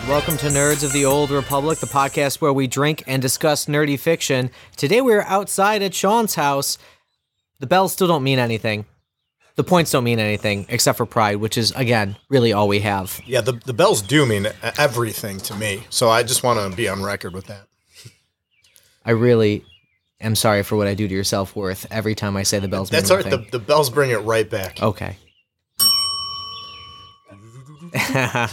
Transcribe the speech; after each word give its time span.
right, 0.00 0.08
welcome 0.08 0.36
to 0.36 0.48
Nerds 0.48 0.82
of 0.82 0.92
the 0.92 1.04
Old 1.04 1.30
Republic, 1.30 1.78
the 1.78 1.86
podcast 1.86 2.40
where 2.40 2.52
we 2.52 2.66
drink 2.66 3.04
and 3.06 3.22
discuss 3.22 3.66
nerdy 3.66 3.96
fiction. 3.96 4.50
Today 4.76 5.00
we're 5.00 5.22
outside 5.22 5.82
at 5.82 5.94
Sean's 5.94 6.34
house. 6.34 6.78
The 7.60 7.66
bells 7.66 7.92
still 7.92 8.08
don't 8.08 8.24
mean 8.24 8.40
anything. 8.40 8.86
The 9.54 9.62
points 9.62 9.92
don't 9.92 10.02
mean 10.02 10.18
anything 10.18 10.66
except 10.68 10.98
for 10.98 11.06
pride, 11.06 11.36
which 11.36 11.56
is 11.56 11.70
again 11.72 12.16
really 12.28 12.52
all 12.52 12.66
we 12.66 12.80
have. 12.80 13.20
Yeah, 13.24 13.40
the, 13.40 13.52
the 13.52 13.72
bells 13.72 14.02
do 14.02 14.26
mean 14.26 14.48
everything 14.78 15.38
to 15.38 15.54
me. 15.54 15.84
So 15.90 16.08
I 16.08 16.24
just 16.24 16.42
want 16.42 16.58
to 16.58 16.76
be 16.76 16.88
on 16.88 17.00
record 17.00 17.32
with 17.32 17.46
that. 17.46 17.68
I 19.06 19.12
really 19.12 19.64
am 20.20 20.34
sorry 20.34 20.64
for 20.64 20.74
what 20.74 20.88
I 20.88 20.94
do 20.94 21.06
to 21.06 21.14
your 21.14 21.22
self 21.22 21.54
worth 21.54 21.86
every 21.92 22.16
time 22.16 22.36
I 22.36 22.42
say 22.42 22.58
the 22.58 22.66
bells. 22.66 22.90
That's 22.90 23.10
mean 23.10 23.18
all 23.18 23.30
right. 23.30 23.30
The, 23.30 23.58
the 23.58 23.64
bells 23.64 23.90
bring 23.90 24.10
it 24.10 24.18
right 24.22 24.50
back. 24.50 24.82
okay. 24.82 25.18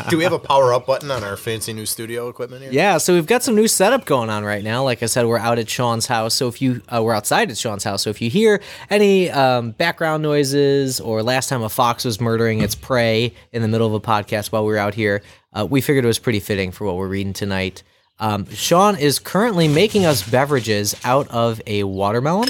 Do 0.09 0.17
we 0.17 0.23
have 0.23 0.33
a 0.33 0.39
power 0.39 0.71
up 0.71 0.85
button 0.85 1.09
on 1.09 1.23
our 1.23 1.35
fancy 1.35 1.73
new 1.73 1.87
studio 1.87 2.29
equipment 2.29 2.61
here? 2.61 2.71
Yeah, 2.71 2.99
so 2.99 3.15
we've 3.15 3.25
got 3.25 3.41
some 3.41 3.55
new 3.55 3.67
setup 3.67 4.05
going 4.05 4.29
on 4.29 4.43
right 4.43 4.63
now. 4.63 4.83
Like 4.83 5.01
I 5.01 5.07
said, 5.07 5.25
we're 5.25 5.39
out 5.39 5.57
at 5.57 5.67
Sean's 5.67 6.05
house. 6.05 6.35
So 6.35 6.47
if 6.47 6.61
you 6.61 6.83
uh, 6.89 7.01
we're 7.01 7.13
outside 7.13 7.49
at 7.49 7.57
Sean's 7.57 7.83
house. 7.83 8.03
So 8.03 8.11
if 8.11 8.21
you 8.21 8.29
hear 8.29 8.61
any 8.91 9.31
um, 9.31 9.71
background 9.71 10.21
noises 10.21 10.99
or 10.99 11.23
last 11.23 11.49
time 11.49 11.63
a 11.63 11.69
fox 11.69 12.05
was 12.05 12.21
murdering 12.21 12.61
its 12.61 12.75
prey 12.75 13.33
in 13.51 13.63
the 13.63 13.67
middle 13.67 13.87
of 13.87 13.93
a 13.93 13.99
podcast 13.99 14.51
while 14.51 14.63
we 14.63 14.71
were 14.73 14.77
out 14.77 14.93
here, 14.93 15.23
uh, 15.53 15.65
we 15.67 15.81
figured 15.81 16.05
it 16.05 16.07
was 16.07 16.19
pretty 16.19 16.39
fitting 16.39 16.71
for 16.71 16.85
what 16.85 16.95
we're 16.97 17.07
reading 17.07 17.33
tonight. 17.33 17.81
Um, 18.19 18.45
Sean 18.49 18.95
is 18.95 19.17
currently 19.17 19.67
making 19.67 20.05
us 20.05 20.27
beverages 20.29 20.95
out 21.03 21.27
of 21.29 21.59
a 21.65 21.83
watermelon 21.83 22.49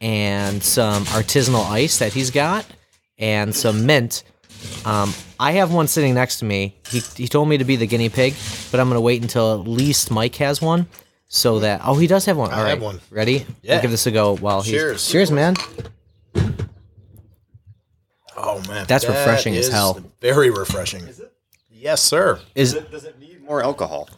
and 0.00 0.62
some 0.62 1.04
artisanal 1.06 1.68
ice 1.68 1.98
that 1.98 2.14
he's 2.14 2.30
got 2.30 2.64
and 3.18 3.54
some 3.54 3.84
mint. 3.84 4.24
Um, 4.84 5.12
I 5.38 5.52
have 5.52 5.72
one 5.72 5.88
sitting 5.88 6.14
next 6.14 6.38
to 6.38 6.44
me. 6.44 6.76
He, 6.88 7.00
he 7.00 7.28
told 7.28 7.48
me 7.48 7.58
to 7.58 7.64
be 7.64 7.76
the 7.76 7.86
guinea 7.86 8.08
pig, 8.08 8.34
but 8.70 8.80
I'm 8.80 8.88
going 8.88 8.96
to 8.96 9.00
wait 9.00 9.22
until 9.22 9.60
at 9.60 9.66
least 9.66 10.10
Mike 10.10 10.34
has 10.36 10.62
one 10.62 10.86
so 11.28 11.60
that. 11.60 11.80
Oh, 11.84 11.96
he 11.96 12.06
does 12.06 12.24
have 12.26 12.36
one. 12.36 12.52
All 12.52 12.62
right. 12.62 12.70
have 12.70 12.82
one. 12.82 13.00
Ready? 13.10 13.46
Yeah. 13.62 13.74
We'll 13.74 13.82
give 13.82 13.90
this 13.90 14.06
a 14.06 14.10
go 14.10 14.36
while 14.36 14.62
he's. 14.62 14.72
Cheers. 14.72 15.10
Cheers, 15.10 15.30
man. 15.30 15.56
Oh 18.36 18.62
man, 18.68 18.86
That's 18.86 19.06
that 19.06 19.18
refreshing 19.18 19.56
as 19.56 19.68
hell. 19.68 20.00
Very 20.20 20.50
refreshing. 20.50 21.02
Is 21.02 21.20
it? 21.20 21.32
Yes, 21.70 22.02
sir. 22.02 22.40
Is 22.54 22.74
Does 22.74 23.04
it 23.04 23.18
need 23.18 23.42
more 23.42 23.62
alcohol? 23.62 24.08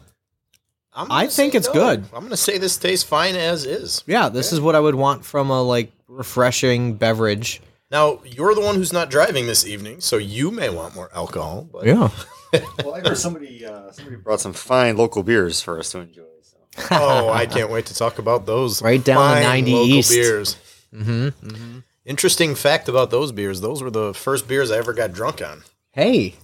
I'm 0.93 1.11
I 1.11 1.21
gonna 1.21 1.31
think 1.31 1.55
it's 1.55 1.67
no. 1.67 1.73
good. 1.73 2.03
I'm 2.13 2.19
going 2.19 2.29
to 2.31 2.37
say 2.37 2.57
this 2.57 2.77
tastes 2.77 3.07
fine 3.07 3.35
as 3.35 3.65
is. 3.65 4.03
Yeah, 4.05 4.29
this 4.29 4.51
is 4.51 4.59
what 4.59 4.75
I 4.75 4.79
would 4.79 4.95
want 4.95 5.23
from 5.23 5.49
a 5.49 5.61
like 5.61 5.91
refreshing 6.07 6.95
beverage. 6.95 7.61
Now 7.91 8.21
you're 8.25 8.53
the 8.55 8.61
one 8.61 8.75
who's 8.75 8.93
not 8.93 9.09
driving 9.09 9.47
this 9.47 9.65
evening, 9.65 10.01
so 10.01 10.17
you 10.17 10.51
may 10.51 10.69
want 10.69 10.95
more 10.95 11.09
alcohol. 11.13 11.67
But 11.71 11.85
Yeah. 11.85 12.09
Well, 12.83 12.95
I 12.95 13.01
heard 13.01 13.15
somebody 13.17 13.63
uh, 13.63 13.91
somebody 13.91 14.15
brought 14.15 14.39
some 14.41 14.53
fine 14.53 14.97
local 14.97 15.21
beers 15.21 15.61
for 15.61 15.77
us 15.77 15.91
to 15.91 15.99
enjoy. 15.99 16.23
So. 16.41 16.57
oh, 16.89 17.29
I 17.29 17.45
can't 17.45 17.69
wait 17.69 17.85
to 17.87 17.93
talk 17.93 18.17
about 18.17 18.47
those. 18.47 18.81
Right 18.89 19.03
down 19.03 19.17
the 19.35 19.35
fine 19.35 19.43
90 19.43 19.71
local 19.71 19.87
East. 19.87 20.09
beers. 20.11 20.55
Mm-hmm. 20.91 21.79
Interesting 22.05 22.55
fact 22.55 22.89
about 22.89 23.11
those 23.11 23.31
beers: 23.31 23.61
those 23.61 23.83
were 23.83 23.91
the 23.91 24.15
first 24.15 24.47
beers 24.47 24.71
I 24.71 24.77
ever 24.77 24.93
got 24.93 25.13
drunk 25.13 25.43
on. 25.43 25.61
Hey, 25.91 26.37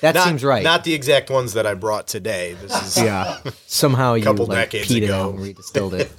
that 0.00 0.14
Not, 0.14 0.26
seems 0.26 0.42
right. 0.42 0.62
Not 0.64 0.84
the 0.84 0.94
exact 0.94 1.28
ones 1.28 1.52
that 1.52 1.66
I 1.66 1.74
brought 1.74 2.06
today. 2.06 2.54
This 2.54 2.96
is. 2.96 2.96
yeah. 3.04 3.38
Somehow 3.66 4.14
you 4.14 4.24
Couple 4.24 4.46
like 4.46 4.70
decades 4.70 4.90
peed 4.90 5.02
it 5.02 5.04
ago. 5.04 5.20
out 5.28 5.34
and 5.34 5.40
redistilled 5.40 5.92
it. 5.92 6.10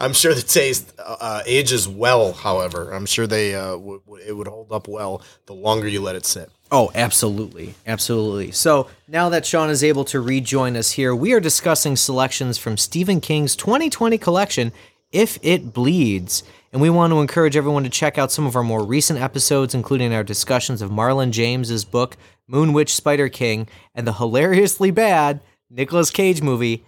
I'm 0.00 0.12
sure 0.12 0.34
the 0.34 0.42
taste 0.42 0.92
uh, 0.98 1.16
uh, 1.20 1.42
ages 1.46 1.88
well. 1.88 2.32
However, 2.32 2.92
I'm 2.92 3.06
sure 3.06 3.26
they 3.26 3.54
uh, 3.54 3.72
w- 3.72 4.00
w- 4.06 4.24
it 4.26 4.32
would 4.32 4.48
hold 4.48 4.72
up 4.72 4.88
well 4.88 5.22
the 5.46 5.54
longer 5.54 5.88
you 5.88 6.00
let 6.00 6.16
it 6.16 6.26
sit. 6.26 6.50
Oh, 6.70 6.90
absolutely. 6.94 7.74
Absolutely. 7.86 8.50
So 8.52 8.88
now 9.06 9.28
that 9.28 9.44
Sean 9.44 9.68
is 9.68 9.84
able 9.84 10.04
to 10.06 10.20
rejoin 10.20 10.76
us 10.76 10.92
here, 10.92 11.14
we 11.14 11.32
are 11.34 11.40
discussing 11.40 11.96
selections 11.96 12.56
from 12.56 12.76
Stephen 12.78 13.20
King's 13.20 13.54
2020 13.56 14.16
collection, 14.16 14.72
If 15.10 15.38
It 15.42 15.74
Bleeds. 15.74 16.42
And 16.72 16.80
we 16.80 16.88
want 16.88 17.12
to 17.12 17.20
encourage 17.20 17.56
everyone 17.58 17.84
to 17.84 17.90
check 17.90 18.16
out 18.16 18.32
some 18.32 18.46
of 18.46 18.56
our 18.56 18.62
more 18.62 18.82
recent 18.84 19.20
episodes, 19.20 19.74
including 19.74 20.14
our 20.14 20.24
discussions 20.24 20.80
of 20.80 20.90
Marlon 20.90 21.30
James's 21.30 21.84
book, 21.84 22.16
Moon 22.48 22.72
Witch 22.72 22.94
Spider 22.94 23.28
King, 23.28 23.68
and 23.94 24.06
the 24.06 24.14
hilariously 24.14 24.90
bad 24.90 25.40
Nicolas 25.68 26.10
Cage 26.10 26.40
movie, 26.40 26.84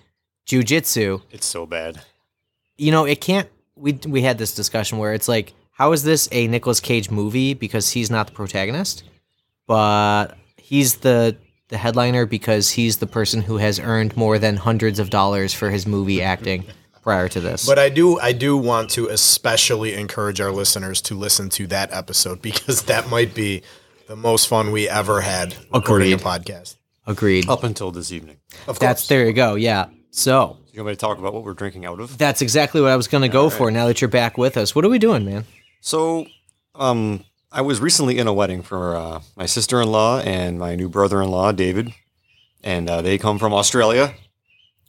Jiu 0.46 0.62
Jitsu 0.62 1.20
It's 1.30 1.46
so 1.46 1.66
bad. 1.66 2.00
You 2.76 2.90
know, 2.92 3.04
it 3.04 3.20
can't. 3.20 3.48
We 3.76 3.98
we 4.06 4.22
had 4.22 4.38
this 4.38 4.54
discussion 4.54 4.98
where 4.98 5.14
it's 5.14 5.28
like, 5.28 5.52
how 5.72 5.92
is 5.92 6.04
this 6.04 6.28
a 6.32 6.46
Nicolas 6.46 6.80
Cage 6.80 7.10
movie 7.10 7.54
because 7.54 7.90
he's 7.90 8.10
not 8.10 8.26
the 8.26 8.32
protagonist, 8.32 9.04
but 9.66 10.36
he's 10.56 10.96
the 10.96 11.36
the 11.68 11.78
headliner 11.78 12.26
because 12.26 12.70
he's 12.70 12.98
the 12.98 13.06
person 13.06 13.42
who 13.42 13.56
has 13.56 13.80
earned 13.80 14.16
more 14.16 14.38
than 14.38 14.56
hundreds 14.56 14.98
of 14.98 15.10
dollars 15.10 15.52
for 15.52 15.70
his 15.70 15.86
movie 15.86 16.22
acting 16.22 16.64
prior 17.02 17.28
to 17.28 17.40
this. 17.40 17.66
But 17.66 17.78
I 17.78 17.88
do 17.88 18.18
I 18.18 18.32
do 18.32 18.56
want 18.56 18.90
to 18.90 19.08
especially 19.08 19.94
encourage 19.94 20.40
our 20.40 20.50
listeners 20.50 21.00
to 21.02 21.14
listen 21.14 21.48
to 21.50 21.66
that 21.68 21.92
episode 21.92 22.42
because 22.50 22.82
that 22.84 23.08
might 23.08 23.34
be 23.34 23.62
the 24.08 24.16
most 24.16 24.48
fun 24.48 24.70
we 24.72 24.88
ever 24.88 25.20
had 25.20 25.56
recording 25.72 26.12
a 26.12 26.16
podcast. 26.16 26.76
Agreed. 27.06 27.48
Up 27.48 27.64
until 27.64 27.90
this 27.90 28.12
evening. 28.12 28.38
Of 28.60 28.66
course. 28.66 28.78
That's 28.78 29.08
there 29.08 29.26
you 29.26 29.32
go. 29.32 29.56
Yeah. 29.56 29.86
So 30.10 30.58
You 30.74 30.80
want 30.82 30.88
me 30.88 30.94
to 30.96 31.00
talk 31.00 31.18
about 31.18 31.32
what 31.32 31.44
we're 31.44 31.54
drinking 31.54 31.86
out 31.86 32.00
of? 32.00 32.18
that's 32.18 32.42
exactly 32.42 32.80
what 32.80 32.90
I 32.90 32.96
was 32.96 33.06
going 33.06 33.22
to 33.22 33.28
go 33.28 33.48
for. 33.48 33.70
Now 33.70 33.86
that 33.86 34.00
you're 34.00 34.08
back 34.08 34.36
with 34.36 34.56
us, 34.56 34.74
what 34.74 34.84
are 34.84 34.88
we 34.88 34.98
doing, 34.98 35.24
man? 35.24 35.44
So, 35.80 36.26
um, 36.74 37.24
I 37.52 37.60
was 37.60 37.78
recently 37.80 38.18
in 38.18 38.26
a 38.26 38.32
wedding 38.32 38.60
for 38.60 38.96
uh, 38.96 39.20
my 39.36 39.46
sister-in-law 39.46 40.22
and 40.22 40.58
my 40.58 40.74
new 40.74 40.88
brother-in-law, 40.88 41.52
David, 41.52 41.92
and 42.64 42.90
uh, 42.90 43.02
they 43.02 43.18
come 43.18 43.38
from 43.38 43.54
Australia. 43.54 44.14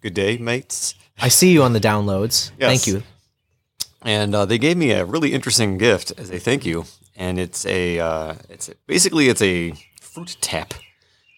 Good 0.02 0.16
day, 0.16 0.40
mates. 0.40 0.96
I 1.22 1.28
see 1.28 1.52
you 1.52 1.62
on 1.62 1.74
the 1.74 1.80
downloads. 1.80 2.50
Yes. 2.60 2.84
Thank 2.84 2.88
you. 2.88 3.04
and 4.02 4.34
uh, 4.34 4.46
they 4.46 4.58
gave 4.58 4.78
me 4.78 4.90
a 4.90 5.06
really 5.06 5.34
interesting 5.34 5.78
gift 5.78 6.14
as 6.18 6.32
a 6.32 6.40
thank 6.40 6.66
you. 6.66 6.86
And 7.16 7.38
it's 7.38 7.64
a, 7.68 8.00
uh, 8.00 8.34
it's 8.50 8.70
a, 8.70 8.74
basically 8.88 9.30
it's 9.30 9.44
a 9.44 9.74
fruit 10.02 10.36
tap, 10.42 10.74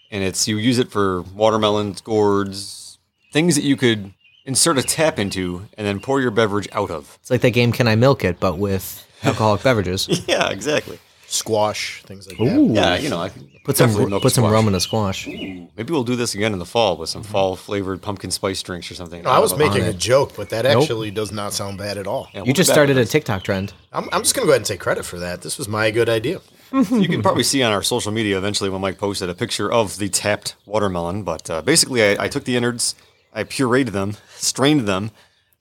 and 0.10 0.24
it's 0.24 0.48
you 0.48 0.56
use 0.56 0.80
it 0.80 0.90
for 0.90 1.24
watermelons, 1.36 2.00
gourds, 2.00 2.98
things 3.34 3.56
that 3.56 3.66
you 3.66 3.76
could 3.76 4.14
insert 4.48 4.80
a 4.80 4.84
tap 4.84 5.20
into 5.20 5.68
and 5.78 5.86
then 5.86 6.00
pour 6.00 6.20
your 6.20 6.32
beverage 6.32 6.68
out 6.72 6.90
of. 6.90 7.20
It's 7.22 7.30
like 7.30 7.42
that 7.42 7.52
game 7.52 7.72
Can 7.72 7.88
I 7.88 7.96
Milk 7.96 8.24
It, 8.24 8.40
but 8.40 8.58
with 8.58 9.06
alcoholic 9.24 9.62
beverages. 9.62 10.08
Yeah, 10.28 10.50
exactly. 10.50 10.98
squash 11.28 12.02
things 12.04 12.28
like 12.28 12.40
Ooh. 12.40 12.70
that. 12.70 12.74
Yeah, 12.74 12.96
you 13.04 13.10
know, 13.10 13.20
I 13.20 13.30
can 13.30 13.48
Put 13.66 13.76
some 13.76 13.88
definitely 13.90 14.12
milk 14.12 14.24
put 14.24 14.32
some 14.32 14.44
squash. 14.44 14.54
rum 14.54 14.68
in 14.70 14.76
a 14.76 14.80
squash. 14.80 15.28
Ooh, 15.28 15.68
Maybe 15.76 15.92
we'll 15.92 16.06
do 16.06 16.16
this 16.16 16.34
again 16.36 16.54
in 16.54 16.60
the 16.60 16.66
fall 16.66 16.96
with 16.96 17.10
some 17.10 17.22
fall 17.22 17.58
flavored 17.58 18.02
pumpkin 18.02 18.32
spice 18.32 18.64
drinks 18.64 18.90
or 18.90 18.96
something. 18.96 19.24
No, 19.24 19.30
I 19.30 19.40
was 19.40 19.58
making 19.58 19.84
a 19.84 19.92
joke, 19.94 20.34
but 20.38 20.50
that 20.52 20.64
Nope. 20.64 20.82
actually 20.84 21.12
does 21.12 21.34
not 21.34 21.52
sound 21.52 21.78
bad 21.78 21.98
at 21.98 22.08
all. 22.08 22.30
Yeah, 22.34 22.40
we'll 22.40 22.48
You 22.48 22.54
just 22.54 22.72
started 22.72 22.98
a 22.98 23.04
TikTok 23.06 23.44
trend. 23.44 23.74
I'm, 23.92 24.08
I'm 24.14 24.22
just 24.24 24.36
going 24.36 24.46
to 24.46 24.48
go 24.48 24.52
ahead 24.54 24.62
and 24.62 24.66
take 24.66 24.80
credit 24.80 25.04
for 25.04 25.20
that. 25.20 25.42
This 25.42 25.58
was 25.58 25.68
my 25.68 25.92
good 25.92 26.08
idea. 26.08 26.40
this. 26.72 26.90
You 26.92 27.10
can 27.10 27.22
probably 27.22 27.44
see 27.44 27.62
on 27.62 27.74
our 27.74 27.84
social 27.84 28.14
media 28.14 28.38
eventually 28.38 28.70
when 28.70 28.80
Mike 28.80 28.98
posted 28.98 29.30
a 29.30 29.36
picture 29.36 29.70
of 29.70 29.98
the 29.98 30.08
tapped 30.08 30.56
watermelon. 30.66 31.24
But 31.24 31.50
uh, 31.50 31.62
basically, 31.62 32.02
I, 32.18 32.24
I 32.24 32.28
took 32.30 32.46
the 32.46 32.56
innards, 32.56 32.96
I 33.38 33.44
pureed 33.44 33.90
them, 33.92 34.16
strained 34.36 34.88
them, 34.88 35.12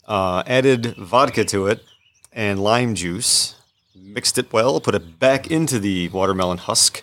uh, 0.09 0.43
added 0.47 0.97
vodka 0.97 1.45
to 1.45 1.67
it, 1.67 1.85
and 2.33 2.59
lime 2.59 2.95
juice. 2.95 3.55
Mixed 3.95 4.39
it 4.39 4.51
well, 4.51 4.81
put 4.81 4.95
it 4.95 5.19
back 5.19 5.51
into 5.51 5.79
the 5.79 6.09
watermelon 6.09 6.57
husk 6.57 7.03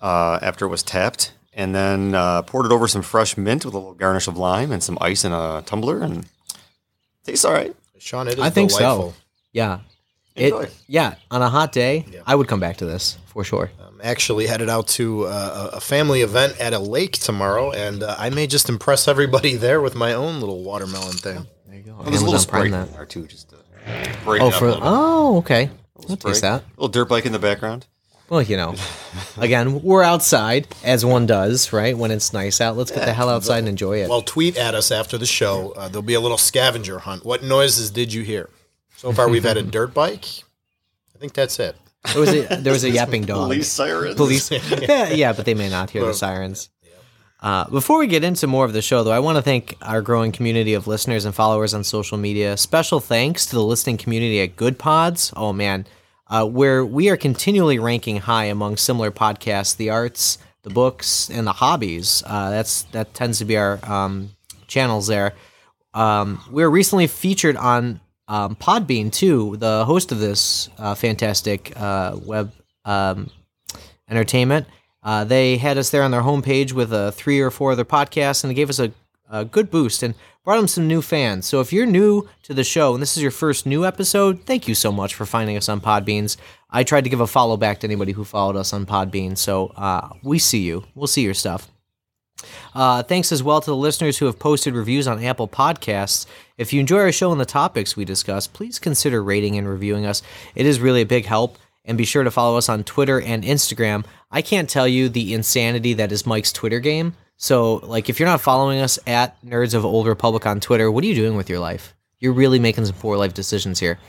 uh, 0.00 0.38
after 0.40 0.66
it 0.66 0.68
was 0.68 0.84
tapped, 0.84 1.32
and 1.52 1.74
then 1.74 2.14
uh, 2.14 2.42
poured 2.42 2.66
it 2.66 2.72
over 2.72 2.86
some 2.86 3.02
fresh 3.02 3.36
mint 3.36 3.64
with 3.64 3.74
a 3.74 3.78
little 3.78 3.94
garnish 3.94 4.28
of 4.28 4.36
lime 4.36 4.70
and 4.70 4.80
some 4.80 4.96
ice 5.00 5.24
in 5.24 5.32
a 5.32 5.62
tumbler, 5.66 6.00
and 6.02 6.26
tastes 7.24 7.44
all 7.44 7.52
right. 7.52 7.74
Sean, 7.98 8.28
it 8.28 8.34
is 8.34 8.44
I 8.44 8.50
think 8.50 8.70
delightful. 8.70 9.10
so. 9.10 9.16
Yeah. 9.52 9.80
It, 10.36 10.74
yeah, 10.86 11.14
on 11.30 11.40
a 11.42 11.48
hot 11.48 11.72
day, 11.72 12.04
I 12.26 12.34
would 12.34 12.46
come 12.48 12.60
back 12.60 12.76
to 12.78 12.84
this 12.84 13.16
for 13.26 13.42
sure. 13.42 13.70
I'm 13.86 14.00
actually 14.02 14.46
headed 14.46 14.68
out 14.68 14.86
to 14.88 15.24
uh, 15.26 15.70
a 15.72 15.76
a 15.76 15.80
family 15.80 16.20
event 16.20 16.60
at 16.60 16.72
a 16.74 16.78
lake 16.78 17.12
tomorrow, 17.18 17.72
and 17.72 18.02
uh, 18.02 18.14
I 18.18 18.28
may 18.30 18.46
just 18.46 18.68
impress 18.68 19.08
everybody 19.08 19.54
there 19.56 19.80
with 19.80 19.94
my 19.94 20.12
own 20.12 20.40
little 20.40 20.62
watermelon 20.62 21.16
thing. 21.16 21.46
There 21.66 21.76
you 21.76 21.82
go. 21.82 21.94
Well, 21.94 22.02
there's 22.04 22.20
a 22.20 22.24
little 22.24 22.34
Amazon 22.34 22.40
Sprite 22.40 22.60
Prime 22.70 22.74
in 22.74 22.86
that. 22.88 22.92
there 22.94 23.06
too, 23.06 23.26
just 23.26 23.48
to 23.50 23.56
break 24.24 24.42
Oh, 24.42 24.48
up 24.48 24.54
for 24.54 24.66
a 24.66 24.68
little 24.68 24.80
bit. 24.82 24.86
oh, 24.90 25.36
okay. 25.38 25.70
I'll 25.96 26.02
Sprite. 26.02 26.20
taste 26.20 26.42
that. 26.42 26.64
little 26.76 26.88
dirt 26.88 27.08
bike 27.08 27.24
in 27.26 27.32
the 27.32 27.38
background. 27.38 27.86
Well, 28.28 28.42
you 28.42 28.56
know, 28.58 28.74
again, 29.38 29.82
we're 29.82 30.02
outside 30.02 30.66
as 30.84 31.04
one 31.04 31.26
does, 31.26 31.72
right? 31.72 31.96
When 31.96 32.10
it's 32.10 32.32
nice 32.32 32.60
out, 32.60 32.76
let's 32.76 32.90
get 32.90 33.04
the 33.06 33.12
hell 33.14 33.28
outside 33.30 33.60
and 33.60 33.68
enjoy 33.68 34.02
it. 34.02 34.10
Well, 34.10 34.20
tweet 34.20 34.56
at 34.58 34.74
us 34.74 34.90
after 34.90 35.16
the 35.16 35.26
show. 35.26 35.72
Uh, 35.76 35.86
there'll 35.88 36.02
be 36.02 36.14
a 36.14 36.20
little 36.20 36.36
scavenger 36.36 36.98
hunt. 36.98 37.24
What 37.24 37.42
noises 37.44 37.90
did 37.90 38.12
you 38.12 38.22
hear? 38.22 38.50
So 38.96 39.12
far, 39.12 39.28
we've 39.28 39.44
had 39.44 39.56
a 39.56 39.62
dirt 39.62 39.94
bike. 39.94 40.24
I 41.14 41.18
think 41.18 41.34
that's 41.34 41.58
it. 41.58 41.76
There 42.12 42.20
was 42.20 42.34
a 42.34 42.56
there 42.56 42.72
was 42.72 42.84
a 42.84 42.90
yapping 42.98 43.22
dog. 43.22 43.48
Police 43.48 43.68
sirens. 43.68 44.16
police. 44.16 44.50
yeah, 44.82 45.10
yeah, 45.10 45.32
but 45.32 45.44
they 45.44 45.54
may 45.54 45.68
not 45.68 45.90
hear 45.90 46.04
the 46.04 46.14
sirens. 46.14 46.70
Uh, 47.40 47.68
before 47.68 47.98
we 47.98 48.06
get 48.06 48.24
into 48.24 48.46
more 48.46 48.64
of 48.64 48.72
the 48.72 48.80
show, 48.80 49.04
though, 49.04 49.12
I 49.12 49.18
want 49.18 49.36
to 49.36 49.42
thank 49.42 49.76
our 49.82 50.00
growing 50.00 50.32
community 50.32 50.72
of 50.72 50.86
listeners 50.86 51.26
and 51.26 51.34
followers 51.34 51.74
on 51.74 51.84
social 51.84 52.16
media. 52.16 52.56
Special 52.56 52.98
thanks 52.98 53.46
to 53.46 53.56
the 53.56 53.62
listening 53.62 53.98
community 53.98 54.40
at 54.40 54.56
Goodpods. 54.56 55.32
Oh 55.36 55.52
man, 55.52 55.86
uh, 56.28 56.46
where 56.46 56.84
we 56.84 57.08
are 57.10 57.16
continually 57.16 57.78
ranking 57.78 58.16
high 58.18 58.44
among 58.44 58.78
similar 58.78 59.10
podcasts, 59.10 59.76
the 59.76 59.90
arts, 59.90 60.38
the 60.62 60.70
books, 60.70 61.28
and 61.30 61.46
the 61.46 61.52
hobbies. 61.52 62.22
Uh, 62.26 62.50
that's 62.50 62.82
that 62.84 63.12
tends 63.14 63.38
to 63.38 63.44
be 63.44 63.56
our 63.56 63.78
um, 63.84 64.30
channels 64.66 65.06
there. 65.06 65.34
Um, 65.92 66.42
we 66.50 66.62
were 66.62 66.70
recently 66.70 67.06
featured 67.06 67.56
on 67.56 68.00
um, 68.28 68.56
Podbean 68.56 69.12
too. 69.12 69.56
The 69.56 69.84
host 69.84 70.12
of 70.12 70.18
this 70.18 70.68
uh, 70.78 70.94
fantastic 70.94 71.72
uh, 71.76 72.18
web 72.24 72.52
um, 72.84 73.30
entertainment. 74.08 74.66
Uh, 75.02 75.24
they 75.24 75.56
had 75.56 75.78
us 75.78 75.90
there 75.90 76.02
on 76.02 76.10
their 76.10 76.22
homepage 76.22 76.72
with 76.72 76.92
uh, 76.92 77.12
three 77.12 77.40
or 77.40 77.50
four 77.50 77.72
other 77.72 77.84
podcasts, 77.84 78.42
and 78.42 78.50
they 78.50 78.54
gave 78.54 78.70
us 78.70 78.80
a, 78.80 78.92
a 79.30 79.44
good 79.44 79.70
boost 79.70 80.02
and 80.02 80.14
brought 80.44 80.56
them 80.56 80.68
some 80.68 80.88
new 80.88 81.00
fans. 81.02 81.46
So 81.46 81.60
if 81.60 81.72
you're 81.72 81.86
new 81.86 82.28
to 82.42 82.54
the 82.54 82.64
show 82.64 82.94
and 82.94 83.02
this 83.02 83.16
is 83.16 83.22
your 83.22 83.32
first 83.32 83.66
new 83.66 83.84
episode, 83.84 84.42
thank 84.42 84.66
you 84.66 84.74
so 84.74 84.90
much 84.90 85.14
for 85.14 85.26
finding 85.26 85.56
us 85.56 85.68
on 85.68 85.80
Podbeans. 85.80 86.36
I 86.70 86.82
tried 86.82 87.04
to 87.04 87.10
give 87.10 87.20
a 87.20 87.26
follow 87.26 87.56
back 87.56 87.80
to 87.80 87.86
anybody 87.86 88.12
who 88.12 88.24
followed 88.24 88.56
us 88.56 88.72
on 88.72 88.86
Podbean, 88.86 89.38
so 89.38 89.68
uh, 89.76 90.08
we 90.22 90.38
see 90.38 90.60
you. 90.60 90.84
We'll 90.94 91.06
see 91.06 91.22
your 91.22 91.34
stuff. 91.34 91.70
Uh, 92.74 93.02
thanks 93.02 93.32
as 93.32 93.42
well 93.42 93.60
to 93.60 93.70
the 93.70 93.76
listeners 93.76 94.18
who 94.18 94.26
have 94.26 94.38
posted 94.38 94.74
reviews 94.74 95.08
on 95.08 95.22
Apple 95.22 95.48
Podcasts. 95.48 96.26
If 96.58 96.72
you 96.72 96.80
enjoy 96.80 96.98
our 96.98 97.12
show 97.12 97.32
and 97.32 97.40
the 97.40 97.46
topics 97.46 97.96
we 97.96 98.04
discuss, 98.04 98.46
please 98.46 98.78
consider 98.78 99.22
rating 99.22 99.56
and 99.56 99.68
reviewing 99.68 100.06
us. 100.06 100.22
It 100.54 100.66
is 100.66 100.80
really 100.80 101.02
a 101.02 101.06
big 101.06 101.26
help. 101.26 101.58
And 101.88 101.96
be 101.96 102.04
sure 102.04 102.24
to 102.24 102.32
follow 102.32 102.58
us 102.58 102.68
on 102.68 102.82
Twitter 102.82 103.20
and 103.20 103.44
Instagram. 103.44 104.04
I 104.28 104.42
can't 104.42 104.68
tell 104.68 104.88
you 104.88 105.08
the 105.08 105.32
insanity 105.32 105.94
that 105.94 106.10
is 106.10 106.26
Mike's 106.26 106.52
Twitter 106.52 106.80
game. 106.80 107.14
So, 107.36 107.76
like, 107.76 108.08
if 108.08 108.18
you're 108.18 108.28
not 108.28 108.40
following 108.40 108.80
us 108.80 108.98
at 109.06 109.40
Nerds 109.44 109.72
of 109.72 109.84
Old 109.84 110.08
Republic 110.08 110.46
on 110.46 110.58
Twitter, 110.58 110.90
what 110.90 111.04
are 111.04 111.06
you 111.06 111.14
doing 111.14 111.36
with 111.36 111.48
your 111.48 111.60
life? 111.60 111.94
You're 112.18 112.32
really 112.32 112.58
making 112.58 112.86
some 112.86 112.96
poor 112.96 113.16
life 113.16 113.34
decisions 113.34 113.78
here. 113.78 114.00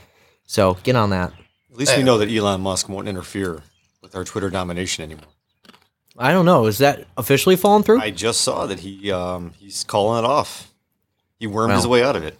So, 0.47 0.75
get 0.81 0.95
on 0.95 1.11
that. 1.11 1.33
At 1.71 1.77
least 1.77 1.95
we 1.95 2.01
know 2.01 2.17
that 2.17 2.31
Elon 2.31 2.61
Musk 2.61 2.89
won't 2.89 3.07
interfere 3.07 3.61
with 4.01 4.15
our 4.15 4.23
Twitter 4.23 4.49
domination 4.49 5.03
anymore. 5.03 5.29
I 6.17 6.31
don't 6.31 6.45
know. 6.45 6.65
Is 6.65 6.79
that 6.79 7.05
officially 7.15 7.55
fallen 7.55 7.83
through? 7.83 8.01
I 8.01 8.11
just 8.11 8.41
saw 8.41 8.65
that 8.65 8.79
he 8.79 9.11
um, 9.11 9.53
he's 9.59 9.83
calling 9.83 10.23
it 10.23 10.27
off. 10.27 10.73
He 11.39 11.45
wormed 11.45 11.73
his 11.73 11.85
way 11.85 12.03
out 12.03 12.15
of 12.15 12.23
it. 12.23 12.39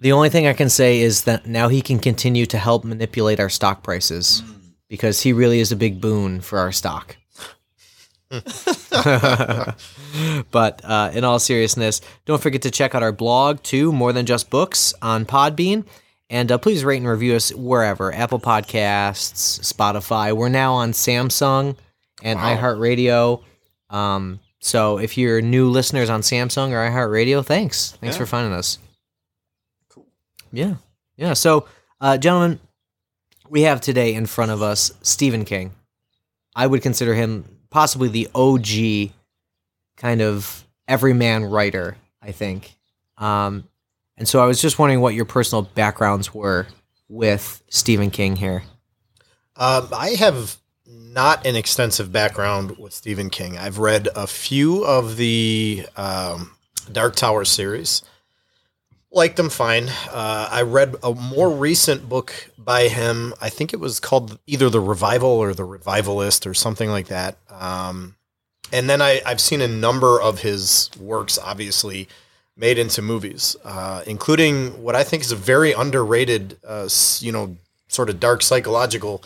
The 0.00 0.12
only 0.12 0.28
thing 0.28 0.46
I 0.46 0.52
can 0.52 0.68
say 0.68 1.00
is 1.00 1.24
that 1.24 1.46
now 1.46 1.68
he 1.68 1.80
can 1.80 1.98
continue 1.98 2.44
to 2.46 2.58
help 2.58 2.84
manipulate 2.84 3.40
our 3.40 3.48
stock 3.48 3.82
prices 3.82 4.42
because 4.88 5.22
he 5.22 5.32
really 5.32 5.60
is 5.60 5.72
a 5.72 5.76
big 5.76 6.00
boon 6.00 6.40
for 6.40 6.58
our 6.58 6.72
stock. 6.72 7.16
but 10.50 10.80
uh, 10.84 11.10
in 11.14 11.22
all 11.24 11.38
seriousness, 11.38 12.00
don't 12.24 12.42
forget 12.42 12.62
to 12.62 12.70
check 12.70 12.94
out 12.94 13.02
our 13.02 13.12
blog 13.12 13.62
too, 13.62 13.92
more 13.92 14.12
than 14.12 14.26
just 14.26 14.50
books 14.50 14.92
on 15.00 15.24
Podbean. 15.24 15.84
And 16.28 16.50
uh, 16.50 16.58
please 16.58 16.84
rate 16.84 16.96
and 16.96 17.06
review 17.06 17.36
us 17.36 17.54
wherever 17.54 18.12
Apple 18.12 18.40
Podcasts, 18.40 19.60
Spotify. 19.60 20.34
We're 20.34 20.48
now 20.48 20.74
on 20.74 20.92
Samsung 20.92 21.76
and 22.22 22.38
iHeartRadio. 22.38 23.42
Um, 23.90 24.40
so 24.60 24.98
if 24.98 25.18
you're 25.18 25.42
new 25.42 25.68
listeners 25.68 26.08
on 26.08 26.20
Samsung 26.22 26.70
or 26.70 26.88
iHeartRadio, 26.90 27.44
thanks. 27.44 27.92
Thanks 28.00 28.16
Yeah. 28.16 28.18
for 28.20 28.26
finding 28.26 28.52
us. 28.52 28.78
Cool. 29.90 30.06
Yeah. 30.52 30.76
Yeah. 31.16 31.34
So, 31.34 31.66
uh, 32.00 32.16
gentlemen, 32.16 32.58
we 33.50 33.62
have 33.62 33.80
today 33.80 34.14
in 34.14 34.26
front 34.26 34.50
of 34.50 34.62
us 34.62 34.92
Stephen 35.02 35.44
King. 35.44 35.72
I 36.56 36.66
would 36.66 36.80
consider 36.82 37.14
him 37.14 37.58
possibly 37.70 38.08
the 38.08 38.28
OG 38.34 39.12
kind 39.96 40.22
of 40.22 40.66
everyman 40.88 41.44
writer, 41.44 41.96
I 42.22 42.32
think. 42.32 42.76
Um, 43.18 43.64
and 44.16 44.28
so 44.28 44.42
I 44.42 44.46
was 44.46 44.60
just 44.60 44.78
wondering 44.78 45.00
what 45.00 45.14
your 45.14 45.24
personal 45.24 45.62
backgrounds 45.62 46.32
were 46.34 46.66
with 47.08 47.62
Stephen 47.68 48.10
King 48.10 48.36
here. 48.36 48.62
Um, 49.56 49.88
I 49.92 50.10
have 50.10 50.56
not 50.92 51.46
an 51.46 51.56
extensive 51.56 52.12
background 52.12 52.78
with 52.78 52.92
Stephen 52.92 53.30
King. 53.30 53.58
I've 53.58 53.78
read 53.78 54.08
a 54.14 54.26
few 54.26 54.84
of 54.84 55.16
the 55.16 55.86
um, 55.96 56.52
Dark 56.90 57.16
Tower 57.16 57.44
series. 57.44 58.02
Liked 59.10 59.36
them 59.36 59.50
fine. 59.50 59.88
Uh, 60.10 60.48
I 60.50 60.62
read 60.62 60.96
a 61.02 61.14
more 61.14 61.50
recent 61.50 62.08
book 62.08 62.50
by 62.56 62.88
him. 62.88 63.34
I 63.42 63.50
think 63.50 63.74
it 63.74 63.80
was 63.80 64.00
called 64.00 64.38
either 64.46 64.70
The 64.70 64.80
Revival 64.80 65.28
or 65.28 65.52
The 65.52 65.64
Revivalist 65.64 66.46
or 66.46 66.54
something 66.54 66.88
like 66.88 67.08
that. 67.08 67.36
Um, 67.50 68.16
and 68.72 68.88
then 68.88 69.02
I, 69.02 69.20
I've 69.26 69.40
seen 69.40 69.60
a 69.60 69.68
number 69.68 70.20
of 70.20 70.40
his 70.40 70.90
works, 70.98 71.38
obviously, 71.38 72.08
made 72.56 72.78
into 72.78 73.02
movies, 73.02 73.54
uh, 73.64 74.02
including 74.06 74.82
what 74.82 74.96
I 74.96 75.04
think 75.04 75.22
is 75.22 75.32
a 75.32 75.36
very 75.36 75.72
underrated, 75.72 76.58
uh, 76.66 76.88
you 77.20 77.32
know, 77.32 77.56
sort 77.88 78.08
of 78.08 78.18
dark 78.18 78.42
psychological 78.42 79.22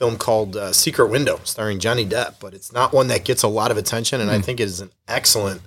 film 0.00 0.16
called 0.16 0.56
uh, 0.56 0.72
Secret 0.72 1.08
Window, 1.08 1.38
starring 1.44 1.78
Johnny 1.78 2.04
Depp. 2.04 2.40
But 2.40 2.54
it's 2.54 2.72
not 2.72 2.92
one 2.92 3.06
that 3.08 3.24
gets 3.24 3.44
a 3.44 3.48
lot 3.48 3.70
of 3.70 3.76
attention, 3.76 4.20
and 4.20 4.30
I 4.30 4.40
think 4.40 4.58
it 4.58 4.64
is 4.64 4.80
an 4.80 4.90
excellent, 5.06 5.60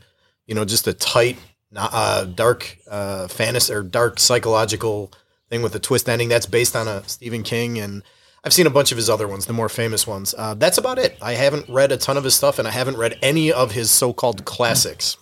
you 0.48 0.56
know, 0.56 0.66
just 0.66 0.88
a 0.88 0.94
tight, 0.94 1.38
uh, 1.74 2.26
dark 2.26 2.80
uh, 2.90 3.28
fantasy 3.30 3.72
or 3.72 3.84
dark 3.84 4.20
psychological 4.20 5.12
thing 5.50 5.62
with 5.62 5.76
a 5.76 5.80
twist 5.80 6.10
ending 6.10 6.30
that's 6.30 6.48
based 6.48 6.76
on 6.76 6.90
a 6.90 7.08
Stephen 7.08 7.44
King 7.44 7.80
and. 7.80 8.04
I've 8.46 8.52
seen 8.52 8.68
a 8.68 8.70
bunch 8.70 8.92
of 8.92 8.98
his 8.98 9.10
other 9.10 9.26
ones, 9.26 9.46
the 9.46 9.54
more 9.54 9.70
famous 9.70 10.06
ones. 10.06 10.36
Uh, 10.38 10.54
that's 10.56 10.78
about 10.78 11.00
it. 11.00 11.18
I 11.22 11.32
haven't 11.36 11.70
read 11.70 11.94
a 11.94 11.98
ton 11.98 12.18
of 12.18 12.26
his 12.26 12.36
stuff, 12.36 12.60
and 12.60 12.68
I 12.68 12.72
haven't 12.72 12.98
read 12.98 13.18
any 13.22 13.54
of 13.54 13.72
his 13.72 13.90
so-called 13.90 14.44
classics. 14.44 15.16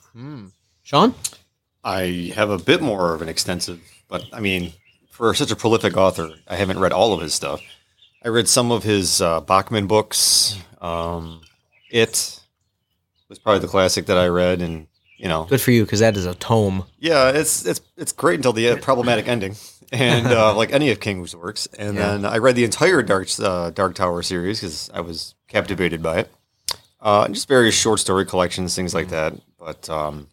Sean? 0.82 1.14
I 1.84 2.34
have 2.34 2.50
a 2.50 2.58
bit 2.58 2.82
more 2.82 3.14
of 3.14 3.22
an 3.22 3.30
extensive, 3.30 3.80
but 4.08 4.26
I 4.34 4.40
mean, 4.40 4.74
for 5.12 5.36
such 5.36 5.52
a 5.52 5.56
prolific 5.56 5.96
author, 5.98 6.32
I 6.48 6.56
haven't 6.56 6.80
read 6.80 6.94
all 6.94 7.14
of 7.14 7.22
his 7.22 7.36
stuff. 7.36 7.62
I 8.24 8.30
read 8.30 8.48
some 8.48 8.72
of 8.72 8.84
his 8.84 9.22
uh, 9.22 9.42
Bachman 9.42 9.88
books. 9.88 10.56
Um, 10.80 11.42
it 11.90 12.40
was 13.30 13.40
probably 13.40 13.60
the 13.62 13.68
classic 13.68 14.06
that 14.08 14.18
I 14.18 14.28
read, 14.28 14.62
and 14.62 14.88
you 15.18 15.28
know, 15.28 15.46
Good 15.46 15.62
for 15.62 15.72
you, 15.72 15.84
because 15.84 16.00
that 16.00 16.16
is 16.18 16.26
a 16.26 16.36
tome. 16.36 16.86
yeah, 17.00 17.30
it's 17.30 17.66
it's 17.66 17.82
it's 17.98 18.12
great 18.12 18.36
until 18.36 18.54
the 18.54 18.76
problematic 18.82 19.28
ending, 19.28 19.56
and 19.92 20.28
uh, 20.28 20.56
like 20.62 20.72
any 20.72 20.92
of 20.92 21.00
King's 21.00 21.36
works. 21.36 21.68
And 21.78 21.98
then 21.98 22.26
I 22.26 22.38
read 22.38 22.56
the 22.56 22.64
entire 22.64 23.02
Dark 23.02 23.28
uh, 23.40 23.72
Dark 23.72 23.96
Tower 23.96 24.22
series 24.22 24.60
because 24.60 24.90
I 24.94 25.02
was 25.02 25.36
captivated 25.48 26.02
by 26.04 26.20
it. 26.20 26.32
Uh, 27.00 27.24
and 27.26 27.34
just 27.34 27.48
various 27.48 27.74
short 27.74 28.00
story 28.00 28.26
collections, 28.28 28.76
things 28.76 28.94
like 28.94 29.10
that. 29.10 29.34
But 29.58 29.90
um, 29.90 30.28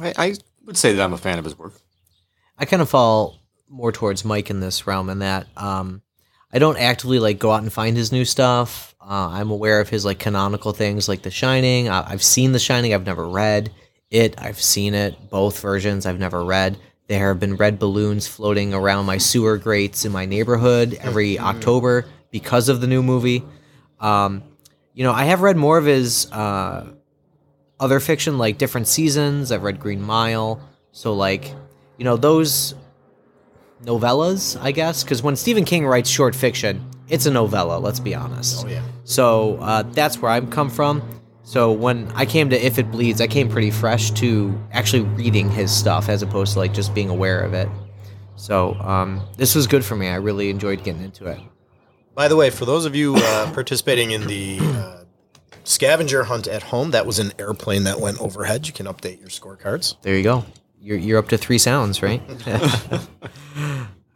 I, 0.00 0.12
I 0.18 0.34
would 0.64 0.76
say 0.76 0.92
that 0.92 1.02
I'm 1.02 1.12
a 1.12 1.18
fan 1.18 1.38
of 1.38 1.44
his 1.44 1.56
work. 1.56 1.74
I 2.58 2.64
kind 2.64 2.82
of 2.82 2.88
fall 2.88 3.38
more 3.68 3.92
towards 3.92 4.24
Mike 4.24 4.50
in 4.50 4.58
this 4.58 4.88
realm, 4.88 5.08
in 5.08 5.20
that 5.20 5.46
um, 5.56 6.02
I 6.54 6.58
don't 6.60 6.78
actively 6.78 7.18
like 7.18 7.38
go 7.40 7.50
out 7.50 7.62
and 7.62 7.72
find 7.72 7.96
his 7.96 8.12
new 8.12 8.24
stuff. 8.24 8.94
Uh, 9.00 9.28
I'm 9.32 9.50
aware 9.50 9.80
of 9.80 9.88
his 9.88 10.04
like 10.04 10.20
canonical 10.20 10.72
things, 10.72 11.08
like 11.08 11.22
The 11.22 11.30
Shining. 11.30 11.88
I- 11.88 12.08
I've 12.12 12.22
seen 12.22 12.52
The 12.52 12.58
Shining. 12.60 12.94
I've 12.94 13.04
never 13.04 13.28
read 13.28 13.72
it. 14.10 14.36
I've 14.38 14.60
seen 14.62 14.94
it, 14.94 15.16
both 15.30 15.60
versions. 15.60 16.06
I've 16.06 16.20
never 16.20 16.44
read. 16.44 16.78
There 17.08 17.28
have 17.28 17.40
been 17.40 17.56
red 17.56 17.78
balloons 17.78 18.26
floating 18.28 18.72
around 18.72 19.04
my 19.04 19.18
sewer 19.18 19.58
grates 19.58 20.04
in 20.04 20.12
my 20.12 20.24
neighborhood 20.26 20.96
every 21.00 21.38
October 21.38 22.06
because 22.30 22.68
of 22.68 22.80
the 22.80 22.86
new 22.86 23.02
movie. 23.02 23.44
Um, 24.00 24.42
you 24.94 25.02
know, 25.04 25.12
I 25.12 25.24
have 25.24 25.40
read 25.42 25.56
more 25.56 25.76
of 25.76 25.84
his 25.84 26.30
uh, 26.32 26.86
other 27.80 27.98
fiction, 28.00 28.38
like 28.38 28.58
different 28.58 28.86
seasons. 28.86 29.50
I've 29.50 29.64
read 29.64 29.80
Green 29.80 30.00
Mile. 30.00 30.60
So, 30.92 31.12
like, 31.14 31.52
you 31.98 32.04
know, 32.04 32.16
those 32.16 32.74
novellas, 33.84 34.60
I 34.60 34.72
guess, 34.72 35.04
because 35.04 35.22
when 35.22 35.36
Stephen 35.36 35.64
King 35.64 35.86
writes 35.86 36.08
short 36.08 36.34
fiction, 36.34 36.84
it's 37.08 37.26
a 37.26 37.30
novella. 37.30 37.78
Let's 37.78 38.00
be 38.00 38.14
honest. 38.14 38.64
Oh 38.64 38.68
yeah. 38.68 38.82
So 39.04 39.56
uh, 39.60 39.82
that's 39.82 40.18
where 40.20 40.30
I've 40.30 40.50
come 40.50 40.70
from. 40.70 41.02
So 41.42 41.72
when 41.72 42.10
I 42.12 42.24
came 42.24 42.48
to 42.50 42.56
If 42.56 42.78
It 42.78 42.90
Bleeds, 42.90 43.20
I 43.20 43.26
came 43.26 43.50
pretty 43.50 43.70
fresh 43.70 44.10
to 44.12 44.58
actually 44.72 45.02
reading 45.02 45.50
his 45.50 45.70
stuff 45.70 46.08
as 46.08 46.22
opposed 46.22 46.54
to 46.54 46.58
like 46.58 46.72
just 46.72 46.94
being 46.94 47.10
aware 47.10 47.40
of 47.40 47.52
it. 47.52 47.68
So 48.36 48.74
um, 48.80 49.22
this 49.36 49.54
was 49.54 49.66
good 49.66 49.84
for 49.84 49.94
me. 49.94 50.08
I 50.08 50.16
really 50.16 50.48
enjoyed 50.48 50.82
getting 50.82 51.02
into 51.02 51.26
it. 51.26 51.38
By 52.14 52.28
the 52.28 52.36
way, 52.36 52.48
for 52.48 52.64
those 52.64 52.86
of 52.86 52.96
you 52.96 53.16
uh, 53.16 53.52
participating 53.54 54.12
in 54.12 54.26
the 54.26 54.58
uh, 54.60 55.04
scavenger 55.64 56.24
hunt 56.24 56.46
at 56.46 56.62
home, 56.62 56.92
that 56.92 57.04
was 57.04 57.18
an 57.18 57.32
airplane 57.38 57.84
that 57.84 58.00
went 58.00 58.20
overhead. 58.20 58.66
You 58.66 58.72
can 58.72 58.86
update 58.86 59.20
your 59.20 59.28
scorecards. 59.28 59.96
There 60.00 60.16
you 60.16 60.22
go. 60.22 60.46
You're, 60.80 60.98
you're 60.98 61.18
up 61.18 61.28
to 61.28 61.38
three 61.38 61.58
sounds, 61.58 62.02
right? 62.02 62.22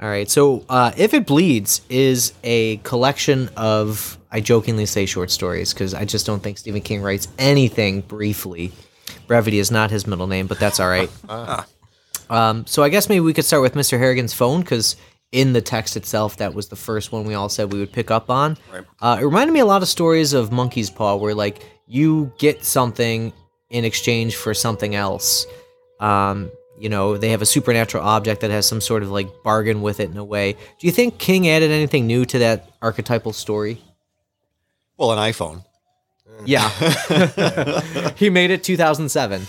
All 0.01 0.09
right. 0.09 0.31
So, 0.31 0.65
uh, 0.69 0.93
If 0.97 1.13
It 1.13 1.27
Bleeds 1.27 1.81
is 1.89 2.33
a 2.45 2.77
collection 2.79 3.51
of, 3.57 4.17
I 4.31 4.41
jokingly 4.41 4.87
say 4.87 5.07
short 5.07 5.31
stories 5.31 5.73
because 5.75 5.93
I 5.93 6.05
just 6.05 6.25
don't 6.25 6.41
think 6.41 6.59
Stephen 6.59 6.83
King 6.83 7.03
writes 7.03 7.27
anything 7.37 8.03
briefly. 8.03 8.71
Brevity 9.27 9.59
is 9.59 9.71
not 9.71 9.91
his 9.91 10.07
middle 10.07 10.29
name, 10.29 10.47
but 10.47 10.61
that's 10.61 10.79
all 10.79 10.89
right. 10.89 11.11
um, 12.31 12.65
so, 12.67 12.85
I 12.85 12.91
guess 12.91 13.09
maybe 13.09 13.21
we 13.21 13.33
could 13.33 13.45
start 13.45 13.63
with 13.63 13.75
Mr. 13.75 13.99
Harrigan's 13.99 14.33
phone 14.33 14.61
because 14.61 14.95
in 15.33 15.53
the 15.53 15.61
text 15.61 15.97
itself, 15.97 16.37
that 16.37 16.55
was 16.55 16.69
the 16.69 16.77
first 16.77 17.11
one 17.11 17.25
we 17.25 17.35
all 17.35 17.49
said 17.49 17.73
we 17.73 17.81
would 17.81 17.93
pick 17.93 18.13
up 18.13 18.31
on. 18.31 18.57
Right. 18.73 18.85
Uh, 19.01 19.19
it 19.21 19.25
reminded 19.25 19.53
me 19.53 19.61
a 19.61 19.67
lot 19.67 19.83
of 19.83 19.89
stories 19.89 20.33
of 20.33 20.53
Monkey's 20.53 20.91
Paw 20.91 21.17
where, 21.17 21.35
like, 21.35 21.65
you 21.89 22.33
get 22.39 22.65
something 22.65 23.33
in 23.71 23.85
exchange 23.85 24.37
for 24.37 24.55
something 24.55 24.95
else. 24.95 25.45
Um, 25.99 26.53
you 26.81 26.89
know, 26.89 27.17
they 27.17 27.31
have 27.31 27.43
a 27.43 27.47
supernatural 27.47 28.05
object 28.05 28.41
that 28.41 28.51
has 28.51 28.67
some 28.67 28.81
sort 28.81 29.03
of 29.03 29.11
like 29.11 29.29
bargain 29.43 29.83
with 29.83 30.01
it 30.01 30.11
in 30.11 30.17
a 30.17 30.25
way. 30.25 30.53
Do 30.53 30.87
you 30.87 30.93
think 30.93 31.19
King 31.19 31.49
added 31.49 31.71
anything 31.71 32.07
new 32.07 32.25
to 32.27 32.39
that 32.39 32.71
archetypal 32.81 33.33
story? 33.33 33.83
Well, 34.97 35.13
an 35.13 35.19
iPhone. 35.19 35.65
Yeah. 36.45 36.69
he 38.17 38.31
made 38.31 38.51
it 38.51 38.63
2007. 38.63 39.47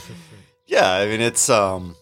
Yeah, 0.67 0.89
I 0.91 1.05
mean 1.07 1.21
it's 1.21 1.49
um 1.49 1.95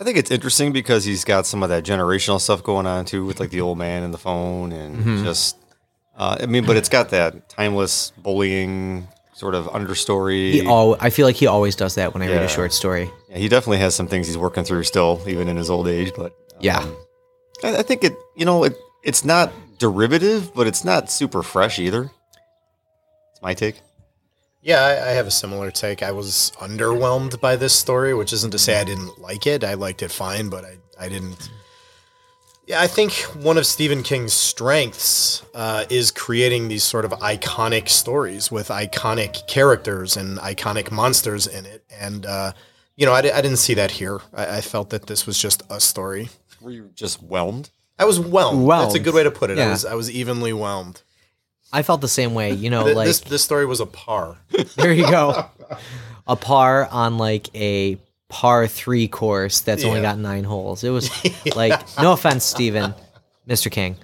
I 0.00 0.04
think 0.04 0.16
it's 0.16 0.30
interesting 0.30 0.72
because 0.72 1.04
he's 1.04 1.24
got 1.24 1.46
some 1.46 1.62
of 1.62 1.68
that 1.70 1.84
generational 1.84 2.40
stuff 2.40 2.62
going 2.62 2.86
on 2.86 3.04
too 3.04 3.24
with 3.24 3.40
like 3.40 3.50
the 3.50 3.60
old 3.60 3.78
man 3.78 4.02
and 4.02 4.14
the 4.14 4.18
phone 4.18 4.72
and 4.72 5.24
just 5.24 5.56
uh, 6.16 6.36
I 6.40 6.46
mean 6.46 6.64
but 6.66 6.76
it's 6.76 6.88
got 6.88 7.10
that 7.10 7.48
timeless 7.48 8.12
bullying 8.16 9.08
sort 9.34 9.54
of 9.54 9.66
understory. 9.66 10.52
He 10.52 10.66
al- 10.66 10.96
I 11.00 11.10
feel 11.10 11.26
like 11.26 11.36
he 11.36 11.46
always 11.46 11.76
does 11.76 11.94
that 11.94 12.12
when 12.12 12.22
I 12.22 12.26
read 12.28 12.42
a 12.42 12.48
short 12.48 12.72
story. 12.72 13.10
Yeah, 13.28 13.38
he 13.38 13.48
definitely 13.48 13.78
has 13.78 13.94
some 13.94 14.06
things 14.06 14.26
he's 14.26 14.38
working 14.38 14.64
through 14.64 14.84
still 14.84 15.22
even 15.26 15.48
in 15.48 15.56
his 15.56 15.70
old 15.70 15.88
age, 15.88 16.12
but 16.16 16.32
um, 16.32 16.58
Yeah. 16.60 16.86
I, 17.62 17.78
I 17.78 17.82
think 17.82 18.04
it 18.04 18.14
you 18.36 18.44
know 18.44 18.64
it 18.64 18.76
it's 19.02 19.24
not 19.24 19.52
derivative, 19.78 20.54
but 20.54 20.66
it's 20.66 20.84
not 20.84 21.10
super 21.10 21.42
fresh 21.42 21.78
either. 21.78 22.10
It's 23.32 23.42
my 23.42 23.54
take. 23.54 23.80
Yeah, 24.60 24.80
I, 24.82 24.90
I 24.90 25.10
have 25.12 25.26
a 25.26 25.30
similar 25.30 25.70
take. 25.70 26.02
I 26.02 26.10
was 26.10 26.52
underwhelmed 26.58 27.40
by 27.40 27.54
this 27.56 27.72
story, 27.74 28.12
which 28.12 28.32
isn't 28.32 28.50
to 28.50 28.58
say 28.58 28.80
I 28.80 28.84
didn't 28.84 29.20
like 29.20 29.46
it. 29.46 29.62
I 29.62 29.74
liked 29.74 30.02
it 30.02 30.10
fine, 30.10 30.48
but 30.48 30.64
I, 30.64 30.78
I 30.98 31.08
didn't. 31.08 31.48
Yeah, 32.66 32.80
I 32.80 32.86
think 32.86 33.12
one 33.40 33.56
of 33.56 33.64
Stephen 33.66 34.02
King's 34.02 34.32
strengths 34.34 35.42
uh, 35.54 35.84
is 35.88 36.10
creating 36.10 36.68
these 36.68 36.82
sort 36.82 37.04
of 37.04 37.12
iconic 37.12 37.88
stories 37.88 38.50
with 38.50 38.68
iconic 38.68 39.46
characters 39.46 40.16
and 40.16 40.38
iconic 40.38 40.90
monsters 40.90 41.46
in 41.46 41.64
it. 41.64 41.84
And, 41.98 42.26
uh, 42.26 42.52
you 42.98 43.06
know, 43.06 43.12
I, 43.12 43.18
I 43.20 43.40
didn't 43.40 43.56
see 43.56 43.72
that 43.74 43.92
here. 43.92 44.20
I, 44.34 44.58
I 44.58 44.60
felt 44.60 44.90
that 44.90 45.06
this 45.06 45.26
was 45.26 45.38
just 45.38 45.62
a 45.70 45.80
story. 45.80 46.28
Were 46.60 46.70
you 46.72 46.90
just 46.94 47.22
whelmed? 47.22 47.70
I 47.98 48.04
was 48.04 48.18
whelmed. 48.20 48.68
That's 48.70 48.94
a 48.94 48.98
good 49.00 49.14
way 49.14 49.22
to 49.22 49.30
put 49.30 49.50
it. 49.50 49.58
I 49.58 49.62
Yeah. 49.62 49.70
was 49.70 49.84
I 49.86 49.94
was 49.94 50.10
evenly 50.10 50.52
whelmed. 50.52 51.00
I 51.72 51.82
felt 51.82 52.00
the 52.00 52.08
same 52.08 52.34
way. 52.34 52.52
You 52.52 52.70
know, 52.70 52.84
Th- 52.84 52.96
like 52.96 53.06
this 53.06 53.20
this 53.20 53.42
story 53.44 53.64
was 53.66 53.80
a 53.80 53.86
par. 53.86 54.36
there 54.76 54.92
you 54.92 55.08
go, 55.08 55.46
a 56.26 56.36
par 56.36 56.88
on 56.90 57.16
like 57.18 57.48
a 57.54 57.98
par 58.28 58.66
three 58.66 59.08
course 59.08 59.60
that's 59.60 59.84
only 59.84 60.00
Yeah. 60.00 60.10
got 60.14 60.18
nine 60.18 60.44
holes. 60.44 60.82
It 60.84 60.90
was 60.90 61.08
like 61.56 61.72
no 62.02 62.12
offense, 62.12 62.44
Steven, 62.44 62.94
Mr. 63.48 63.70
King, 63.70 63.96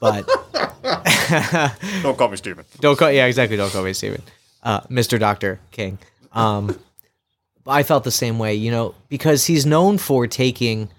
but 0.00 0.26
Don't 2.02 2.16
call 2.18 2.28
me 2.28 2.36
Steven. 2.36 2.64
don't 2.80 2.98
call 2.98 3.10
yeah 3.10 3.26
exactly 3.26 3.56
don't 3.56 3.70
call 3.72 3.82
me 3.84 3.92
Steven, 3.92 4.22
uh, 4.62 4.80
Mr. 4.82 5.18
Doctor 5.18 5.60
King. 5.70 5.98
Um, 6.32 6.78
I 7.66 7.82
felt 7.82 8.04
the 8.04 8.10
same 8.10 8.38
way. 8.38 8.54
You 8.54 8.70
know, 8.70 8.94
because 9.08 9.46
he's 9.46 9.64
known 9.66 9.98
for 9.98 10.26
taking 10.26 10.90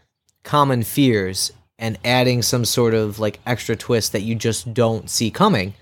common 0.44 0.84
fears 0.84 1.52
and 1.78 1.98
adding 2.06 2.42
some 2.42 2.64
sort 2.66 2.94
of 2.94 3.20
like 3.20 3.40
extra 3.46 3.76
twist 3.76 4.12
that 4.14 4.22
you 4.22 4.36
just 4.36 4.74
don't 4.74 5.10
see 5.10 5.30
coming. 5.32 5.74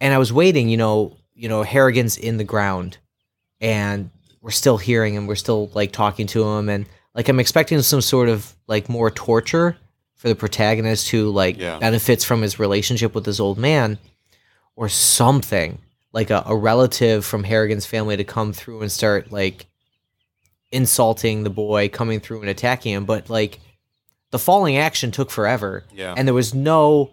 And 0.00 0.14
I 0.14 0.18
was 0.18 0.32
waiting, 0.32 0.68
you 0.68 0.76
know, 0.76 1.16
you 1.34 1.48
know, 1.48 1.62
Harrigan's 1.62 2.16
in 2.16 2.36
the 2.36 2.44
ground 2.44 2.98
and 3.60 4.10
we're 4.40 4.50
still 4.50 4.76
hearing 4.78 5.14
him, 5.14 5.26
we're 5.26 5.34
still 5.34 5.70
like 5.74 5.92
talking 5.92 6.26
to 6.28 6.44
him 6.48 6.68
and 6.68 6.86
like 7.14 7.28
I'm 7.28 7.40
expecting 7.40 7.80
some 7.82 8.00
sort 8.00 8.28
of 8.28 8.54
like 8.66 8.88
more 8.88 9.10
torture 9.10 9.76
for 10.14 10.28
the 10.28 10.34
protagonist 10.34 11.08
who 11.10 11.30
like 11.30 11.58
Yeah. 11.58 11.78
benefits 11.78 12.24
from 12.24 12.42
his 12.42 12.58
relationship 12.58 13.14
with 13.14 13.24
this 13.24 13.40
old 13.40 13.58
man 13.58 13.98
or 14.76 14.88
something 14.88 15.78
like 16.12 16.30
a, 16.30 16.42
a 16.46 16.56
relative 16.56 17.24
from 17.24 17.44
Harrigan's 17.44 17.86
family 17.86 18.16
to 18.16 18.24
come 18.24 18.52
through 18.52 18.82
and 18.82 18.92
start 18.92 19.32
like 19.32 19.66
insulting 20.72 21.42
the 21.44 21.50
boy 21.50 21.88
coming 21.88 22.20
through 22.20 22.40
and 22.40 22.48
attacking 22.50 22.92
him 22.92 23.04
but 23.04 23.28
like 23.28 23.58
the 24.30 24.38
falling 24.38 24.76
action 24.76 25.10
took 25.10 25.30
forever 25.30 25.84
Yeah. 25.92 26.14
and 26.16 26.26
there 26.28 26.34
was 26.34 26.54
no 26.54 27.10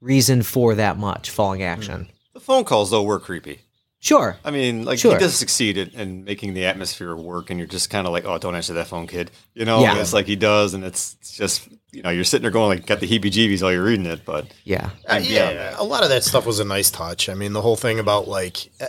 reason 0.00 0.42
for 0.42 0.74
that 0.76 0.96
much 0.98 1.30
falling 1.30 1.62
action 1.62 2.08
The 2.34 2.40
phone 2.40 2.64
calls 2.64 2.90
though 2.90 3.02
were 3.02 3.18
creepy. 3.18 3.60
sure 4.00 4.36
I 4.44 4.50
mean, 4.50 4.84
like 4.84 4.98
Sure. 4.98 5.12
he 5.14 5.18
does 5.18 5.34
succeed 5.34 5.76
in, 5.76 5.88
in 5.90 6.24
making 6.24 6.54
the 6.54 6.66
atmosphere 6.66 7.16
work, 7.16 7.48
and 7.50 7.58
you're 7.58 7.66
just 7.66 7.88
kind 7.90 8.06
of 8.06 8.12
like, 8.12 8.26
oh, 8.26 8.36
don't 8.38 8.54
answer 8.54 8.74
that 8.74 8.86
phone, 8.88 9.06
kid. 9.06 9.30
You 9.54 9.64
know, 9.64 9.80
Yeah. 9.80 9.98
it's 9.98 10.12
like 10.12 10.26
he 10.26 10.36
does, 10.36 10.74
and 10.74 10.84
it's, 10.84 11.16
it's 11.20 11.34
just 11.36 11.68
you 11.90 12.02
know, 12.02 12.10
you're 12.10 12.24
sitting 12.24 12.42
there 12.42 12.50
going 12.50 12.76
like, 12.78 12.86
got 12.86 12.98
the 13.00 13.06
heebie-jeebies 13.08 13.62
while 13.62 13.72
you're 13.72 13.84
reading 13.84 14.04
it, 14.06 14.24
but 14.26 14.46
yeah 14.64 14.90
Uh, 15.08 15.20
Yeah. 15.22 15.50
yeah, 15.50 15.74
a 15.78 15.84
lot 15.84 16.02
of 16.02 16.10
that 16.10 16.22
stuff 16.24 16.44
was 16.44 16.58
a 16.60 16.64
nice 16.64 16.90
touch. 16.90 17.28
I 17.30 17.34
mean, 17.34 17.52
the 17.54 17.62
whole 17.62 17.76
thing 17.76 17.98
about 17.98 18.28
like 18.28 18.70
uh, 18.80 18.86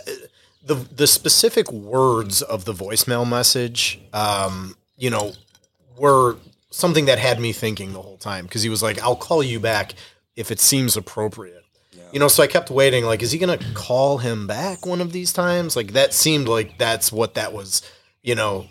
the 0.66 0.74
the 0.74 1.06
specific 1.06 1.70
words 1.72 2.42
of 2.42 2.64
the 2.64 2.72
voicemail 2.74 3.28
message, 3.28 4.00
um, 4.12 4.76
you 4.98 5.08
know, 5.10 5.32
were 5.96 6.36
something 6.70 7.06
that 7.06 7.18
had 7.18 7.40
me 7.40 7.52
thinking 7.52 7.92
the 7.92 8.02
whole 8.02 8.18
time 8.18 8.44
because 8.44 8.62
he 8.62 8.68
was 8.68 8.82
like, 8.82 9.00
"I'll 9.02 9.16
call 9.16 9.42
you 9.42 9.60
back 9.60 9.94
if 10.34 10.50
it 10.50 10.60
seems 10.60 10.96
appropriate." 10.96 11.62
You 12.12 12.20
know, 12.20 12.28
so 12.28 12.42
I 12.42 12.46
kept 12.46 12.70
waiting. 12.70 13.04
Like, 13.04 13.22
is 13.22 13.32
he 13.32 13.38
gonna 13.38 13.58
call 13.74 14.18
him 14.18 14.46
back 14.46 14.86
one 14.86 15.00
of 15.00 15.12
these 15.12 15.32
times? 15.32 15.76
Like, 15.76 15.92
that 15.92 16.14
seemed 16.14 16.48
like 16.48 16.78
that's 16.78 17.10
what 17.12 17.34
that 17.34 17.52
was. 17.52 17.82
You 18.22 18.34
know, 18.34 18.66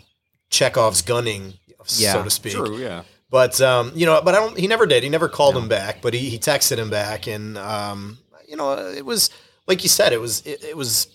Chekhov's 0.50 1.02
gunning, 1.02 1.54
Yeah. 1.96 2.12
so 2.12 2.24
to 2.24 2.30
speak. 2.30 2.54
true, 2.54 2.78
yeah. 2.78 3.02
But 3.30 3.60
um, 3.60 3.92
you 3.94 4.06
know, 4.06 4.20
but 4.24 4.34
I 4.34 4.38
don't. 4.38 4.58
He 4.58 4.66
never 4.66 4.86
did. 4.86 5.02
He 5.02 5.08
never 5.08 5.28
called 5.28 5.56
him 5.56 5.68
back. 5.68 6.00
But 6.02 6.14
he, 6.14 6.28
he 6.30 6.38
texted 6.38 6.76
him 6.78 6.90
back, 6.90 7.26
and 7.26 7.56
um, 7.58 8.18
you 8.48 8.56
know, 8.56 8.72
it 8.90 9.04
was 9.04 9.30
like 9.66 9.82
you 9.82 9.88
said. 9.88 10.12
It 10.12 10.20
was 10.20 10.40
it, 10.46 10.62
it 10.64 10.76
was 10.76 11.08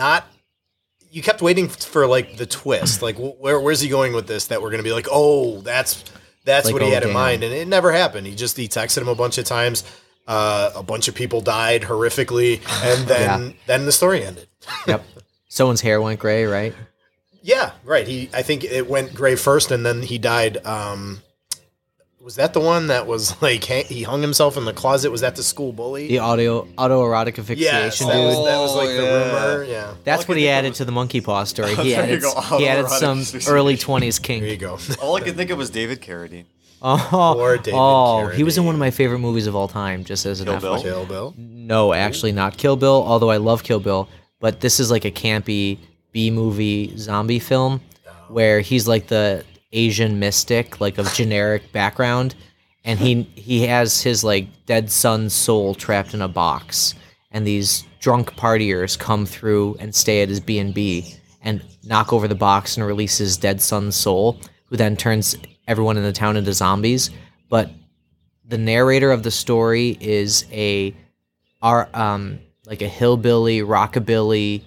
not. 0.00 0.26
You 1.12 1.22
kept 1.22 1.42
waiting 1.42 1.68
for 1.68 2.06
like 2.06 2.36
the 2.36 2.46
twist. 2.46 3.02
Like, 3.02 3.16
where 3.18 3.60
where's 3.60 3.80
he 3.80 3.88
going 3.88 4.12
with 4.12 4.26
this? 4.26 4.46
That 4.48 4.62
we're 4.62 4.70
gonna 4.70 4.82
be 4.82 4.92
like, 4.92 5.08
oh, 5.10 5.60
that's 5.60 6.04
that's 6.44 6.66
Like, 6.66 6.72
what 6.74 6.82
he 6.82 6.88
oh, 6.88 6.94
had 6.94 7.02
in 7.02 7.12
mind, 7.12 7.42
and 7.44 7.52
it 7.52 7.68
never 7.68 7.92
happened. 7.92 8.26
He 8.26 8.34
just 8.34 8.56
he 8.56 8.66
texted 8.68 8.98
him 9.02 9.08
a 9.08 9.14
bunch 9.14 9.36
of 9.38 9.44
times. 9.44 9.84
Uh, 10.26 10.70
a 10.76 10.82
bunch 10.82 11.08
of 11.08 11.14
people 11.14 11.40
died 11.40 11.82
horrifically, 11.82 12.60
and 12.84 13.06
then 13.14 13.42
Yeah. 13.42 13.52
then 13.66 13.86
the 13.86 13.92
story 13.92 14.24
ended. 14.24 14.48
yep 14.86 15.04
someone's 15.48 15.80
hair 15.80 16.00
went 16.00 16.20
gray 16.20 16.44
right 16.44 16.72
Yeah, 17.42 17.72
right. 17.84 18.06
He, 18.06 18.30
I 18.32 18.42
think 18.42 18.62
it 18.62 18.88
went 18.88 19.12
gray 19.14 19.34
first, 19.34 19.70
and 19.72 19.84
then 19.84 20.02
he 20.02 20.16
died. 20.18 20.64
Um, 20.64 21.22
was 22.20 22.36
that 22.36 22.52
the 22.52 22.60
one 22.60 22.88
that 22.88 23.06
was 23.06 23.40
like 23.40 23.64
ha- 23.64 23.84
he 23.84 24.02
hung 24.02 24.20
himself 24.20 24.56
in 24.56 24.64
the 24.64 24.72
closet? 24.72 25.10
Was 25.10 25.22
that 25.22 25.36
the 25.36 25.42
school 25.42 25.72
bully? 25.72 26.06
the 26.08 26.18
audio 26.18 26.64
autoerotic 26.76 27.36
yes, 27.36 27.38
asphyxiation 27.38 28.06
that 28.08 28.14
dude 28.14 28.26
was, 28.26 28.46
that 28.46 28.58
was 28.58 28.74
like 28.74 28.88
Oh, 28.90 28.96
the 28.96 29.02
yeah. 29.02 29.46
rumor. 29.46 29.64
Yeah, 29.64 29.94
that's 30.04 30.28
what 30.28 30.36
he 30.36 30.48
added 30.48 30.70
was- 30.70 30.78
to 30.78 30.84
the 30.84 30.92
monkey 30.92 31.20
paw 31.20 31.44
story 31.44 31.74
he 31.76 31.94
added 31.94 32.20
go, 32.20 32.30
some 32.30 32.58
he 32.58 32.68
added 32.68 32.88
some 32.88 33.24
early 33.48 33.76
20s 33.76 34.20
there 34.22 34.36
you 34.38 34.56
kink 34.56 34.60
go. 34.60 34.78
All 35.02 35.16
I 35.16 35.20
could 35.20 35.36
think 35.36 35.50
of 35.50 35.58
was 35.58 35.70
David 35.70 36.00
Carradine. 36.02 36.44
oh, 36.82 37.36
Or 37.38 37.56
David 37.56 37.74
oh 37.74 38.28
he 38.28 38.42
was 38.42 38.58
in 38.58 38.64
one 38.64 38.74
of 38.74 38.78
my 38.78 38.90
favorite 38.90 39.18
movies 39.18 39.46
of 39.46 39.54
all 39.54 39.68
time 39.68 40.04
just 40.04 40.24
as 40.26 40.40
an 40.40 40.46
Kill 40.46 40.56
FYI. 40.56 40.60
Bill? 40.60 40.82
Kill 40.82 41.06
Bill. 41.06 41.34
No, 41.36 41.92
actually 41.92 42.32
not 42.32 42.56
Kill 42.56 42.76
Bill, 42.76 43.02
although 43.06 43.30
I 43.30 43.36
love 43.36 43.62
Kill 43.62 43.80
Bill, 43.80 44.08
but 44.40 44.60
this 44.60 44.80
is 44.80 44.90
like 44.90 45.04
a 45.04 45.10
campy 45.10 45.78
B 46.12 46.30
movie 46.30 46.96
zombie 46.96 47.38
film 47.38 47.80
oh. 48.06 48.10
where 48.28 48.60
he's 48.60 48.88
like 48.88 49.08
the 49.08 49.44
Asian 49.72 50.18
mystic, 50.18 50.80
like 50.80 50.98
of 50.98 51.12
generic 51.14 51.72
background, 51.72 52.34
and 52.84 52.98
he 52.98 53.22
he 53.34 53.66
has 53.66 54.02
his 54.02 54.24
like 54.24 54.46
dead 54.66 54.90
son's 54.90 55.32
soul 55.34 55.74
trapped 55.74 56.14
in 56.14 56.22
a 56.22 56.28
box, 56.28 56.94
and 57.30 57.46
these 57.46 57.84
drunk 58.00 58.34
partiers 58.36 58.98
come 58.98 59.26
through 59.26 59.76
and 59.78 59.94
stay 59.94 60.22
at 60.22 60.28
his 60.28 60.40
B 60.40 60.58
and 60.58 60.74
B 60.74 61.14
and 61.42 61.62
knock 61.84 62.12
over 62.12 62.28
the 62.28 62.34
box 62.34 62.76
and 62.76 62.86
release 62.86 63.18
his 63.18 63.36
dead 63.36 63.60
son's 63.62 63.96
soul, 63.96 64.38
who 64.66 64.76
then 64.76 64.96
turns 64.96 65.36
everyone 65.66 65.96
in 65.96 66.02
the 66.02 66.12
town 66.12 66.36
into 66.36 66.52
zombies. 66.52 67.10
But 67.48 67.70
the 68.46 68.58
narrator 68.58 69.12
of 69.12 69.22
the 69.22 69.30
story 69.30 69.96
is 70.00 70.44
a 70.50 70.94
are 71.62 71.88
um 71.94 72.40
like 72.66 72.82
a 72.82 72.88
hillbilly 72.88 73.60
rockabilly 73.60 74.62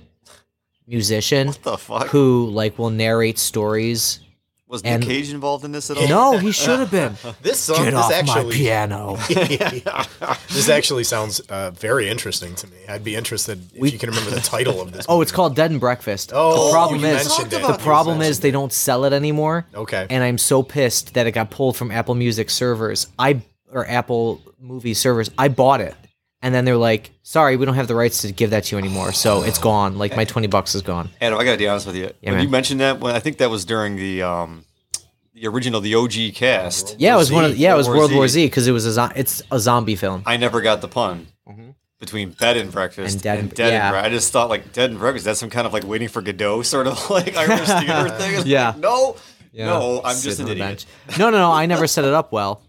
musician 0.88 1.48
What 1.48 1.64
the 1.64 1.78
fuck? 1.78 2.08
who 2.08 2.50
like 2.50 2.78
will 2.78 2.90
narrate 2.90 3.38
stories. 3.40 4.20
Was 4.68 4.84
Nick 4.84 4.94
and- 4.94 5.04
Cage 5.04 5.32
involved 5.32 5.66
in 5.66 5.72
this 5.72 5.90
at 5.90 5.98
all? 5.98 6.08
No, 6.08 6.38
he 6.38 6.52
should 6.52 6.80
have 6.80 6.92
been. 6.92 7.16
This 7.42 7.60
song, 7.60 7.84
Get 7.84 7.92
this 7.92 7.96
off 7.96 8.10
my 8.10 8.16
actually, 8.18 8.56
piano. 8.56 9.18
this 10.50 10.70
actually 10.70 11.04
sounds 11.04 11.40
uh, 11.42 11.72
very 11.72 12.10
interesting 12.10 12.56
to 12.56 12.68
me. 12.68 12.78
I'd 12.88 13.04
be 13.04 13.16
interested 13.16 13.60
if 13.74 13.94
you 13.94 14.00
can 14.00 14.10
remember 14.10 14.32
the 14.32 14.40
title 14.42 14.82
of 14.82 14.92
this. 14.92 15.06
Oh, 15.10 15.22
it's 15.22 15.32
called 15.32 15.56
Dead 15.56 15.72
and 15.72 15.80
Breakfast. 15.80 16.32
Oh, 16.34 16.68
the 16.68 16.72
problem 16.72 17.02
you 17.02 17.08
is 17.08 17.28
mentioned 17.28 17.54
it. 17.54 17.68
the 17.68 17.78
problem 17.78 18.22
is 18.22 18.40
they 18.40 18.52
don't 18.52 18.72
sell 18.72 19.04
it 19.06 19.14
anymore. 19.14 19.66
Okay. 19.76 20.08
And 20.10 20.24
I'm 20.24 20.38
so 20.38 20.64
pissed 20.64 21.14
that 21.16 21.28
it 21.28 21.32
got 21.32 21.50
pulled 21.52 21.76
from 21.76 21.92
Apple 21.92 22.16
Music 22.16 22.50
servers. 22.50 23.08
I 23.20 23.42
or 23.72 23.88
Apple 23.88 24.42
movie 24.60 24.94
servers. 24.94 25.30
I 25.38 25.48
bought 25.50 25.82
it. 25.82 25.96
And 26.44 26.54
then 26.54 26.66
they're 26.66 26.78
like, 26.78 27.12
"Sorry, 27.24 27.56
we 27.56 27.66
don't 27.66 27.74
have 27.76 27.88
the 27.88 27.96
rights 27.96 28.22
to 28.22 28.32
give 28.32 28.50
that 28.52 28.66
to 28.66 28.76
you 28.76 28.80
anymore." 28.80 29.14
So 29.14 29.42
it's 29.44 29.58
gone. 29.58 29.98
Like 29.98 30.16
my 30.16 30.26
20 30.26 30.48
bucks 30.48 30.76
is 30.76 30.82
gone. 30.84 31.10
Adam, 31.22 31.40
I 31.40 31.46
gotta 31.46 31.58
be 31.58 31.68
honest 31.68 31.88
with 31.88 31.96
you. 31.96 32.12
when 32.22 32.36
man. 32.36 32.44
you 32.44 32.50
mentioned 32.50 32.82
that, 32.82 33.00
when 33.00 33.16
I 33.16 33.20
think 33.20 33.38
that 33.38 33.50
was 33.50 33.64
during 33.66 33.96
the 33.96 34.22
um, 34.24 34.66
the 35.34 35.48
original, 35.48 35.80
the 35.82 35.96
OG 35.96 36.36
cast. 36.36 37.00
Yeah, 37.00 37.16
it 37.16 37.18
was 37.18 37.32
one 37.32 37.46
of 37.46 37.54
Z, 37.54 37.58
yeah, 37.58 37.74
it 37.74 37.78
was 37.78 37.88
World 37.88 37.98
War 37.98 38.08
World 38.10 38.16
War 38.18 38.28
Z. 38.28 38.42
Z 38.42 38.46
because 38.48 38.68
it 38.68 38.72
was 38.74 38.86
a 38.86 38.92
zo- 38.92 39.10
it's 39.16 39.42
a 39.52 39.60
zombie 39.60 39.96
film. 39.96 40.22
I 40.26 40.38
never 40.38 40.62
got 40.62 40.82
the 40.82 40.88
pun 40.90 41.28
between 42.00 42.32
bed 42.32 42.58
and 42.58 42.70
breakfast 42.70 43.14
And 43.16 43.24
dead 43.24 43.40
and- 43.40 43.54
dead 43.54 43.72
yeah. 43.72 43.86
and 43.88 43.94
breakfast. 43.94 44.12
I 44.12 44.14
just 44.14 44.32
thought 44.34 44.50
like 44.50 44.74
dead 44.74 44.90
and 44.90 45.00
breakfast. 45.00 45.24
That's 45.24 45.40
some 45.40 45.50
kind 45.50 45.66
of 45.66 45.72
like 45.72 45.86
waiting 45.88 46.10
for 46.10 46.22
Godot 46.22 46.64
sort 46.64 46.88
of 46.88 47.10
like 47.10 47.36
Irish 47.38 47.70
theater 47.70 48.10
thing. 48.20 48.34
It's 48.36 48.46
Yeah. 48.46 48.68
like, 48.72 48.78
no, 48.80 49.16
Yeah. 49.54 49.68
no, 49.68 50.02
I'm 50.04 50.12
just 50.16 50.24
Sitting 50.24 50.42
an 50.42 50.46
the 50.48 50.52
idiot. 50.66 50.86
bench. 51.08 51.18
No, 51.18 51.30
no, 51.30 51.38
no. 51.38 51.52
I 51.54 51.66
never 51.68 51.88
set 51.88 52.04
it 52.04 52.14
up 52.14 52.34
well, 52.34 52.62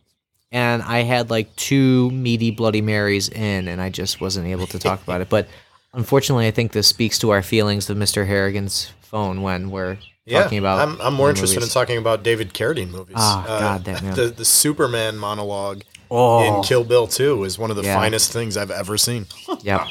and 0.54 0.82
I 0.82 1.02
had 1.02 1.28
like 1.28 1.54
two 1.56 2.10
meaty 2.12 2.50
Bloody 2.50 2.80
Marys 2.80 3.28
in, 3.28 3.68
and 3.68 3.78
I 3.80 3.90
just 3.90 4.20
wasn't 4.22 4.46
able 4.46 4.66
to 4.68 4.78
talk 4.78 5.02
about 5.02 5.20
it. 5.20 5.28
But 5.28 5.48
Unfortunately, 5.96 6.48
I 6.48 6.50
think 6.50 6.72
this 6.72 6.88
speaks 6.88 7.20
to 7.20 7.30
our 7.30 7.40
feelings 7.40 7.88
of 7.88 7.96
Mr. 7.96 8.26
Harrigan's 8.26 8.90
phone 9.02 9.42
when 9.42 9.70
we're 9.70 9.96
Yeah, 10.24 10.42
talking 10.42 10.58
about. 10.58 10.80
I'm, 10.80 11.00
I'm 11.00 11.14
more 11.14 11.30
interested 11.30 11.60
movies. 11.60 11.68
in 11.70 11.72
talking 11.80 11.98
about 11.98 12.24
David 12.24 12.52
Carradine 12.52 12.90
movies. 12.90 13.14
Uh, 13.16 13.20
Ah, 13.20 13.44
God 13.60 13.84
damn 13.84 14.04
it. 14.06 14.14
The 14.16 14.26
the 14.30 14.44
Superman 14.44 15.16
monologue 15.16 15.82
Oh. 16.10 16.42
in 16.58 16.64
Kill 16.64 16.82
Bill 16.82 17.06
2 17.06 17.44
is 17.44 17.58
one 17.60 17.70
of 17.70 17.76
the 17.76 17.84
Yeah. 17.84 17.94
finest 17.94 18.32
things 18.32 18.56
I've 18.56 18.72
ever 18.72 18.98
seen. 18.98 19.26
Yep. 19.62 19.82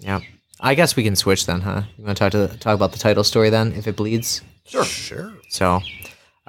Yep. 0.00 0.22
I 0.60 0.74
guess 0.74 0.96
we 0.96 1.02
can 1.02 1.16
switch 1.16 1.46
then, 1.46 1.62
huh? 1.62 1.82
You 1.96 2.04
want 2.04 2.18
to 2.18 2.30
talk 2.30 2.32
to 2.32 2.58
talk 2.58 2.74
about 2.74 2.92
the 2.92 2.98
title 2.98 3.24
story 3.24 3.48
then, 3.48 3.72
if 3.72 3.86
it 3.86 3.96
bleeds. 3.96 4.42
Sure, 4.66 4.84
sure. 4.84 5.32
So, 5.48 5.70
all 5.70 5.82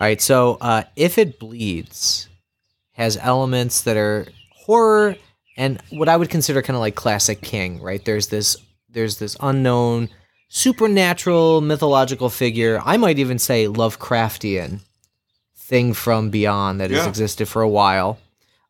right. 0.01 0.19
So, 0.21 0.57
uh, 0.59 0.83
if 0.95 1.17
it 1.17 1.39
bleeds, 1.39 2.27
has 2.99 3.17
elements 3.17 3.83
that 3.83 3.95
are 3.95 4.27
horror 4.51 5.15
and 5.55 5.81
what 5.89 6.09
I 6.09 6.17
would 6.17 6.29
consider 6.29 6.61
kind 6.61 6.75
of 6.75 6.81
like 6.81 6.95
classic 6.95 7.41
King. 7.41 7.81
Right? 7.81 8.03
There's 8.03 8.27
this 8.27 8.57
there's 8.89 9.17
this 9.17 9.37
unknown 9.39 10.09
supernatural 10.49 11.61
mythological 11.61 12.29
figure. 12.29 12.81
I 12.83 12.97
might 12.97 13.17
even 13.17 13.39
say 13.39 13.65
Lovecraftian 13.65 14.81
thing 15.55 15.93
from 15.93 16.29
beyond 16.29 16.81
that 16.81 16.91
has 16.91 17.07
existed 17.07 17.47
for 17.47 17.61
a 17.61 17.69
while. 17.69 18.19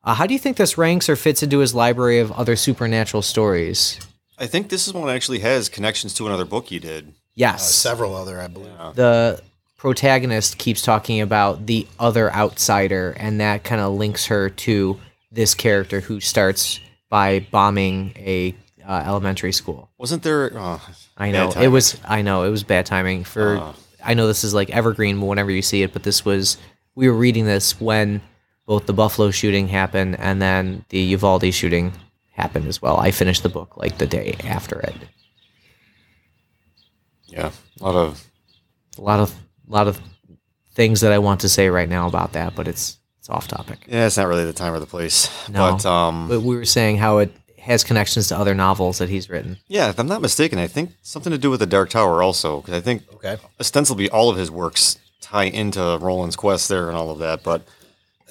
Uh, 0.04 0.14
how 0.14 0.28
do 0.28 0.34
you 0.34 0.40
think 0.40 0.58
this 0.58 0.78
ranks 0.78 1.10
or 1.10 1.16
fits 1.16 1.42
into 1.42 1.60
his 1.60 1.74
library 1.74 2.20
of 2.20 2.32
other 2.34 2.56
supernatural 2.56 3.22
stories? 3.22 4.00
I 4.38 4.46
think 4.48 4.70
this 4.70 4.88
is 4.88 4.94
one 4.94 5.08
that 5.08 5.16
actually 5.16 5.40
has 5.40 5.70
connections 5.70 6.14
to 6.16 6.28
another 6.28 6.46
book 6.46 6.72
you 6.72 6.80
did. 6.80 7.14
Yes. 7.36 7.62
Uh, 7.62 7.90
several 7.90 8.16
other, 8.16 8.40
I 8.40 8.48
believe. 8.48 8.72
the 8.96 9.42
protagonist 9.80 10.58
keeps 10.58 10.82
talking 10.82 11.22
about 11.22 11.66
the 11.66 11.88
other 12.00 12.32
outsider, 12.34 13.16
and 13.18 13.40
that 13.42 13.64
kind 13.64 13.82
of 13.82 13.94
links 13.94 14.28
her 14.28 14.50
to 14.50 15.00
this 15.32 15.56
character 15.56 16.02
who 16.02 16.20
starts 16.20 16.80
by 17.10 17.40
bombing 17.50 18.14
a 18.18 18.54
uh, 18.86 19.04
elementary 19.06 19.54
school. 19.54 19.90
Wasn't 19.98 20.22
there? 20.22 20.52
Oh, 20.54 20.86
I 21.18 21.32
know 21.32 21.52
it 21.52 21.70
was. 21.70 22.00
I 22.06 22.22
know 22.22 22.44
it 22.44 22.50
was 22.50 22.64
bad 22.64 22.86
timing 22.86 23.24
for. 23.24 23.58
Uh. 23.58 23.74
I 24.04 24.14
know 24.14 24.28
this 24.28 24.44
is 24.44 24.54
like 24.54 24.70
evergreen 24.70 25.20
whenever 25.22 25.52
you 25.52 25.62
see 25.62 25.82
it, 25.82 25.94
but 25.94 26.04
this 26.04 26.24
was. 26.24 26.58
We 26.96 27.08
were 27.08 27.16
reading 27.16 27.46
this 27.46 27.80
when 27.80 28.22
both 28.66 28.86
the 28.86 28.94
Buffalo 28.94 29.32
shooting 29.32 29.70
happened 29.70 30.20
and 30.20 30.42
then 30.42 30.86
the 30.90 31.00
Uvalde 31.00 31.54
shooting 31.54 31.94
happened 32.32 32.68
as 32.68 32.82
well. 32.82 32.98
I 32.98 33.12
finished 33.12 33.44
the 33.44 33.50
book 33.50 33.78
like 33.78 33.98
the 33.98 34.08
day 34.08 34.36
after 34.44 34.80
it. 34.82 34.96
Yeah, 37.28 37.52
a 37.80 37.84
lot 37.84 37.96
of 37.96 38.28
A 38.98 39.02
lot 39.02 39.20
of 39.20 39.34
lot 39.72 39.88
of 39.88 40.00
things 40.74 41.02
that 41.02 41.12
I 41.12 41.18
want 41.20 41.42
to 41.42 41.50
say 41.50 41.70
right 41.70 41.90
now 41.90 42.08
about 42.08 42.34
that, 42.34 42.56
but 42.56 42.68
it's 42.68 42.98
it's 43.20 43.30
off 43.30 43.48
topic. 43.48 43.80
yeah. 43.88 44.06
It's 44.08 44.18
not 44.18 44.28
really 44.28 44.46
the 44.46 44.54
time 44.54 44.74
or 44.74 44.80
the 44.80 44.86
place. 44.86 45.30
No. 45.50 45.72
But 45.74 45.86
um, 45.86 46.28
But 46.30 46.42
we 46.42 46.56
were 46.56 46.66
saying 46.66 46.98
how 46.98 47.18
it 47.20 47.32
has 47.60 47.84
connections 47.84 48.30
to 48.30 48.38
other 48.38 48.56
novels 48.56 48.98
that 49.00 49.10
he's 49.10 49.30
written. 49.30 49.58
yeah, 49.68 49.90
if 49.90 50.00
I'm 50.00 50.08
not 50.08 50.22
mistaken, 50.22 50.58
I 50.60 50.68
think 50.68 50.92
something 51.02 51.32
to 51.32 51.38
do 51.38 51.50
with 51.50 51.60
the 51.60 51.66
Dark 51.66 51.90
Tower 51.90 52.24
also, 52.24 52.62
because 52.62 52.74
I 52.74 52.80
think 52.82 53.04
Okay. 53.16 53.38
ostensibly 53.60 54.10
all 54.10 54.30
of 54.30 54.38
his 54.38 54.50
works 54.50 54.98
tie 55.22 55.44
into 55.44 55.98
Roland's 56.02 56.38
quest 56.38 56.70
there 56.70 56.88
and 56.88 56.98
all 56.98 57.12
of 57.12 57.20
that. 57.20 57.44
But 57.44 57.64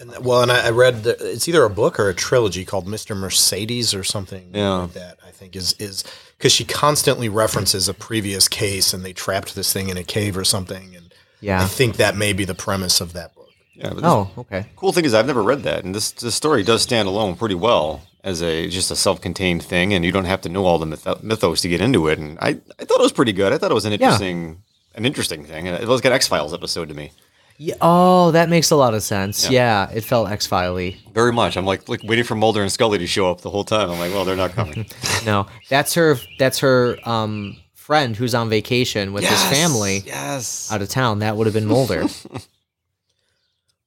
And, 0.01 0.17
well, 0.25 0.43
and 0.43 0.51
I, 0.51 0.69
I 0.69 0.71
read 0.71 1.03
that 1.05 1.21
it's 1.21 1.47
either 1.49 1.65
a 1.65 1.71
book 1.71 1.99
or 2.01 2.09
a 2.09 2.15
trilogy 2.15 2.65
called 2.65 2.87
Mr. 2.87 3.17
Mercedes 3.17 3.93
or 3.95 4.03
something 4.05 4.51
Yeah. 4.55 4.71
like 4.75 4.93
that. 4.95 5.19
I 5.27 5.31
think 5.33 5.55
is 5.55 5.75
is 5.79 6.03
because 6.39 6.53
she 6.53 6.65
constantly 6.65 7.29
references 7.29 7.89
a 7.89 7.95
previous 7.95 8.49
case 8.49 8.95
and 8.95 9.05
they 9.05 9.13
trapped 9.13 9.55
this 9.55 9.73
thing 9.73 9.89
in 9.91 9.97
a 9.99 10.05
cave 10.05 10.37
or 10.39 10.45
something. 10.45 10.95
And 10.97 11.08
Yeah. 11.41 11.63
I 11.63 11.67
think 11.67 11.97
that 11.97 12.17
may 12.17 12.33
be 12.33 12.45
the 12.45 12.55
premise 12.55 13.01
of 13.01 13.13
that 13.13 13.35
book. 13.35 13.49
yeah, 13.75 13.89
but 13.91 13.97
this 13.97 14.05
Oh, 14.05 14.31
okay. 14.39 14.67
cool 14.77 14.93
thing 14.93 15.05
is 15.05 15.15
I've 15.15 15.27
never 15.27 15.43
read 15.43 15.63
that, 15.63 15.85
and 15.85 15.95
this 15.95 16.11
this 16.13 16.35
story 16.35 16.63
does 16.63 16.83
stand 16.83 17.07
alone 17.09 17.37
pretty 17.37 17.55
well 17.55 18.03
as 18.25 18.43
a 18.43 18.69
just 18.69 18.91
a 18.91 18.97
self-contained 18.97 19.63
thing, 19.63 19.95
and 19.95 20.05
you 20.05 20.11
don't 20.13 20.25
have 20.25 20.41
to 20.43 20.49
know 20.49 20.65
all 20.67 20.79
the 20.79 20.87
myth- 20.87 21.23
mythos 21.23 21.61
to 21.63 21.69
get 21.69 21.81
into 21.81 22.09
it. 22.09 22.19
And 22.19 22.39
I, 22.41 22.49
I 22.81 22.85
thought 22.85 22.99
it 23.01 23.03
was 23.03 23.13
pretty 23.13 23.33
good. 23.33 23.53
I 23.53 23.59
thought 23.59 23.71
it 23.71 23.75
was 23.75 23.85
an 23.85 23.93
interesting 23.93 24.63
an 24.97 25.05
interesting 25.07 25.45
thing. 25.45 25.67
It 25.67 25.81
was 25.87 25.99
like 26.01 26.05
an 26.07 26.13
X 26.13 26.27
Files 26.27 26.53
episode 26.53 26.89
to 26.89 26.95
me, 26.95 27.13
Yeah, 27.57 27.77
oh, 27.81 28.33
that 28.33 28.49
makes 28.49 28.73
a 28.73 28.77
lot 28.77 28.95
of 28.95 29.03
sense. 29.05 29.49
Yeah, 29.49 29.89
it 29.95 30.03
felt 30.03 30.29
X 30.29 30.45
Filey. 30.47 30.97
very 31.15 31.33
much. 31.33 31.57
I'm 31.57 31.65
like 31.65 31.89
like 31.89 32.03
waiting 32.03 32.25
for 32.25 32.35
Mulder 32.35 32.63
and 32.63 32.73
Scully 32.73 32.99
to 32.99 33.07
show 33.07 33.31
up 33.31 33.43
the 33.43 33.51
whole 33.51 33.65
time. 33.65 33.89
I'm 33.93 33.99
like, 34.01 34.13
well, 34.13 34.25
they're 34.25 34.37
not 34.37 34.51
coming. 34.53 34.87
No, 35.25 35.47
that's 35.69 35.95
her. 35.95 36.17
That's 36.41 36.59
her 36.61 36.99
um, 37.05 37.57
friend 37.89 38.15
who's 38.17 38.35
on 38.35 38.51
vacation 38.51 39.15
with 39.15 39.25
his 39.25 39.43
family 39.47 40.03
Yes. 40.05 40.71
out 40.71 40.83
of 40.83 40.91
town. 40.91 41.21
That 41.21 41.37
would 41.39 41.47
have 41.47 41.55
been 41.55 41.65
Mulder. 41.67 42.07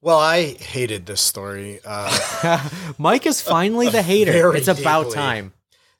Well, 0.00 0.18
I 0.18 0.54
hated 0.54 1.06
this 1.06 1.20
story. 1.20 1.78
Uh, 1.84 2.68
Mike 2.98 3.24
is 3.24 3.40
finally 3.40 3.88
the 3.88 4.02
hater. 4.02 4.32
Very 4.32 4.58
It's 4.58 4.66
about 4.66 5.04
deeply. 5.04 5.14
time. 5.14 5.52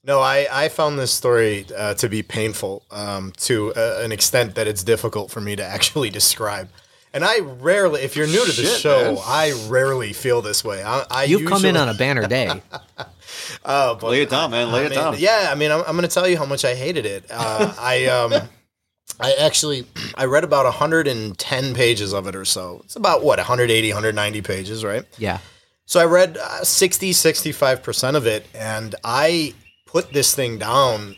no, 0.02 0.18
I, 0.18 0.48
I 0.50 0.68
found 0.70 0.98
this 0.98 1.12
story 1.12 1.64
uh, 1.76 1.94
to 1.94 2.08
be 2.08 2.20
painful 2.24 2.82
um, 2.90 3.30
to 3.46 3.72
uh, 3.76 4.00
an 4.02 4.10
extent 4.10 4.56
that 4.56 4.66
it's 4.66 4.82
difficult 4.82 5.30
for 5.30 5.40
me 5.40 5.54
to 5.54 5.62
actually 5.64 6.10
describe. 6.20 6.68
And 7.14 7.24
I 7.24 7.40
rarely, 7.40 8.00
if 8.02 8.16
you're 8.16 8.26
new 8.26 8.40
to 8.40 8.52
the 8.52 8.62
Shit, 8.62 8.80
show, 8.80 9.14
man. 9.14 9.22
I 9.26 9.52
rarely 9.68 10.12
feel 10.14 10.40
this 10.40 10.64
way. 10.64 10.82
I, 10.82 11.04
I 11.10 11.24
You've 11.24 11.48
come 11.48 11.64
in 11.64 11.76
on 11.76 11.88
a 11.88 11.94
banner 11.94 12.26
day. 12.26 12.62
Oh, 13.64 13.94
but 14.00 14.10
Lay 14.10 14.22
it 14.22 14.30
down, 14.30 14.50
man. 14.50 14.72
Lay 14.72 14.82
I 14.82 14.86
it 14.86 14.90
mean, 14.90 14.98
down. 14.98 15.14
Yeah, 15.18 15.48
I 15.50 15.54
mean, 15.54 15.70
I'm, 15.70 15.80
I'm 15.80 15.94
going 15.96 16.08
to 16.08 16.14
tell 16.14 16.26
you 16.26 16.38
how 16.38 16.46
much 16.46 16.64
I 16.64 16.74
hated 16.74 17.04
it. 17.04 17.26
Uh, 17.30 17.74
I 17.78 18.06
um, 18.06 18.32
I 19.20 19.34
actually 19.34 19.86
I 20.14 20.24
read 20.24 20.44
about 20.44 20.64
110 20.64 21.74
pages 21.74 22.14
of 22.14 22.26
it 22.26 22.34
or 22.34 22.46
so. 22.46 22.80
It's 22.84 22.96
about 22.96 23.22
what 23.22 23.38
180, 23.38 23.88
190 23.88 24.42
pages, 24.42 24.84
right? 24.84 25.04
Yeah. 25.18 25.38
So 25.84 26.00
I 26.00 26.06
read 26.06 26.38
uh, 26.38 26.64
60, 26.64 27.10
65% 27.10 28.14
of 28.16 28.26
it, 28.26 28.46
and 28.54 28.94
I 29.04 29.52
put 29.84 30.12
this 30.12 30.34
thing 30.34 30.56
down 30.58 31.16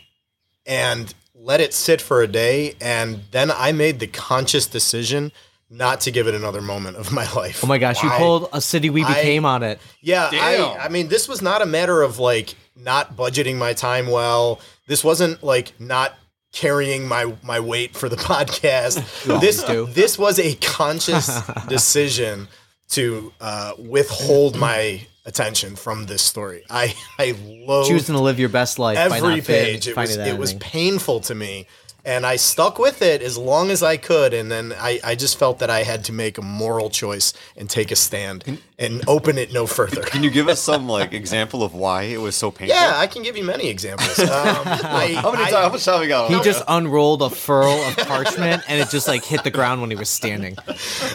and 0.67 1.15
let 1.35 1.61
it 1.61 1.73
sit 1.73 2.01
for 2.01 2.23
a 2.23 2.27
day, 2.27 2.75
and 2.81 3.23
then 3.31 3.53
I 3.53 3.73
made 3.73 4.01
the 4.01 4.07
conscious 4.07 4.67
decision 4.67 5.31
not 5.77 6.01
to 6.03 6.11
give 6.11 6.29
it 6.29 6.35
another 6.35 6.61
moment 6.63 6.97
of 6.97 7.11
my 7.13 7.31
life. 7.33 7.65
Oh 7.65 7.67
my 7.67 7.79
gosh, 7.79 8.03
you 8.03 8.09
Why? 8.09 8.19
pulled 8.19 8.49
a 8.53 8.61
city 8.61 8.91
we 8.91 9.03
I- 9.05 9.15
became 9.15 9.45
on 9.45 9.63
it. 9.63 9.81
Yeah, 10.01 10.31
Damn. 10.31 10.79
I 10.79 10.85
I 10.85 10.89
mean 10.89 11.09
this 11.09 11.29
was 11.29 11.43
not 11.43 11.63
a 11.63 11.67
matter 11.67 12.03
of 12.03 12.19
like 12.19 12.55
not 12.77 13.17
budgeting 13.17 13.57
my 13.57 13.73
time 13.73 14.07
well. 14.09 14.61
This 14.87 15.03
wasn't 15.03 15.43
like 15.43 15.73
not 15.81 16.15
carrying 16.53 17.09
my 17.09 17.35
my 17.43 17.59
weight 17.61 17.97
for 17.97 18.09
the 18.09 18.17
podcast. 18.31 19.41
this 19.41 19.63
do. 19.65 19.87
this 19.87 20.19
was 20.19 20.39
a 20.39 20.55
conscious 20.57 21.29
decision 21.69 22.49
to 22.91 23.33
uh, 23.41 23.73
withhold 23.79 24.57
my 24.57 25.01
attention 25.27 25.75
from 25.75 26.05
this 26.07 26.23
story. 26.23 26.63
I 26.71 26.95
I 27.19 27.35
loathed 27.67 27.89
Choosing 27.89 28.15
to 28.15 28.21
live 28.21 28.39
your 28.39 28.51
best 28.51 28.79
life 28.79 28.97
by 28.97 29.17
every 29.17 29.37
not 29.37 29.45
fin- 29.45 29.65
page. 29.65 29.89
It 29.89 29.91
was 29.91 29.95
finding 29.95 30.19
that 30.19 30.29
it 30.29 30.39
was 30.39 30.55
painful 30.55 31.21
to 31.21 31.35
me, 31.35 31.67
and 32.05 32.27
I 32.27 32.37
stuck 32.37 32.79
with 32.79 33.03
it 33.03 33.23
as 33.23 33.39
long 33.39 33.71
as 33.71 33.83
I 33.83 33.97
could. 33.97 34.35
And 34.35 34.51
then 34.51 34.75
I 34.79 35.01
I 35.03 35.15
just 35.15 35.39
felt 35.39 35.59
that 35.61 35.71
I 35.71 35.83
had 35.83 36.05
to 36.05 36.13
make 36.13 36.39
a 36.39 36.43
moral 36.43 36.91
choice 36.91 37.33
and 37.57 37.69
take 37.69 37.91
a 37.91 37.97
stand 37.97 38.59
and 38.79 39.03
open 39.09 39.39
it 39.39 39.53
no 39.53 39.67
further. 39.67 40.03
Can 40.03 40.23
you 40.23 40.31
give 40.31 40.49
us 40.49 40.61
some 40.61 40.89
like 40.89 41.13
example 41.13 41.63
of 41.63 41.75
why 41.75 42.03
it 42.05 42.21
was 42.21 42.35
so 42.37 42.51
painful? 42.51 42.77
Yeah, 42.77 42.95
I 42.97 43.07
can 43.07 43.23
give 43.23 43.37
you 43.37 43.45
many 43.45 43.69
examples. 43.69 44.19
Um, 44.19 44.27
I, 44.29 45.17
How 45.21 45.33
many 45.33 45.45
times? 45.45 45.55
How 45.55 45.69
much 45.71 45.85
time 45.85 46.01
we 46.01 46.09
got? 46.09 46.31
He 46.31 46.41
just 46.43 46.63
unrolled 46.69 47.23
a 47.23 47.31
furl 47.31 47.73
of 47.89 47.97
parchment 47.97 48.63
and 48.69 48.81
it 48.81 48.91
just 48.91 49.09
like 49.09 49.25
hit 49.25 49.45
the 49.45 49.51
ground 49.51 49.81
when 49.81 49.91
he 49.91 49.97
was 49.97 50.11
standing. 50.11 50.57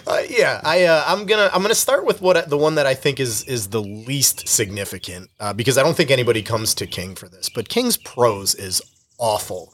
Uh, 0.07 0.21
yeah, 0.29 0.61
I 0.63 0.85
uh, 0.85 1.03
I'm 1.05 1.25
gonna 1.25 1.49
I'm 1.53 1.61
gonna 1.61 1.75
start 1.75 2.05
with 2.05 2.21
what 2.21 2.49
the 2.49 2.57
one 2.57 2.75
that 2.75 2.85
I 2.85 2.95
think 2.95 3.19
is 3.19 3.43
is 3.43 3.69
the 3.69 3.81
least 3.81 4.47
significant 4.47 5.29
uh, 5.39 5.53
because 5.53 5.77
I 5.77 5.83
don't 5.83 5.95
think 5.95 6.11
anybody 6.11 6.41
comes 6.41 6.73
to 6.75 6.87
King 6.87 7.15
for 7.15 7.27
this, 7.29 7.49
but 7.49 7.69
King's 7.69 7.97
prose 7.97 8.55
is 8.55 8.81
awful. 9.17 9.73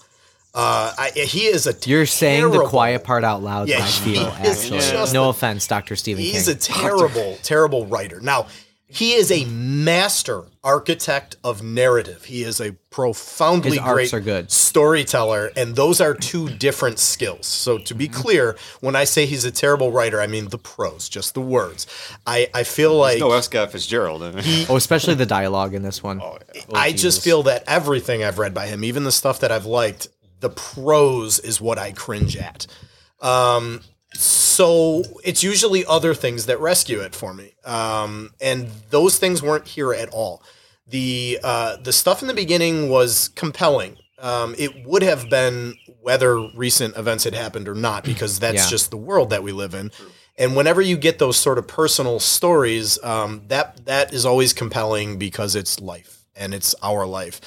Uh, 0.55 0.93
I, 0.97 1.09
he 1.15 1.41
is 1.47 1.67
a 1.67 1.75
You're 1.85 2.05
saying 2.05 2.49
the 2.51 2.63
quiet 2.65 3.03
part 3.03 3.23
out 3.25 3.43
loud, 3.43 3.67
Yeah, 3.67 3.79
I 3.83 3.87
feel, 3.87 4.31
he 4.31 4.47
is 4.47 4.63
actually. 4.63 4.79
just 4.79 5.13
No 5.13 5.25
a- 5.25 5.29
offense, 5.29 5.67
Dr. 5.67 5.95
Stephen 5.97 6.23
He's 6.23 6.45
King. 6.47 6.55
a 6.55 6.57
terrible, 6.57 7.37
terrible 7.43 7.85
writer. 7.87 8.21
Now, 8.21 8.47
he 8.87 9.13
is 9.13 9.31
a 9.31 9.43
master 9.45 10.43
architect 10.63 11.35
of 11.43 11.61
narrative. 11.61 12.23
He 12.25 12.43
is 12.43 12.61
a 12.61 12.71
profoundly 12.91 13.71
His 13.77 13.79
great 13.81 14.13
are 14.13 14.19
good. 14.21 14.51
storyteller, 14.51 15.51
and 15.57 15.75
those 15.75 15.99
are 15.99 16.13
two 16.13 16.49
different 16.49 16.99
skills. 16.99 17.45
So, 17.47 17.77
to 17.79 17.93
be 17.95 18.07
clear, 18.07 18.55
when 18.79 18.95
I 18.95 19.03
say 19.03 19.25
he's 19.25 19.43
a 19.43 19.51
terrible 19.51 19.91
writer, 19.91 20.21
I 20.21 20.27
mean 20.27 20.47
the 20.49 20.57
prose, 20.59 21.09
just 21.09 21.33
the 21.33 21.41
words. 21.41 21.87
I, 22.25 22.47
I 22.53 22.63
feel 22.63 22.95
like 22.95 23.19
no 23.19 23.31
F. 23.33 23.43
Scott 23.45 23.71
Fitzgerald. 23.73 24.23
I 24.23 24.31
mean, 24.31 24.65
oh, 24.69 24.75
especially 24.77 25.15
the 25.15 25.25
dialogue 25.25 25.73
in 25.73 25.81
this 25.83 26.01
one. 26.01 26.21
Oh, 26.21 26.37
I 26.73 26.91
Jesus. 26.91 27.15
just 27.15 27.23
feel 27.23 27.43
that 27.43 27.63
everything 27.67 28.23
I've 28.23 28.37
read 28.39 28.53
by 28.53 28.67
him, 28.67 28.83
even 28.83 29.03
the 29.03 29.11
stuff 29.11 29.39
that 29.41 29.51
I've 29.51 29.65
liked, 29.65 30.07
the 30.39 30.49
prose 30.49 31.39
is 31.39 31.59
what 31.61 31.77
I 31.77 31.91
cringe 31.91 32.35
at. 32.37 32.67
Um, 33.21 33.81
so 34.13 35.03
it's 35.23 35.43
usually 35.43 35.85
other 35.85 36.13
things 36.13 36.45
that 36.45 36.59
rescue 36.59 36.99
it 37.01 37.13
for 37.13 37.33
me, 37.33 37.53
um, 37.65 38.31
and 38.39 38.69
those 38.89 39.17
things 39.19 39.41
weren't 39.41 39.67
here 39.67 39.93
at 39.93 40.09
all. 40.09 40.41
The 40.87 41.39
uh, 41.43 41.77
the 41.77 41.91
stuff 41.91 42.21
in 42.21 42.27
the 42.27 42.33
beginning 42.33 42.89
was 42.89 43.29
compelling. 43.35 43.97
Um, 44.19 44.55
it 44.57 44.85
would 44.85 45.01
have 45.03 45.29
been 45.29 45.75
whether 46.01 46.39
recent 46.55 46.95
events 46.95 47.25
had 47.25 47.33
happened 47.33 47.67
or 47.67 47.75
not, 47.75 48.03
because 48.05 48.39
that's 48.39 48.55
Yeah. 48.65 48.69
just 48.69 48.89
the 48.91 48.97
world 48.97 49.31
that 49.31 49.43
we 49.43 49.51
live 49.51 49.73
in. 49.73 49.91
And 50.37 50.55
whenever 50.55 50.81
you 50.81 50.95
get 50.97 51.19
those 51.19 51.37
sort 51.37 51.57
of 51.57 51.67
personal 51.67 52.19
stories, 52.19 52.97
um, 53.03 53.41
that 53.47 53.85
that 53.85 54.13
is 54.13 54.25
always 54.25 54.53
compelling 54.53 55.17
because 55.17 55.55
it's 55.55 55.79
life 55.79 56.23
and 56.35 56.53
it's 56.53 56.75
our 56.81 57.05
life. 57.05 57.41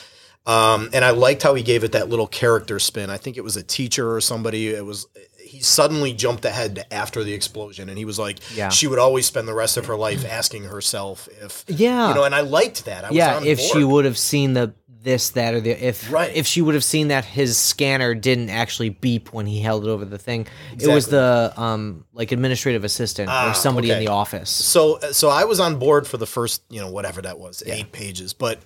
Um, 0.48 0.88
and 0.94 1.04
I 1.04 1.10
liked 1.10 1.42
how 1.42 1.54
he 1.54 1.62
gave 1.62 1.84
it 1.84 1.92
that 1.92 2.08
little 2.08 2.26
character 2.26 2.78
spin. 2.78 3.10
I 3.10 3.18
think 3.18 3.36
it 3.36 3.44
was 3.44 3.56
a 3.56 3.62
teacher 3.62 4.14
or 4.14 4.20
somebody. 4.20 4.68
It 4.68 4.84
was 4.84 5.06
he 5.38 5.60
suddenly 5.60 6.12
jumped 6.12 6.44
ahead 6.44 6.74
to 6.76 6.92
after 6.92 7.22
the 7.24 7.32
explosion, 7.34 7.88
and 7.88 7.96
he 7.96 8.04
was 8.04 8.18
like, 8.18 8.38
Yeah. 8.54 8.68
she 8.70 8.86
would 8.86 8.98
always 8.98 9.24
spend 9.26 9.46
the 9.48 9.54
rest 9.54 9.76
of 9.76 9.86
her 9.86 9.96
life 9.96 10.24
asking 10.30 10.64
herself 10.64 11.26
if, 11.42 11.64
Yeah. 11.68 12.08
you 12.08 12.14
know. 12.14 12.24
And 12.24 12.34
I 12.34 12.40
liked 12.42 12.84
that. 12.86 13.04
I 13.04 13.10
yeah, 13.10 13.42
if 13.42 13.58
she 13.60 13.82
would 13.84 14.04
have 14.04 14.18
seen 14.18 14.52
the 14.54 14.74
this, 15.00 15.30
that, 15.30 15.54
or 15.54 15.60
the 15.60 15.70
if 15.70 16.10
Right. 16.12 16.34
if 16.34 16.46
she 16.46 16.60
would 16.60 16.74
have 16.74 16.84
seen 16.84 17.08
that 17.08 17.24
his 17.24 17.56
scanner 17.56 18.14
didn't 18.14 18.50
actually 18.50 18.88
beep 18.90 19.32
when 19.32 19.46
he 19.46 19.60
held 19.60 19.84
it 19.86 19.88
over 19.88 20.04
the 20.04 20.18
thing. 20.18 20.46
It 20.78 20.88
was 20.88 21.06
the 21.06 21.52
um 21.56 22.04
like 22.12 22.32
administrative 22.32 22.84
assistant 22.84 23.30
Ah, 23.30 23.50
or 23.50 23.54
somebody 23.54 23.90
in 23.90 24.00
the 24.00 24.08
office. 24.08 24.50
So 24.50 24.98
so 25.12 25.28
I 25.30 25.44
was 25.44 25.60
on 25.60 25.78
board 25.78 26.06
for 26.06 26.16
the 26.18 26.26
first, 26.26 26.62
you 26.68 26.80
know, 26.80 26.90
whatever 26.90 27.22
that 27.22 27.38
was, 27.38 27.62
eight 27.64 27.92
pages. 27.92 28.32
But 28.34 28.58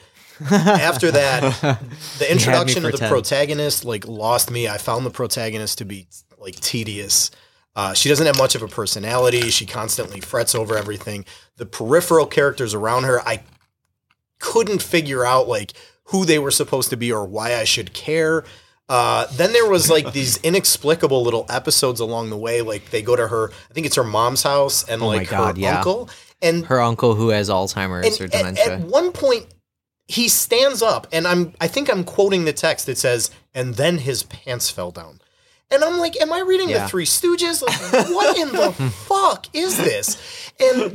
after 0.50 1.10
that, 1.10 1.78
the 2.18 2.30
introduction 2.30 2.84
of 2.84 2.92
the 2.92 2.98
10. 2.98 3.08
protagonist 3.10 3.84
like 3.84 4.06
lost 4.06 4.50
me. 4.50 4.68
I 4.68 4.78
found 4.78 5.04
the 5.06 5.10
protagonist 5.10 5.78
to 5.78 5.84
be 5.84 6.06
like 6.38 6.56
tedious. 6.56 7.30
Uh, 7.74 7.94
she 7.94 8.08
doesn't 8.08 8.26
have 8.26 8.36
much 8.36 8.54
of 8.54 8.62
a 8.62 8.68
personality. 8.68 9.48
She 9.50 9.64
constantly 9.66 10.20
frets 10.20 10.54
over 10.54 10.76
everything. 10.76 11.24
The 11.56 11.64
peripheral 11.66 12.26
characters 12.26 12.74
around 12.74 13.04
her, 13.04 13.20
I 13.26 13.42
couldn't 14.38 14.82
figure 14.82 15.24
out 15.24 15.48
like 15.48 15.72
who 16.06 16.24
they 16.24 16.38
were 16.38 16.50
supposed 16.50 16.90
to 16.90 16.96
be 16.96 17.12
or 17.12 17.24
why 17.24 17.54
I 17.56 17.64
should 17.64 17.92
care. 17.94 18.44
Uh, 18.88 19.26
then 19.32 19.52
there 19.54 19.70
was 19.70 19.88
like 19.90 20.12
these 20.12 20.36
inexplicable 20.38 21.22
little 21.22 21.46
episodes 21.48 22.00
along 22.00 22.28
the 22.30 22.36
way. 22.36 22.60
Like 22.60 22.90
they 22.90 23.00
go 23.00 23.16
to 23.16 23.28
her, 23.28 23.50
I 23.70 23.72
think 23.74 23.86
it's 23.86 23.96
her 23.96 24.04
mom's 24.04 24.42
house, 24.42 24.84
and 24.86 25.00
Oh 25.00 25.06
like 25.06 25.28
God, 25.30 25.56
her 25.56 25.62
yeah. 25.62 25.78
uncle, 25.78 26.10
and 26.42 26.66
Her 26.66 26.80
uncle 26.80 27.14
who 27.14 27.28
has 27.30 27.48
Alzheimer's 27.48 28.20
or 28.20 28.24
and 28.24 28.34
at, 28.34 28.38
dementia. 28.56 28.74
at 28.74 28.80
one 28.80 29.12
point 29.12 29.46
he 30.12 30.28
stands 30.28 30.82
up 30.82 31.06
and 31.12 31.26
i'm 31.26 31.52
i 31.60 31.66
think 31.66 31.90
i'm 31.90 32.04
quoting 32.04 32.44
the 32.44 32.52
text 32.52 32.88
it 32.88 32.98
says 32.98 33.30
and 33.54 33.74
then 33.74 33.98
his 33.98 34.22
pants 34.24 34.70
fell 34.70 34.90
down 34.90 35.20
and 35.70 35.82
i'm 35.82 35.98
like 35.98 36.20
am 36.20 36.32
i 36.32 36.40
reading 36.40 36.68
Yeah. 36.68 36.82
the 36.84 36.88
three 36.88 37.04
stooges 37.06 37.62
like 37.62 38.08
what 38.10 38.36
in 38.38 38.48
the 38.52 38.72
fuck 39.06 39.46
is 39.54 39.76
this 39.76 40.52
and 40.60 40.92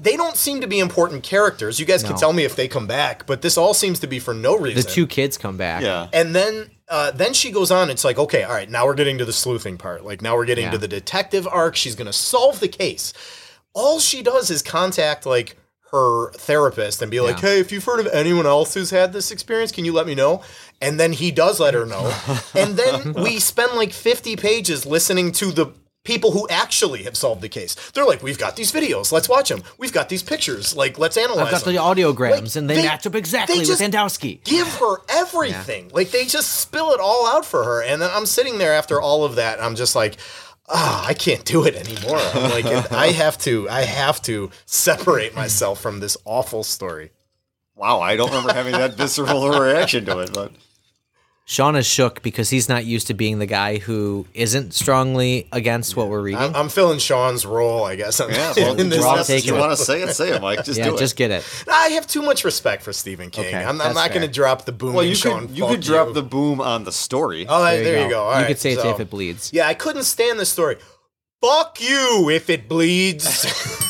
they 0.00 0.16
don't 0.16 0.36
seem 0.36 0.60
to 0.60 0.66
be 0.66 0.78
important 0.78 1.22
characters 1.22 1.80
you 1.80 1.86
guys 1.86 2.02
can 2.02 2.16
tell 2.16 2.32
me 2.32 2.44
if 2.44 2.54
they 2.56 2.68
come 2.68 2.86
back 2.86 3.26
but 3.26 3.42
this 3.42 3.56
all 3.56 3.74
seems 3.74 3.98
to 4.00 4.06
be 4.06 4.18
for 4.18 4.34
no 4.34 4.56
reason 4.58 4.82
the 4.82 4.88
two 4.88 5.06
kids 5.06 5.38
come 5.38 5.56
back. 5.56 5.82
Yeah. 5.82 6.08
and 6.12 6.34
then 6.34 6.70
uh, 6.86 7.10
then 7.12 7.32
she 7.32 7.50
goes 7.50 7.70
on. 7.70 7.88
It's 7.88 8.04
like, 8.04 8.18
okay, 8.18 8.42
all 8.42 8.52
right, 8.52 8.68
now 8.68 8.84
we're 8.84 8.94
getting 8.94 9.16
to 9.16 9.24
the 9.24 9.32
sleuthing 9.32 9.78
part. 9.78 10.04
Like 10.04 10.20
now 10.20 10.36
we're 10.36 10.44
getting 10.44 10.66
Yeah. 10.66 10.72
to 10.72 10.78
the 10.78 10.86
detective 10.86 11.48
arc. 11.48 11.76
She's 11.76 11.94
gonna 11.94 12.12
solve 12.12 12.60
the 12.60 12.68
case. 12.68 13.14
All 13.72 13.98
she 14.00 14.22
does 14.22 14.50
is 14.50 14.60
contact 14.60 15.24
like 15.24 15.56
her 15.92 16.32
therapist 16.32 17.02
and 17.02 17.10
be 17.10 17.20
like, 17.20 17.36
Yeah. 17.42 17.50
hey, 17.50 17.60
if 17.60 17.70
you've 17.70 17.84
heard 17.84 18.00
of 18.00 18.06
anyone 18.12 18.46
else 18.46 18.74
who's 18.74 18.90
had 18.90 19.12
this 19.12 19.30
experience, 19.30 19.70
can 19.72 19.84
you 19.84 19.92
let 19.92 20.06
me 20.06 20.14
know? 20.14 20.42
And 20.80 20.98
then 20.98 21.12
he 21.12 21.30
does 21.30 21.60
let 21.60 21.74
her 21.74 21.86
know. 21.86 22.12
and 22.54 22.76
then 22.76 23.12
we 23.14 23.38
spend 23.38 23.72
like 23.74 23.92
50 23.92 24.36
pages 24.36 24.84
listening 24.86 25.30
to 25.32 25.52
the 25.52 25.66
people 26.04 26.32
who 26.32 26.46
actually 26.50 27.04
have 27.04 27.16
solved 27.16 27.40
the 27.40 27.48
case. 27.48 27.74
They're 27.92 28.04
like, 28.04 28.22
we've 28.22 28.36
got 28.38 28.56
these 28.56 28.70
videos, 28.72 29.10
let's 29.10 29.26
watch 29.28 29.48
them. 29.48 29.62
We've 29.78 29.92
got 29.92 30.08
these 30.10 30.22
pictures, 30.22 30.76
like 30.76 30.98
let's 30.98 31.16
analyze 31.16 31.36
them. 31.36 31.46
I've 31.46 31.50
got 31.52 31.64
them. 31.64 31.74
the 31.74 31.80
audiograms 31.80 32.30
Like, 32.54 32.56
and 32.56 32.68
they, 32.70 32.74
they- 32.76 32.82
match 32.82 33.06
up 33.06 33.14
exactly 33.14 33.54
they 33.54 33.60
with 33.60 33.68
just- 33.78 33.80
Andowski. 33.80 34.42
give 34.44 34.66
her 34.78 34.96
everything. 35.08 35.90
Like 35.94 36.10
they 36.10 36.26
just 36.26 36.60
spill 36.60 36.90
it 36.92 37.00
all 37.00 37.26
out 37.26 37.46
for 37.46 37.62
her. 37.64 37.82
And 37.82 38.02
then 38.02 38.10
I'm 38.12 38.26
sitting 38.26 38.58
there 38.58 38.72
after 38.74 39.00
all 39.00 39.24
of 39.24 39.36
that, 39.36 39.56
and 39.58 39.64
I'm 39.64 39.76
just 39.76 39.94
like, 39.96 40.16
ah, 40.68 41.06
I 41.06 41.14
can't 41.14 41.44
do 41.44 41.64
it 41.64 41.74
anymore. 41.74 42.18
I'm 42.18 42.50
like, 42.64 42.92
I 42.92 43.08
have 43.08 43.38
to, 43.38 43.68
I 43.68 43.82
have 43.82 44.20
to 44.22 44.50
separate 44.66 45.34
myself 45.34 45.80
from 45.80 46.00
this 46.00 46.16
awful 46.24 46.64
story. 46.64 47.10
Wow, 47.76 48.00
I 48.00 48.16
don't 48.16 48.28
remember 48.28 48.52
having 48.52 48.72
that 48.72 48.94
visceral 48.94 49.48
reaction 49.50 50.04
to 50.06 50.20
it, 50.20 50.32
but 50.32 50.52
Sean 51.46 51.76
is 51.76 51.86
shook 51.86 52.22
because 52.22 52.48
he's 52.48 52.70
not 52.70 52.86
used 52.86 53.06
to 53.08 53.14
being 53.14 53.38
the 53.38 53.44
guy 53.46 53.76
who 53.76 54.26
isn't 54.32 54.72
strongly 54.72 55.46
against 55.52 55.94
what 55.94 56.08
we're 56.08 56.22
reading. 56.22 56.40
I'm, 56.40 56.56
I'm 56.56 56.68
filling 56.70 56.98
Sean's 56.98 57.44
role, 57.44 57.84
I 57.84 57.96
guess. 57.96 58.18
yeah, 58.18 58.54
well, 58.56 58.80
in 58.80 58.88
this 58.88 59.00
we're 59.00 59.06
all 59.06 59.16
episode. 59.16 59.32
taking 59.34 59.54
you 59.54 59.60
want 59.60 59.76
to 59.76 59.84
say 59.84 60.02
it, 60.02 60.14
say 60.14 60.30
it, 60.34 60.40
Mike. 60.40 60.64
Just 60.64 60.78
yeah, 60.78 60.86
do 60.88 60.94
it. 60.94 60.98
just 60.98 61.16
get 61.16 61.30
it. 61.30 61.44
I 61.70 61.88
have 61.88 62.06
too 62.06 62.22
much 62.22 62.44
respect 62.44 62.82
for 62.82 62.94
Stephen 62.94 63.28
King. 63.28 63.44
Okay, 63.46 63.62
I'm, 63.62 63.78
I'm 63.82 63.92
not 63.92 64.08
going 64.10 64.26
to 64.26 64.32
drop 64.32 64.64
the 64.64 64.72
boom. 64.72 64.94
well, 64.94 65.04
you 65.04 65.14
Sean, 65.14 65.48
could 65.48 65.50
you 65.56 65.64
fuck 65.64 65.70
could 65.72 65.80
drop 65.82 66.08
you. 66.08 66.14
the 66.14 66.22
boom 66.22 66.62
on 66.62 66.84
the 66.84 66.92
story. 66.92 67.44
Oh, 67.46 67.62
there, 67.62 68.04
you 68.04 68.08
go. 68.10 68.22
All 68.22 68.32
you 68.32 68.38
right, 68.38 68.46
could 68.46 68.58
say 68.58 68.72
it 68.72 68.78
if 68.84 68.98
it 69.00 69.10
bleeds. 69.10 69.52
Yeah, 69.52 69.66
I 69.68 69.74
couldn't 69.74 70.04
stand 70.04 70.38
the 70.38 70.46
story. 70.46 70.76
Fuck 71.42 71.78
you 71.82 72.30
if 72.30 72.48
it 72.48 72.68
bleeds. 72.70 73.44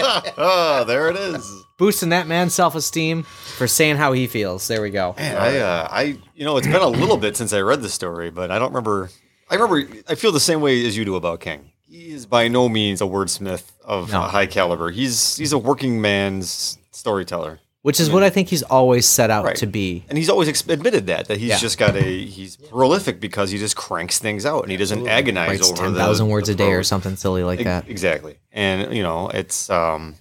Ah, 0.00 0.84
there 0.86 1.08
it 1.10 1.16
is. 1.16 1.64
Boosting 1.78 2.08
that 2.10 2.26
man's 2.26 2.54
self 2.54 2.74
esteem 2.74 3.22
for 3.22 3.66
saying 3.66 3.96
how 3.96 4.12
he 4.12 4.26
feels. 4.26 4.66
There 4.68 4.82
we 4.82 4.90
go. 4.90 5.14
Man, 5.16 5.36
I, 5.36 5.58
uh, 5.58 5.88
I, 5.90 6.02
you 6.34 6.44
know, 6.44 6.56
it's 6.56 6.66
been 6.66 6.76
a 6.82 6.88
little 6.88 7.16
bit 7.16 7.36
since 7.36 7.52
I 7.52 7.60
read 7.60 7.82
the 7.82 7.88
story, 7.88 8.30
but 8.30 8.50
I 8.50 8.58
don't 8.58 8.68
remember. 8.70 9.10
I 9.48 9.54
remember. 9.54 9.88
I 10.08 10.14
feel 10.16 10.32
the 10.32 10.40
same 10.40 10.60
way 10.60 10.84
as 10.86 10.96
you 10.96 11.04
do 11.04 11.14
about 11.16 11.40
King. 11.40 11.70
He 11.88 12.10
is 12.10 12.26
by 12.26 12.48
no 12.48 12.68
means 12.68 13.00
a 13.00 13.04
wordsmith 13.04 13.62
of 13.84 14.10
No. 14.12 14.20
high 14.22 14.46
caliber. 14.46 14.90
He's 14.90 15.36
he's 15.36 15.52
a 15.52 15.58
working 15.58 16.00
man's 16.02 16.76
storyteller, 16.90 17.60
Which 17.82 18.00
is 18.00 18.10
what 18.10 18.22
I 18.24 18.28
think 18.30 18.48
he's 18.48 18.64
always 18.64 19.06
set 19.06 19.30
out 19.30 19.44
Right. 19.44 19.56
to 19.56 19.66
be. 19.66 20.04
and 20.08 20.18
he's 20.18 20.28
always 20.28 20.48
ex- 20.48 20.66
admitted 20.68 21.06
that 21.06 21.28
that 21.28 21.38
he's 21.38 21.48
Yeah. 21.50 21.58
just 21.58 21.78
got 21.78 21.94
a 21.96 22.02
he's 22.02 22.56
prolific 22.56 23.20
because 23.20 23.50
he 23.52 23.56
just 23.58 23.76
cranks 23.76 24.18
things 24.18 24.44
out 24.44 24.64
and 24.64 24.70
he 24.72 24.76
doesn't 24.76 25.06
agonize 25.06 25.48
Writes 25.60 25.70
over 25.70 25.82
ten 25.82 25.94
the- 25.94 26.24
words 26.26 26.48
the 26.48 26.54
a 26.54 26.56
day 26.56 26.72
or 26.72 26.82
something 26.82 27.14
silly 27.16 27.44
like 27.44 27.60
Ex- 27.60 27.64
that. 27.66 27.88
Exactly. 27.88 28.36
And 28.52 28.92
you 28.92 29.02
know, 29.04 29.28
it's 29.28 29.70
um 29.70 30.16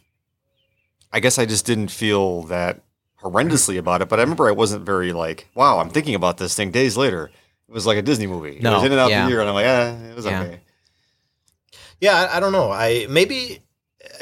I 1.11 1.19
guess 1.19 1.39
I 1.39 1.45
just 1.45 1.65
didn't 1.65 1.89
feel 1.89 2.43
that 2.43 2.81
horrendously 3.21 3.77
about 3.77 4.01
it, 4.01 4.09
but 4.09 4.19
I 4.19 4.23
remember 4.23 4.47
I 4.47 4.51
wasn't 4.51 4.85
very 4.85 5.11
like, 5.13 5.47
wow, 5.55 5.79
I'm 5.79 5.89
thinking 5.89 6.15
about 6.15 6.37
this 6.37 6.55
thing 6.55 6.71
days 6.71 6.97
later. 6.97 7.31
It 7.67 7.73
was 7.73 7.85
like 7.85 7.97
a 7.97 8.01
Disney 8.01 8.27
movie. 8.27 8.59
No, 8.61 8.71
it 8.71 8.75
was 8.75 8.83
in 8.83 8.91
and 8.91 9.01
out 9.01 9.09
yeah. 9.09 9.23
the 9.25 9.29
year 9.31 9.39
and 9.41 9.49
I'm 9.49 9.55
like, 9.55 9.65
ah, 9.65 10.09
it 10.09 10.15
was 10.15 10.25
Yeah. 10.25 10.41
okay. 10.41 10.59
Yeah, 11.99 12.13
I, 12.31 12.37
I 12.37 12.39
don't 12.39 12.51
know. 12.51 12.71
I 12.71 13.07
maybe 13.09 13.59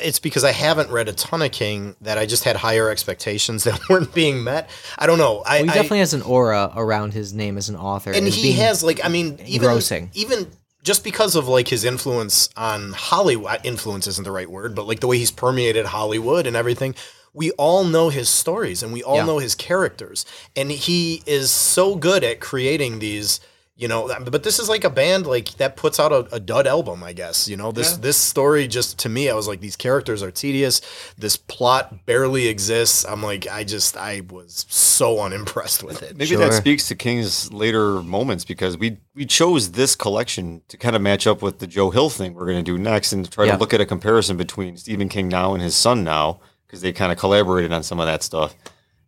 it's 0.02 0.20
because 0.20 0.44
I 0.44 0.52
haven't 0.52 0.90
read 0.90 1.10
a 1.10 1.14
ton 1.14 1.42
of 1.42 1.52
King 1.52 1.96
that 2.02 2.18
I 2.18 2.26
just 2.26 2.44
had 2.44 2.56
higher 2.56 2.90
expectations 2.90 3.64
that 3.66 3.80
weren't 3.90 4.14
being 4.14 4.44
met. 4.44 4.70
I 4.98 5.06
don't 5.08 5.18
know. 5.18 5.44
I, 5.46 5.58
Well, 5.58 5.64
he 5.66 5.70
I- 5.72 5.74
definitely 5.74 6.00
has 6.00 6.14
an 6.14 6.22
aura 6.22 6.72
around 6.76 7.14
his 7.14 7.34
name 7.34 7.58
as 7.58 7.70
an 7.70 7.76
author, 7.76 8.12
and 8.12 8.26
as 8.28 8.36
he 8.36 8.44
being- 8.44 8.56
has 8.58 8.84
like 8.84 9.04
I 9.04 9.10
mean 9.10 9.40
even 9.46 9.68
engrossing. 9.70 10.10
even 10.14 10.50
just 10.86 11.04
because 11.04 11.36
of 11.36 11.48
like 11.48 11.68
his 11.68 11.84
influence 11.84 12.48
on 12.56 12.94
Hollywood. 12.94 13.52
Uh, 13.52 13.58
influence 13.64 14.06
isn't 14.08 14.24
the 14.24 14.32
right 14.32 14.50
word, 14.50 14.76
but 14.76 14.88
like 14.88 15.00
the 15.02 15.08
way 15.08 15.18
he's 15.18 15.32
permeated 15.32 15.88
Hollywood 15.88 16.46
and 16.48 16.56
everything. 16.56 16.96
We 17.34 17.52
all 17.54 17.84
know 17.84 18.08
his 18.10 18.30
stories 18.30 18.82
and 18.84 18.94
we 18.94 19.04
all 19.04 19.18
Yeah. 19.18 19.26
know 19.26 19.40
his 19.40 19.56
characters, 19.56 20.26
and 20.56 20.72
he 20.72 21.22
is 21.26 21.52
so 21.52 21.96
good 21.96 22.24
at 22.24 22.40
creating 22.40 23.00
these. 23.00 23.40
You 23.78 23.90
know, 23.90 24.10
but 24.32 24.44
this 24.44 24.58
is 24.58 24.70
like 24.70 24.86
a 24.86 24.90
band 24.90 25.26
like 25.28 25.50
that 25.58 25.76
puts 25.76 26.00
out 26.00 26.14
a, 26.14 26.20
a 26.36 26.40
dud 26.40 26.66
album, 26.66 27.04
I 27.04 27.12
guess. 27.12 27.46
You 27.50 27.58
know, 27.58 27.74
this 27.74 27.92
Yeah. 27.92 27.98
this 28.04 28.16
story 28.16 28.70
just 28.70 29.00
to 29.00 29.10
me, 29.10 29.30
I 29.30 29.34
was 29.34 29.50
like, 29.50 29.60
these 29.60 29.76
characters 29.76 30.24
are 30.24 30.32
tedious. 30.32 30.80
This 31.18 31.36
plot 31.36 32.06
barely 32.06 32.48
exists. 32.48 33.04
I'm 33.04 33.22
like, 33.22 33.48
I 33.52 33.66
just, 33.66 33.98
I 33.98 34.22
was 34.30 34.66
so 34.70 35.20
unimpressed 35.20 35.84
with 35.84 36.04
it. 36.04 36.16
Maybe 36.16 36.38
that 36.38 36.54
speaks 36.54 36.88
to 36.88 36.96
King's 36.96 37.52
later 37.52 38.02
moments 38.02 38.46
because 38.46 38.78
we 38.78 38.98
we 39.14 39.26
chose 39.26 39.72
this 39.72 39.94
collection 39.94 40.62
to 40.70 40.78
kind 40.78 40.96
of 40.96 41.02
match 41.02 41.28
up 41.28 41.42
with 41.42 41.60
the 41.60 41.68
Joe 41.68 41.90
Hill 41.90 42.10
thing 42.10 42.34
we're 42.34 42.46
going 42.46 42.64
to 42.64 42.72
do 42.72 42.78
next 42.78 43.12
and 43.12 43.30
try 43.30 43.44
Yeah. 43.44 43.54
to 43.56 43.58
look 43.58 43.74
at 43.74 43.82
a 43.82 43.86
comparison 43.86 44.38
between 44.38 44.78
Stephen 44.78 45.10
King 45.10 45.28
now 45.28 45.54
and 45.54 45.62
his 45.62 45.76
son 45.76 46.06
now 46.06 46.40
because 46.66 46.80
they 46.80 46.94
kind 46.94 47.12
of 47.12 47.18
collaborated 47.18 47.74
on 47.74 47.84
some 47.84 48.00
of 48.00 48.06
that 48.06 48.24
stuff. 48.24 48.56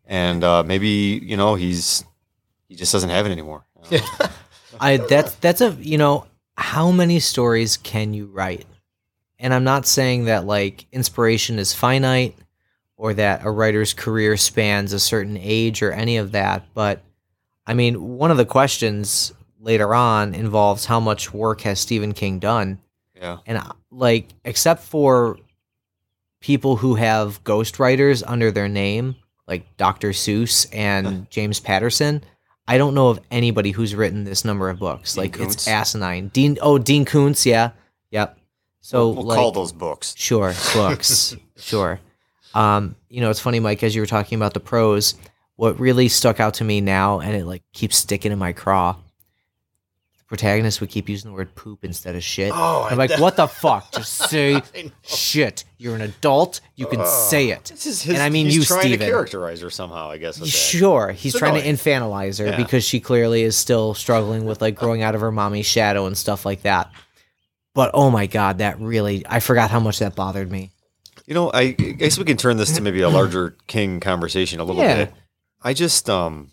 And 0.05 0.43
uh, 0.43 0.63
maybe 0.63 1.21
you 1.23 1.37
know 1.37 1.55
he's 1.55 2.03
he 2.67 2.75
just 2.75 2.91
doesn't 2.91 3.11
have 3.11 3.25
it 3.25 3.31
anymore. 3.31 3.63
Uh, 3.91 4.27
I 4.79 4.97
that's 4.97 5.35
that's 5.35 5.61
a 5.61 5.71
you 5.79 5.97
know 5.97 6.25
how 6.55 6.91
many 6.91 7.19
stories 7.19 7.77
can 7.77 8.13
you 8.13 8.25
write? 8.25 8.65
And 9.39 9.53
I'm 9.53 9.63
not 9.63 9.85
saying 9.85 10.25
that 10.25 10.45
like 10.45 10.85
inspiration 10.91 11.59
is 11.59 11.73
finite 11.73 12.35
or 12.95 13.13
that 13.13 13.45
a 13.45 13.51
writer's 13.51 13.93
career 13.93 14.37
spans 14.37 14.93
a 14.93 14.99
certain 14.99 15.37
age 15.37 15.83
or 15.83 15.91
any 15.91 16.17
of 16.17 16.31
that, 16.31 16.65
but 16.73 17.03
I 17.65 17.73
mean, 17.73 18.17
one 18.17 18.31
of 18.31 18.37
the 18.37 18.45
questions 18.45 19.33
later 19.59 19.93
on 19.93 20.33
involves 20.33 20.85
how 20.85 20.99
much 20.99 21.33
work 21.33 21.61
has 21.61 21.79
Stephen 21.79 22.13
King 22.13 22.39
done? 22.39 22.79
yeah. 23.21 23.37
And 23.45 23.61
like 23.91 24.27
except 24.45 24.83
for 24.83 25.37
people 26.39 26.75
who 26.75 26.95
have 26.95 27.43
ghostwriters 27.43 28.23
under 28.25 28.51
their 28.51 28.69
name, 28.69 29.15
like 29.47 29.77
Dr. 29.77 30.09
Seuss 30.09 30.67
and 30.73 31.27
James 31.29 31.59
Patterson, 31.59 32.23
I 32.67 32.77
don't 32.77 32.93
know 32.93 33.09
of 33.09 33.19
anybody 33.31 33.71
who's 33.71 33.95
written 33.95 34.23
this 34.23 34.43
number 34.43 34.69
of 34.69 34.79
books. 34.79 35.13
Dean 35.15 35.23
like 35.23 35.33
Koontz. 35.33 35.53
it's 35.55 35.67
asinine. 35.67 36.27
Dean 36.29 36.57
oh 36.61 36.77
Dean 36.77 37.05
Koontz, 37.05 37.45
yeah. 37.45 37.71
Yep. 38.11 38.37
So 38.81 39.09
we'll 39.09 39.23
like 39.23 39.37
call 39.37 39.51
those 39.51 39.71
books. 39.71 40.13
Sure, 40.17 40.53
books. 40.73 41.35
sure. 41.57 41.99
Um, 42.53 42.95
you 43.09 43.21
know, 43.21 43.29
it's 43.29 43.39
funny, 43.39 43.59
Mike, 43.59 43.83
as 43.83 43.95
you 43.95 44.01
were 44.01 44.07
talking 44.07 44.35
about 44.35 44.53
the 44.53 44.59
prose, 44.59 45.15
what 45.55 45.79
really 45.79 46.07
stuck 46.07 46.39
out 46.39 46.55
to 46.55 46.63
me 46.63 46.81
now, 46.81 47.19
and 47.19 47.35
it 47.35 47.45
like 47.45 47.63
keeps 47.73 47.97
sticking 47.97 48.31
in 48.31 48.39
my 48.39 48.53
craw. 48.53 48.95
Protagonist 50.27 50.81
would 50.81 50.89
keep 50.89 51.07
using 51.09 51.31
the 51.31 51.35
word 51.37 51.55
poop 51.55 51.83
instead 51.85 52.15
of 52.15 52.23
shit. 52.23 52.51
Oh, 52.53 52.83
I'm 52.89 52.99
I- 52.99 53.05
like, 53.07 53.19
what 53.19 53.35
the 53.37 53.47
fuck? 53.47 53.91
Just 53.93 54.13
say 54.29 54.61
shit. 55.03 55.63
You're 55.77 55.95
an 55.95 56.01
adult. 56.01 56.59
You 56.75 56.85
can 56.87 57.05
say 57.05 57.49
it. 57.51 57.65
This 57.65 57.85
is 57.85 58.01
his, 58.01 58.15
and 58.15 58.23
I 58.23 58.29
mean, 58.29 58.45
he's 58.47 58.55
you, 58.55 58.63
trying 58.63 58.81
Steven. 58.81 58.99
to 58.99 59.05
characterize 59.05 59.61
her 59.61 59.69
somehow, 59.69 60.09
I 60.09 60.17
guess. 60.17 60.45
Sure, 60.47 61.11
he's 61.11 61.33
It's 61.35 61.39
trying 61.39 61.53
to 61.61 61.67
infantilize 61.67 62.39
her 62.39 62.47
Yeah. 62.47 62.57
because 62.57 62.83
she 62.83 62.99
clearly 62.99 63.43
is 63.43 63.55
still 63.55 63.93
struggling 63.93 64.45
with 64.45 64.61
like 64.61 64.75
growing 64.75 65.01
out 65.01 65.15
of 65.15 65.21
her 65.21 65.31
mommy's 65.31 65.65
shadow 65.65 66.05
and 66.07 66.17
stuff 66.17 66.45
like 66.45 66.63
that. 66.63 66.91
But 67.73 67.91
oh 67.93 68.09
my 68.09 68.25
god, 68.25 68.57
that 68.57 68.79
really 68.79 69.23
I 69.29 69.39
forgot 69.39 69.69
how 69.69 69.79
much 69.79 69.99
that 69.99 70.15
bothered 70.15 70.51
me. 70.51 70.71
You 71.27 71.33
know, 71.35 71.51
I, 71.53 71.61
I 71.61 71.71
guess 71.71 72.17
we 72.17 72.23
can 72.25 72.37
turn 72.37 72.57
this 72.57 72.71
to 72.75 72.81
maybe 72.81 73.01
a 73.01 73.09
larger 73.09 73.55
King 73.67 73.99
conversation 73.99 74.59
a 74.59 74.63
little 74.63 74.81
Yeah. 74.81 75.05
bit. 75.05 75.13
I 75.61 75.73
just, 75.73 76.09
um, 76.09 76.51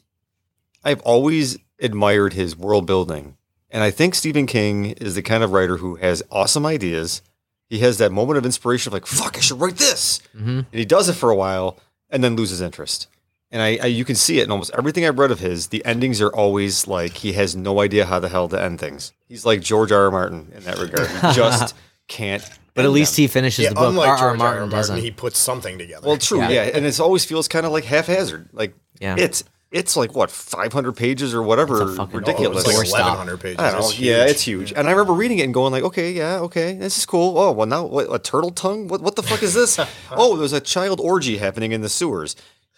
I've 0.82 1.00
always 1.02 1.56
admired 1.80 2.32
his 2.32 2.56
world 2.56 2.84
building, 2.86 3.36
and 3.74 3.82
I 3.82 3.90
think 3.90 4.14
Stephen 4.14 4.46
King 4.46 4.92
is 4.92 5.14
the 5.16 5.22
kind 5.22 5.44
of 5.44 5.52
writer 5.52 5.76
who 5.76 5.96
has 5.96 6.22
awesome 6.30 6.64
ideas. 6.64 7.20
He 7.68 7.80
has 7.80 7.98
that 7.98 8.12
moment 8.12 8.38
of 8.38 8.46
inspiration 8.46 8.88
of 8.88 8.94
like, 8.94 9.04
"Fuck, 9.06 9.36
I 9.36 9.40
should 9.40 9.60
write 9.60 9.76
this," 9.76 10.20
hmm 10.32 10.60
and 10.60 10.66
he 10.72 10.86
does 10.86 11.08
it 11.10 11.14
for 11.14 11.28
a 11.30 11.34
while, 11.36 11.78
and 12.08 12.24
then 12.24 12.36
loses 12.36 12.60
interest. 12.62 13.08
And 13.50 13.62
I, 13.62 13.78
I, 13.82 13.86
you 13.86 14.04
can 14.04 14.16
see 14.16 14.40
it 14.40 14.44
in 14.44 14.50
almost 14.50 14.72
everything 14.76 15.06
I've 15.06 15.18
read 15.18 15.30
of 15.30 15.38
his. 15.40 15.68
The 15.68 15.84
endings 15.84 16.20
are 16.20 16.30
always 16.34 16.86
like 16.88 17.12
he 17.18 17.34
has 17.34 17.54
no 17.54 17.80
idea 17.80 18.04
how 18.06 18.18
the 18.18 18.28
hell 18.28 18.48
to 18.48 18.60
end 18.60 18.80
things. 18.80 19.12
He's 19.28 19.44
like 19.46 19.60
George 19.60 19.92
R. 19.92 20.04
R. 20.06 20.10
Martin 20.10 20.50
in 20.56 20.62
that 20.64 20.78
regard. 20.78 21.08
He 21.08 21.20
just 21.34 21.74
can't. 22.08 22.42
But 22.74 22.84
at 22.84 22.90
least 22.90 23.14
them. 23.14 23.22
he 23.22 23.26
finishes 23.28 23.62
Yeah, 23.64 23.68
the 23.68 23.74
book. 23.76 23.90
unlike 23.90 24.08
R. 24.08 24.14
R. 24.14 24.18
George 24.18 24.22
R. 24.22 24.30
R. 24.30 24.36
Martin 24.36 24.58
Martin, 24.70 24.76
doesn't. 24.76 24.98
he 24.98 25.10
puts 25.12 25.38
something 25.38 25.78
together. 25.78 26.06
Well, 26.08 26.18
true, 26.18 26.38
Yeah. 26.40 26.48
yeah, 26.50 26.62
and 26.74 26.84
it 26.84 26.98
always 26.98 27.24
feels 27.24 27.46
kind 27.46 27.64
of 27.64 27.70
like 27.70 27.84
haphazard. 27.84 28.48
Like 28.52 28.74
Yeah. 28.98 29.14
it's 29.16 29.44
it's 29.74 29.96
like 29.96 30.14
what 30.14 30.30
500 30.30 30.92
pages 30.92 31.34
or 31.34 31.42
whatever, 31.42 31.82
It's 31.82 31.92
a 31.92 31.96
fucking- 31.96 32.16
ridiculous. 32.20 32.64
Oh, 32.66 32.70
it 32.70 32.78
was 32.78 32.92
like 32.92 33.02
Doorstop. 33.02 33.18
1100 33.18 33.36
pages. 33.40 33.58
I 33.58 33.70
don't 33.72 33.80
know. 33.80 33.86
It's 33.88 33.98
Yeah, 33.98 34.24
it's 34.24 34.42
huge. 34.42 34.72
And 34.72 34.86
I 34.88 34.92
remember 34.92 35.12
reading 35.12 35.38
it 35.40 35.42
and 35.42 35.52
going 35.52 35.72
like, 35.72 35.82
okay, 35.82 36.12
yeah, 36.12 36.38
okay, 36.40 36.74
this 36.74 36.96
is 36.96 37.04
cool. 37.04 37.36
Oh, 37.36 37.52
well 37.52 37.66
now 37.66 37.84
what, 37.84 38.06
a 38.10 38.18
turtle 38.18 38.50
tongue? 38.50 38.88
What 38.88 39.02
what 39.02 39.16
the 39.16 39.22
fuck 39.22 39.42
is 39.42 39.52
this? 39.52 39.78
oh, 40.12 40.36
there's 40.36 40.52
a 40.52 40.60
child 40.60 41.00
orgy 41.00 41.36
happening 41.38 41.72
in 41.72 41.80
the 41.82 41.88
sewers. 41.88 42.36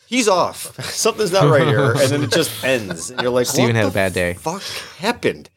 He's 0.09 0.29
off. 0.29 0.75
Something's 0.85 1.33
not 1.33 1.51
right 1.51 1.67
here, 1.67 1.91
and 1.93 2.09
then 2.11 2.23
it 2.23 2.31
just 2.31 2.65
ends. 2.65 3.11
And 3.11 3.21
you're 3.23 3.31
like, 3.31 3.47
Steven 3.47 3.71
what 3.71 3.75
had 3.77 3.85
the 3.87 3.91
a 3.91 3.93
bad 3.93 4.13
day. 4.13 4.35
Fuck 4.35 4.63
happened. 4.99 5.51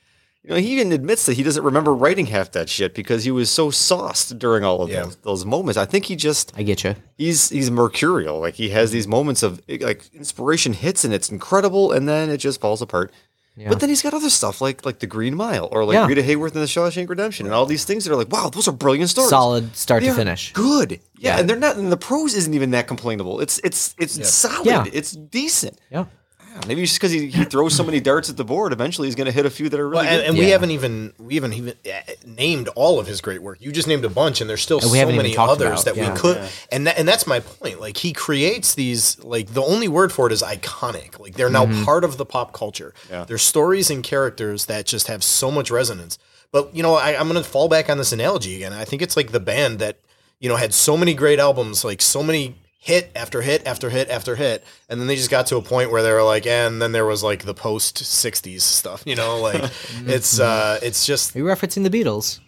You 0.49 0.55
know, 0.55 0.61
he 0.61 0.71
even 0.73 0.91
admits 0.91 1.27
that 1.27 1.33
he 1.33 1.43
doesn't 1.43 1.63
remember 1.63 1.93
writing 1.93 2.25
half 2.25 2.51
that 2.53 2.69
shit 2.69 2.95
because 2.95 3.23
he 3.23 3.29
was 3.29 3.51
so 3.51 3.69
sauced 3.69 4.39
during 4.39 4.63
all 4.63 4.81
of 4.81 4.89
Yeah. 4.89 5.03
those, 5.03 5.15
those 5.17 5.45
moments. 5.45 5.77
I 5.77 5.85
think 5.85 6.05
he 6.05 6.15
just 6.15 6.51
I 6.57 6.63
get 6.63 6.83
you. 6.83 6.95
he's 7.19 7.49
he's 7.49 7.69
mercurial. 7.69 8.39
Like 8.39 8.55
he 8.55 8.69
has 8.69 8.89
these 8.89 9.07
moments 9.07 9.43
of 9.43 9.61
eh, 9.69 9.77
like 9.79 10.09
inspiration 10.11 10.73
hits 10.73 11.05
and 11.05 11.13
it's 11.13 11.29
incredible, 11.29 11.91
and 11.91 12.09
then 12.09 12.31
it 12.31 12.37
just 12.37 12.59
falls 12.59 12.81
apart. 12.81 13.11
Yeah. 13.55 13.69
But 13.69 13.79
then 13.81 13.89
he's 13.89 14.01
got 14.01 14.13
other 14.15 14.29
stuff 14.31 14.59
like 14.59 14.83
like 14.85 14.97
the 14.99 15.05
Green 15.05 15.35
Mile 15.35 15.69
or 15.71 15.85
like 15.85 15.93
Yeah. 15.93 16.07
Rita 16.07 16.23
Hayworth 16.23 16.55
in 16.55 16.61
the 16.61 16.65
Shawshank 16.65 17.09
Redemption 17.09 17.45
and 17.45 17.53
all 17.53 17.67
these 17.67 17.85
things 17.85 18.05
that 18.05 18.11
are 18.11 18.15
like, 18.15 18.31
wow, 18.31 18.49
those 18.49 18.67
are 18.67 18.71
brilliant 18.71 19.11
stories. 19.11 19.29
Solid 19.29 19.75
start 19.75 20.01
to 20.01 20.07
They're 20.07 20.15
finish. 20.15 20.51
Good. 20.53 20.93
Yeah, 20.93 21.35
Yeah. 21.35 21.39
and 21.41 21.47
they're 21.47 21.57
not 21.57 21.75
and 21.75 21.91
the 21.91 21.97
prose 21.97 22.33
isn't 22.33 22.55
even 22.55 22.71
that 22.71 22.87
complainable. 22.87 23.39
It's 23.39 23.59
it's 23.63 23.93
it's 23.99 24.27
solid. 24.33 24.65
Yeah. 24.65 24.85
It's 24.91 25.11
decent. 25.11 25.77
Yeah. 25.91 26.05
Maybe 26.67 26.81
just 26.83 26.95
because 26.99 27.11
he, 27.11 27.27
he 27.27 27.43
throws 27.45 27.73
so 27.75 27.83
many 27.83 27.99
darts 27.99 28.29
at 28.29 28.37
the 28.37 28.43
board, 28.43 28.73
eventually 28.73 29.07
he's 29.07 29.15
going 29.15 29.25
to 29.25 29.31
hit 29.31 29.45
a 29.45 29.49
few 29.49 29.69
that 29.69 29.79
are 29.79 29.87
really 29.87 30.05
Well, 30.05 30.13
and, 30.13 30.21
good. 30.21 30.29
and 30.29 30.37
we 30.37 30.45
Yeah. 30.45 30.51
haven't 30.51 30.71
even 30.71 31.13
we 31.17 31.35
haven't 31.35 31.53
even 31.53 31.73
uh, 31.85 31.99
named 32.25 32.67
all 32.75 32.99
of 32.99 33.07
his 33.07 33.21
great 33.21 33.41
work. 33.41 33.57
You 33.61 33.71
just 33.71 33.87
named 33.87 34.05
a 34.05 34.09
bunch, 34.09 34.41
and 34.41 34.49
there's 34.49 34.61
still 34.61 34.77
we 34.79 34.83
so 34.87 34.93
haven't 34.93 35.15
even 35.15 35.23
many 35.23 35.35
talked 35.35 35.51
others 35.51 35.81
about, 35.83 35.85
that 35.85 35.97
yeah. 35.97 36.13
we 36.13 36.19
could. 36.19 36.49
And 36.71 36.87
that, 36.87 36.97
and 36.99 37.07
that's 37.07 37.25
my 37.25 37.39
point. 37.39 37.79
Like 37.79 37.97
he 37.97 38.13
creates 38.13 38.73
these. 38.75 39.17
Like 39.23 39.53
the 39.53 39.63
only 39.63 39.87
word 39.87 40.11
for 40.11 40.27
it 40.27 40.33
is 40.33 40.41
iconic. 40.43 41.19
Like 41.19 41.35
they're 41.35 41.49
now 41.49 41.65
Mm-hmm. 41.65 41.83
part 41.85 42.03
of 42.03 42.17
the 42.17 42.25
pop 42.25 42.51
culture. 42.53 42.93
Yeah. 43.09 43.25
There's 43.25 43.41
stories 43.43 43.89
and 43.89 44.03
characters 44.03 44.65
that 44.65 44.85
just 44.85 45.07
have 45.07 45.23
so 45.23 45.51
much 45.51 45.69
resonance. 45.71 46.17
But 46.51 46.75
you 46.75 46.81
know, 46.81 46.95
I, 46.95 47.15
I'm 47.19 47.29
going 47.29 47.41
to 47.41 47.47
fall 47.47 47.67
back 47.67 47.89
on 47.89 47.97
this 47.97 48.11
analogy 48.11 48.55
again. 48.55 48.73
I 48.73 48.85
think 48.85 49.01
it's 49.01 49.15
like 49.15 49.31
the 49.31 49.39
band 49.39 49.79
that 49.79 49.97
you 50.39 50.49
know 50.49 50.55
had 50.55 50.73
so 50.73 50.97
many 50.97 51.13
great 51.13 51.37
albums, 51.39 51.83
like 51.85 52.01
so 52.01 52.23
many 52.23 52.55
hit 52.79 53.11
after 53.13 53.41
hit 53.41 53.67
after 53.67 53.89
hit 53.89 54.09
after 54.09 54.35
hit, 54.35 54.63
and 54.87 54.99
then 54.99 55.07
they 55.07 55.15
just 55.15 55.29
got 55.29 55.45
to 55.47 55.57
a 55.57 55.61
point 55.61 55.91
where 55.91 56.01
they 56.01 56.11
were 56.11 56.23
like, 56.23 56.47
and 56.47 56.81
then 56.81 56.93
there 56.93 57.05
was 57.05 57.23
like 57.23 57.43
the 57.43 57.53
post 57.53 57.97
'60s 57.97 58.61
stuff. 58.61 59.03
You 59.05 59.15
know, 59.15 59.39
like 59.39 59.69
it's 60.07 60.39
uh, 60.39 60.79
it's 60.81 61.05
just 61.05 61.35
Are 61.35 61.39
you 61.39 61.45
referencing 61.45 61.83
the 61.83 61.89
Beatles? 61.91 62.39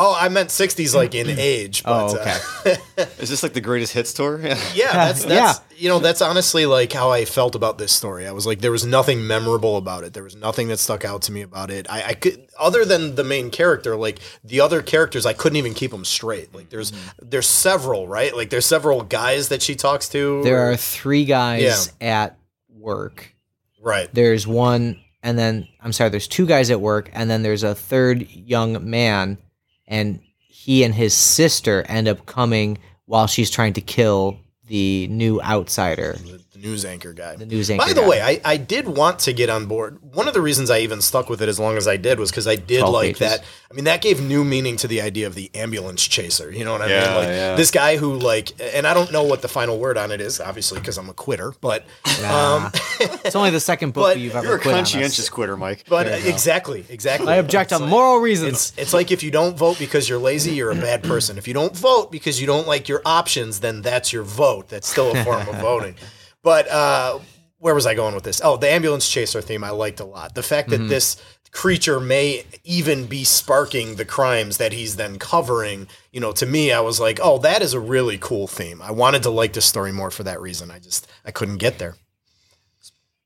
Oh, 0.00 0.16
I 0.16 0.28
meant 0.28 0.50
'60s, 0.50 0.94
like 0.94 1.14
in 1.16 1.28
age. 1.28 1.82
But, 1.82 2.12
Oh, 2.14 2.16
okay. 2.20 2.76
Uh, 2.96 3.04
Is 3.18 3.28
this 3.28 3.42
like 3.42 3.52
the 3.52 3.60
greatest 3.60 3.92
hits 3.92 4.12
tour? 4.12 4.38
Yeah. 4.40 4.56
yeah, 4.74 4.92
that's 4.92 5.26
Yeah. 5.26 5.54
you 5.76 5.88
know 5.88 5.98
that's 5.98 6.22
honestly 6.22 6.66
like 6.66 6.92
how 6.92 7.10
I 7.10 7.24
felt 7.24 7.56
about 7.56 7.78
this 7.78 7.90
story. 7.90 8.24
I 8.26 8.30
was 8.30 8.46
like, 8.46 8.60
there 8.60 8.70
was 8.70 8.86
nothing 8.86 9.26
memorable 9.26 9.76
about 9.76 10.04
it. 10.04 10.12
There 10.14 10.22
was 10.22 10.36
nothing 10.36 10.68
that 10.68 10.78
stuck 10.78 11.04
out 11.04 11.22
to 11.22 11.32
me 11.32 11.42
about 11.42 11.70
it. 11.72 11.90
I, 11.90 12.02
I 12.10 12.14
could, 12.14 12.46
other 12.58 12.84
than 12.84 13.16
the 13.16 13.24
main 13.24 13.50
character, 13.50 13.96
like 13.96 14.20
the 14.44 14.60
other 14.60 14.82
characters, 14.82 15.26
I 15.26 15.32
couldn't 15.32 15.56
even 15.56 15.74
keep 15.74 15.90
them 15.90 16.04
straight. 16.04 16.54
Like 16.54 16.70
there's 16.70 16.92
there's 17.20 17.48
several, 17.48 18.06
right? 18.06 18.34
Like 18.36 18.50
there's 18.50 18.66
several 18.66 19.02
guys 19.02 19.48
that 19.48 19.62
she 19.62 19.74
talks 19.74 20.08
to. 20.10 20.42
There 20.44 20.70
are 20.70 20.76
three 20.76 21.24
guys 21.24 21.92
at 22.00 22.38
work. 22.70 23.34
right. 23.82 24.08
There's 24.12 24.46
one, 24.46 25.00
and 25.24 25.36
then 25.36 25.66
I'm 25.82 25.92
sorry. 25.92 26.10
There's 26.10 26.28
two 26.28 26.46
guys 26.46 26.70
at 26.70 26.80
work, 26.80 27.10
and 27.12 27.28
then 27.28 27.42
there's 27.42 27.64
a 27.64 27.74
third 27.74 28.30
young 28.30 28.88
man, 28.88 29.38
and 29.88 30.20
he 30.38 30.84
and 30.84 30.94
his 30.94 31.14
sister 31.14 31.82
end 31.88 32.06
up 32.06 32.24
coming 32.26 32.78
while 33.06 33.26
she's 33.26 33.50
trying 33.50 33.72
to 33.72 33.80
kill 33.80 34.38
the 34.66 35.08
new 35.08 35.40
outsider, 35.40 36.18
The, 36.22 36.42
the 36.52 36.58
news 36.58 36.84
anchor 36.84 37.14
guy. 37.14 37.36
the 37.36 37.46
news 37.46 37.70
anchor. 37.70 37.86
By 37.86 37.94
the 37.94 38.02
guy. 38.02 38.08
way, 38.08 38.20
I, 38.20 38.40
I 38.44 38.56
did 38.58 38.86
want 38.86 39.18
to 39.20 39.32
get 39.32 39.48
on 39.48 39.64
board. 39.64 39.98
One 40.14 40.28
of 40.28 40.34
the 40.34 40.42
reasons 40.42 40.68
I 40.68 40.80
even 40.80 41.00
stuck 41.00 41.30
with 41.30 41.40
it 41.40 41.48
as 41.48 41.58
long 41.58 41.78
as 41.78 41.88
I 41.88 41.96
did 41.96 42.18
was 42.20 42.30
because 42.30 42.46
I 42.46 42.56
did 42.56 42.82
like 42.82 43.16
pages. 43.16 43.38
that. 43.40 43.44
I 43.70 43.74
mean, 43.74 43.84
that 43.84 44.02
gave 44.02 44.20
new 44.20 44.44
meaning 44.44 44.76
to 44.76 44.86
the 44.86 45.00
idea 45.00 45.26
of 45.26 45.34
the 45.34 45.50
ambulance 45.54 46.06
chaser. 46.06 46.50
You 46.52 46.66
know 46.66 46.72
what 46.72 46.82
I 46.82 46.88
Yeah, 46.90 47.00
mean? 47.06 47.14
Like 47.16 47.28
yeah. 47.28 47.54
this 47.54 47.70
guy 47.70 47.96
who 47.96 48.18
like, 48.18 48.52
and 48.60 48.86
I 48.86 48.92
don't 48.92 49.10
know 49.10 49.22
what 49.22 49.40
the 49.40 49.48
final 49.48 49.78
word 49.78 49.96
on 49.96 50.10
it 50.10 50.20
is, 50.20 50.38
obviously, 50.38 50.80
because 50.80 50.98
I'm 50.98 51.08
a 51.08 51.14
quitter. 51.14 51.54
But, 51.62 51.84
um, 52.26 52.70
it's 53.00 53.36
only 53.36 53.50
the 53.50 53.60
second 53.60 53.92
book 53.92 54.04
But 54.04 54.18
you've 54.18 54.34
ever 54.34 54.46
You're 54.46 54.56
a 54.56 54.60
quit 54.60 54.74
on 54.74 54.80
us. 54.82 54.92
conscientious 54.92 55.28
quitter, 55.28 55.56
Mike. 55.56 55.84
but 55.88 56.06
exactly, 56.26 56.84
exactly. 56.88 57.28
I 57.28 57.36
object 57.36 57.72
on 57.72 57.82
like- 57.82 57.90
moral 57.90 58.18
reasons. 58.18 58.48
It's 58.70 58.78
it's 58.78 58.92
like 58.94 59.10
if 59.10 59.22
you 59.22 59.30
don't 59.30 59.56
vote 59.56 59.78
because 59.78 60.08
you're 60.08 60.18
lazy, 60.18 60.52
you're 60.54 60.70
a 60.70 60.74
bad 60.76 61.02
person. 61.02 61.38
If 61.38 61.46
you 61.48 61.54
don't 61.54 61.76
vote 61.76 62.10
because 62.12 62.40
you 62.40 62.46
don't 62.46 62.66
like 62.66 62.88
your 62.88 63.02
options, 63.04 63.60
then 63.60 63.82
that's 63.82 64.12
your 64.12 64.22
vote. 64.22 64.68
That's 64.68 64.88
still 64.88 65.14
a 65.16 65.24
form 65.24 65.48
of 65.48 65.56
voting. 65.60 65.94
But 66.42 66.68
uh, 66.70 67.18
where 67.58 67.74
was 67.74 67.86
I 67.86 67.94
going 67.94 68.14
with 68.14 68.24
this? 68.24 68.40
Oh, 68.42 68.56
the 68.56 68.70
ambulance 68.70 69.08
chaser 69.08 69.40
theme 69.40 69.64
I 69.64 69.70
liked 69.70 70.00
a 70.00 70.04
lot. 70.04 70.34
The 70.34 70.42
fact 70.42 70.70
that 70.70 70.88
this 70.88 71.16
creature 71.50 71.98
may 71.98 72.44
even 72.62 73.06
be 73.06 73.24
sparking 73.24 73.96
the 73.96 74.04
crimes 74.04 74.58
that 74.58 74.72
he's 74.72 74.96
then 74.96 75.18
covering, 75.18 75.88
you 76.12 76.20
know, 76.20 76.30
to 76.30 76.44
me 76.46 76.70
I 76.72 76.80
was 76.80 77.00
like, 77.00 77.18
"Oh, 77.22 77.38
that 77.38 77.62
is 77.62 77.72
a 77.72 77.80
really 77.80 78.18
cool 78.18 78.46
theme." 78.46 78.82
I 78.82 78.90
wanted 78.92 79.22
to 79.24 79.30
like 79.30 79.54
this 79.54 79.64
story 79.64 79.90
more 79.90 80.10
for 80.10 80.22
that 80.24 80.40
reason. 80.40 80.70
I 80.70 80.78
just 80.78 81.06
I 81.24 81.30
couldn't 81.30 81.56
get 81.56 81.78
there. 81.78 81.96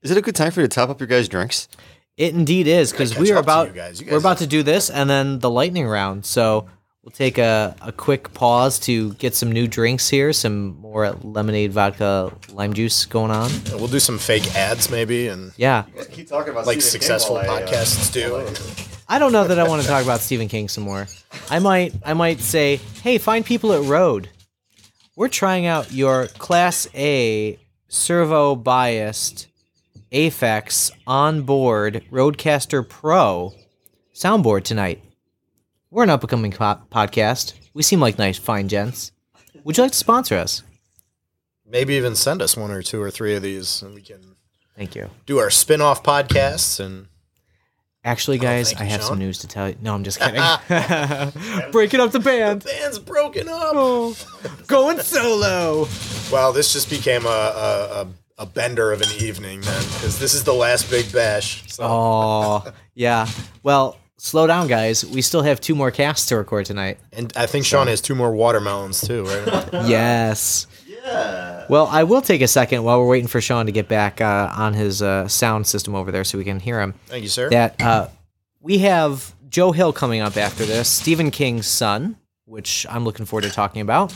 Is 0.03 0.11
it 0.11 0.17
a 0.17 0.23
good 0.23 0.35
time 0.35 0.51
for 0.51 0.61
you 0.61 0.67
to 0.67 0.75
top 0.75 0.91
up 0.91 0.99
your 0.99 1.07
guys' 1.07 1.29
drinks? 1.29 1.69
It 2.17 2.35
indeed 2.35 2.67
is 2.67 2.91
because 2.91 3.17
we 3.17 3.31
are 3.31 3.39
about 3.39 3.69
you 3.69 3.75
guys. 3.75 4.01
You 4.01 4.11
we're 4.11 4.19
about 4.19 4.39
to 4.39 4.47
do 4.47 4.63
this 4.63 4.91
and 4.91 5.09
then 5.09 5.39
the 5.39 5.49
lightning 5.49 5.87
round. 5.87 6.27
So 6.27 6.67
we'll 7.03 7.13
take 7.13 7.39
a, 7.39 7.77
a 7.81 7.93
quick 7.93 8.35
pause 8.35 8.81
to 8.81 9.15
get 9.15 9.35
some 9.35 9.53
new 9.53 9.69
drinks 9.69 10.09
here, 10.09 10.33
some 10.33 10.77
more 10.81 11.13
lemonade, 11.23 11.73
vodka, 11.73 12.33
lime 12.51 12.75
juice 12.75 13.05
going 13.07 13.31
on. 13.31 13.51
We'll 13.71 13.87
do 13.87 14.01
some 14.01 14.19
fake 14.19 14.55
ads 14.57 14.91
maybe 14.91 15.29
and 15.29 15.53
Yeah, 15.57 15.85
Keep 16.11 16.29
talking 16.29 16.53
about 16.53 16.67
like 16.67 16.83
successful 16.83 17.37
uh, 17.37 17.45
podcasts 17.45 18.13
do. 18.13 18.45
I 19.09 19.19
don't 19.21 19.33
know 19.33 19.45
that 19.45 19.59
I 19.59 19.69
want 19.69 19.83
to 19.83 19.89
talk 19.89 20.03
about 20.03 20.21
Stephen 20.21 20.49
King 20.49 20.69
some 20.69 20.85
more. 20.85 21.07
I 21.49 21.61
might 21.61 21.95
I 22.05 22.15
might 22.15 22.41
say, 22.41 22.77
hey, 23.05 23.19
find 23.19 23.45
people 23.47 23.73
at 23.73 23.85
Rode. 23.85 24.29
We're 25.15 25.29
trying 25.29 25.67
out 25.67 25.93
your 25.93 26.27
Class 26.27 26.89
A 26.95 27.59
servo 27.89 28.57
biased 28.57 29.47
Aphex 30.13 30.91
onboard 31.07 32.05
RODECaster 32.11 32.87
Pro 32.89 33.55
soundboard 34.15 34.65
tonight. 34.65 35.03
We're 35.91 36.03
an 36.05 36.11
up 36.11 36.23
and 36.23 36.31
coming 36.31 36.53
po- 36.53 36.81
podcast. 36.91 37.55
We 37.75 37.83
seem 37.83 38.01
like 38.01 38.19
nice, 38.19 38.39
fine 38.39 38.69
gents. 38.69 39.13
Would 39.65 39.77
you 39.77 39.83
like 39.85 39.93
to 39.93 39.99
sponsor 39.99 40.37
us? 40.37 40.63
maybe 41.67 41.95
even 41.95 42.15
send 42.15 42.43
us 42.43 42.55
one 42.55 42.71
or 42.71 42.83
two 42.83 43.01
or 43.01 43.11
three 43.11 43.35
of 43.35 43.41
these 43.43 43.81
and 43.81 43.95
we 43.95 44.03
can 44.03 44.21
Thank 44.77 44.95
you. 44.95 45.09
do 45.25 45.39
our 45.39 45.49
spin-off 45.49 46.03
podcasts 46.03 46.79
and 46.79 47.07
Actually, 48.05 48.37
oh, 48.41 48.43
guys, 48.43 48.69
thank 48.73 48.81
I 48.83 48.85
you, 48.85 48.91
have 48.91 49.01
Sean. 49.01 49.09
some 49.11 49.19
news 49.21 49.39
to 49.39 49.47
tell 49.49 49.69
you. 49.71 49.77
No, 49.81 49.95
I'm 49.95 50.03
just 50.05 50.19
kidding. 50.21 50.43
Breaking 51.73 52.01
up 52.01 52.11
the 52.11 52.21
band. 52.21 52.65
band's 52.65 52.99
broken 52.99 53.49
up 53.49 53.73
Oh, 53.75 54.15
going 54.67 54.99
solo. 54.99 55.87
well 56.31 56.53
this 56.53 56.75
just 56.75 56.91
became 56.91 57.25
a, 57.25 57.29
a, 57.29 58.01
a, 58.03 58.09
a 58.39 58.47
bender 58.47 58.93
of 58.93 59.01
an 59.03 59.09
evening 59.21 59.61
then 59.61 59.83
because 59.85 60.19
this 60.19 60.35
is 60.35 60.45
the 60.45 60.53
last 60.55 60.91
big 60.91 61.11
bash 61.13 61.63
so 61.73 61.83
Oh, 61.85 62.73
yeah. 62.95 63.27
Well, 63.63 63.99
slow 64.17 64.47
down, 64.47 64.67
guys. 64.69 65.05
We 65.05 65.23
still 65.23 65.43
have 65.43 65.61
two 65.61 65.75
more 65.75 65.91
casts 65.91 66.27
to 66.29 66.37
record 66.37 66.67
tonight. 66.67 66.99
and 67.13 67.33
i 67.37 67.47
think 67.47 67.65
sean 67.67 67.87
has 67.89 68.01
two 68.01 68.15
more 68.15 68.33
watermelons 68.35 69.01
too 69.01 69.25
right 69.25 69.69
Yes. 69.87 70.67
Yeah. 70.87 71.67
Well, 71.69 71.87
I 71.91 72.05
will 72.05 72.23
take 72.23 72.43
a 72.43 72.49
second 72.49 72.85
while 72.85 73.01
we're 73.01 73.09
waiting 73.09 73.27
for 73.29 73.41
Sean 73.41 73.67
to 73.67 73.73
get 73.73 73.89
back 73.89 74.21
uh, 74.21 74.53
on 74.57 74.73
his 74.75 75.03
uh, 75.03 75.27
sound 75.27 75.67
system 75.67 75.95
over 75.97 76.13
there 76.13 76.23
so 76.23 76.39
we 76.39 76.45
can 76.45 76.61
hear 76.61 76.81
him. 76.81 76.95
thank 77.07 77.23
you 77.25 77.29
sir 77.29 77.49
That 77.51 77.81
uh, 77.83 78.09
we 78.61 78.79
have 78.79 79.35
Joe 79.49 79.73
Hill 79.73 79.93
coming 79.93 80.21
up 80.21 80.37
after 80.37 80.65
this, 80.65 80.89
Stephen 80.89 81.31
King's 81.33 81.67
son, 81.67 82.17
which 82.45 82.87
I'm 82.89 83.05
looking 83.05 83.27
forward 83.27 83.43
to 83.43 83.51
talking 83.51 83.81
about, 83.83 84.15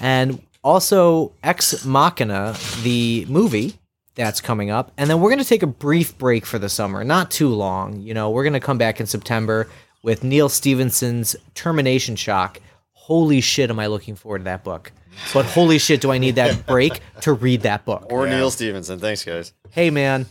and 0.00 0.40
also 0.62 1.32
Ex 1.42 1.84
Machina, 1.84 2.54
the 2.82 3.26
movie 3.28 3.74
that's 4.14 4.40
coming 4.40 4.70
up. 4.70 4.92
And 4.96 5.08
then 5.08 5.20
we're 5.20 5.30
going 5.30 5.38
to 5.42 5.48
take 5.48 5.62
a 5.62 5.66
brief 5.68 6.16
break 6.18 6.44
for 6.44 6.58
the 6.58 6.68
summer, 6.68 7.04
not 7.04 7.30
too 7.30 7.48
long. 7.48 8.00
You 8.00 8.14
know, 8.14 8.30
we're 8.30 8.42
going 8.44 8.52
to 8.54 8.60
come 8.60 8.78
back 8.78 9.00
in 9.00 9.06
September 9.06 9.68
with 10.02 10.24
Neal 10.24 10.48
Stephenson's 10.48 11.36
Termination 11.54 12.16
Shock. 12.16 12.60
Holy 12.92 13.40
shit, 13.40 13.70
am 13.70 13.78
I 13.80 13.86
looking 13.86 14.14
forward 14.14 14.38
to 14.38 14.44
that 14.44 14.64
book? 14.64 14.92
But 15.34 15.44
holy 15.44 15.78
shit, 15.78 16.00
do 16.00 16.12
I 16.12 16.18
need 16.18 16.36
that 16.36 16.66
break 16.66 17.00
to 17.22 17.32
read 17.32 17.62
that 17.62 17.84
book? 17.84 18.06
Or 18.10 18.26
Neal 18.28 18.50
Stephenson. 18.50 18.98
Thanks, 18.98 19.24
guys. 19.24 19.52
Hey, 19.70 19.90
man, 19.90 20.26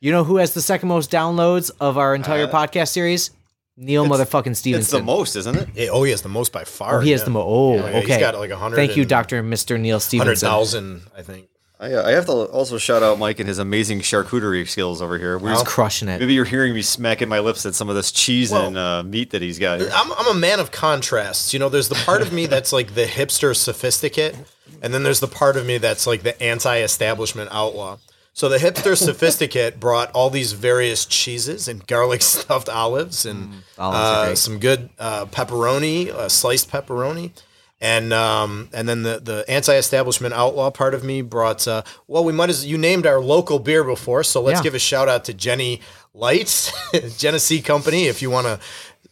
you 0.00 0.10
know 0.10 0.24
who 0.24 0.36
has 0.38 0.54
the 0.54 0.62
second 0.62 0.88
most 0.88 1.10
downloads 1.10 1.70
of 1.80 1.98
our 1.98 2.14
entire 2.14 2.44
Uh, 2.44 2.50
podcast 2.50 2.88
series? 2.88 3.30
Neal 3.76 4.04
motherfucking 4.06 4.54
Stephenson. 4.54 4.80
It's 4.80 4.90
the 4.90 5.02
most, 5.02 5.34
isn't 5.36 5.56
it? 5.56 5.68
Yeah, 5.74 5.88
oh, 5.92 6.02
he 6.02 6.10
has 6.10 6.22
the 6.22 6.28
most 6.28 6.52
by 6.52 6.64
far. 6.64 6.98
Oh, 6.98 7.00
he 7.00 7.10
has 7.12 7.22
yeah. 7.22 7.24
the 7.24 7.30
most. 7.30 7.44
Oh, 7.48 7.74
Yeah, 7.76 7.82
okay. 7.84 8.00
He's 8.06 8.18
got 8.18 8.34
like 8.36 8.50
a 8.50 8.56
hundred. 8.56 8.76
Thank 8.76 8.96
you, 8.96 9.04
Doctor 9.04 9.38
and 9.38 9.48
Mister 9.48 9.78
Neal 9.78 9.94
Hundred 9.94 10.00
Stephenson. 10.36 10.48
thousand, 10.48 11.02
I 11.16 11.22
think. 11.22 11.48
I, 11.80 11.94
uh, 11.94 12.06
I 12.06 12.10
have 12.12 12.26
to 12.26 12.32
also 12.32 12.78
shout 12.78 13.02
out 13.02 13.18
Mike 13.18 13.40
and 13.40 13.48
his 13.48 13.58
amazing 13.58 14.00
charcuterie 14.02 14.68
skills 14.68 15.02
over 15.02 15.18
here. 15.18 15.36
We're 15.36 15.50
He's 15.50 15.62
crushing 15.64 16.06
it. 16.08 16.20
Maybe 16.20 16.34
you're 16.34 16.44
hearing 16.44 16.74
me 16.74 16.82
smacking 16.82 17.28
my 17.28 17.40
lips 17.40 17.66
at 17.66 17.74
some 17.74 17.88
of 17.88 17.96
this 17.96 18.12
cheese 18.12 18.52
Well- 18.52 18.68
and 18.68 18.78
uh, 18.78 19.02
meat 19.02 19.30
that 19.30 19.42
he's 19.42 19.58
got. 19.58 19.80
here. 19.80 19.90
I'm, 19.92 20.12
I'm 20.12 20.28
a 20.36 20.38
man 20.38 20.60
of 20.60 20.70
contrasts. 20.70 21.52
You 21.52 21.58
know, 21.58 21.68
there's 21.68 21.88
the 21.88 21.96
part 21.96 22.22
of 22.22 22.32
me 22.32 22.46
that's 22.46 22.72
like 22.72 22.94
the 22.94 23.04
hipster 23.04 23.56
sophisticate, 23.56 24.36
and 24.80 24.94
then 24.94 25.02
there's 25.02 25.18
the 25.18 25.26
part 25.26 25.56
of 25.56 25.66
me 25.66 25.78
that's 25.78 26.06
like 26.06 26.22
the 26.22 26.40
anti-establishment 26.40 27.48
outlaw. 27.52 27.98
So 28.34 28.48
the 28.48 28.56
hipster 28.58 28.96
sophisticate 28.96 29.78
brought 29.78 30.10
all 30.12 30.30
these 30.30 30.52
various 30.52 31.04
cheeses 31.04 31.68
and 31.68 31.86
garlic 31.86 32.22
stuffed 32.34 32.68
olives 32.68 33.26
and 33.26 33.62
olives 33.78 33.98
uh, 33.98 34.34
some 34.36 34.58
good 34.58 34.88
uh, 34.98 35.26
pepperoni, 35.26 36.08
uh, 36.08 36.28
sliced 36.28 36.70
pepperoni. 36.70 37.32
And 37.80 38.12
um, 38.12 38.68
and 38.72 38.88
then 38.88 39.02
the, 39.02 39.18
the 39.20 39.44
anti-establishment 39.48 40.32
outlaw 40.34 40.70
part 40.70 40.94
of 40.94 41.02
me 41.02 41.20
brought 41.20 41.66
uh, 41.66 41.82
well 42.06 42.22
we 42.24 42.32
might 42.32 42.48
as 42.48 42.64
you 42.64 42.78
named 42.78 43.06
our 43.06 43.20
local 43.20 43.58
beer 43.58 43.82
before 43.82 44.22
so 44.22 44.40
let's 44.40 44.60
Yeah. 44.60 44.62
give 44.62 44.74
a 44.76 44.78
shout 44.78 45.08
out 45.08 45.24
to 45.24 45.34
Genny 45.34 45.80
Lights 46.14 46.70
Genesee 47.18 47.60
Company 47.60 48.04
if 48.06 48.22
you 48.22 48.30
want 48.30 48.46
to 48.46 48.60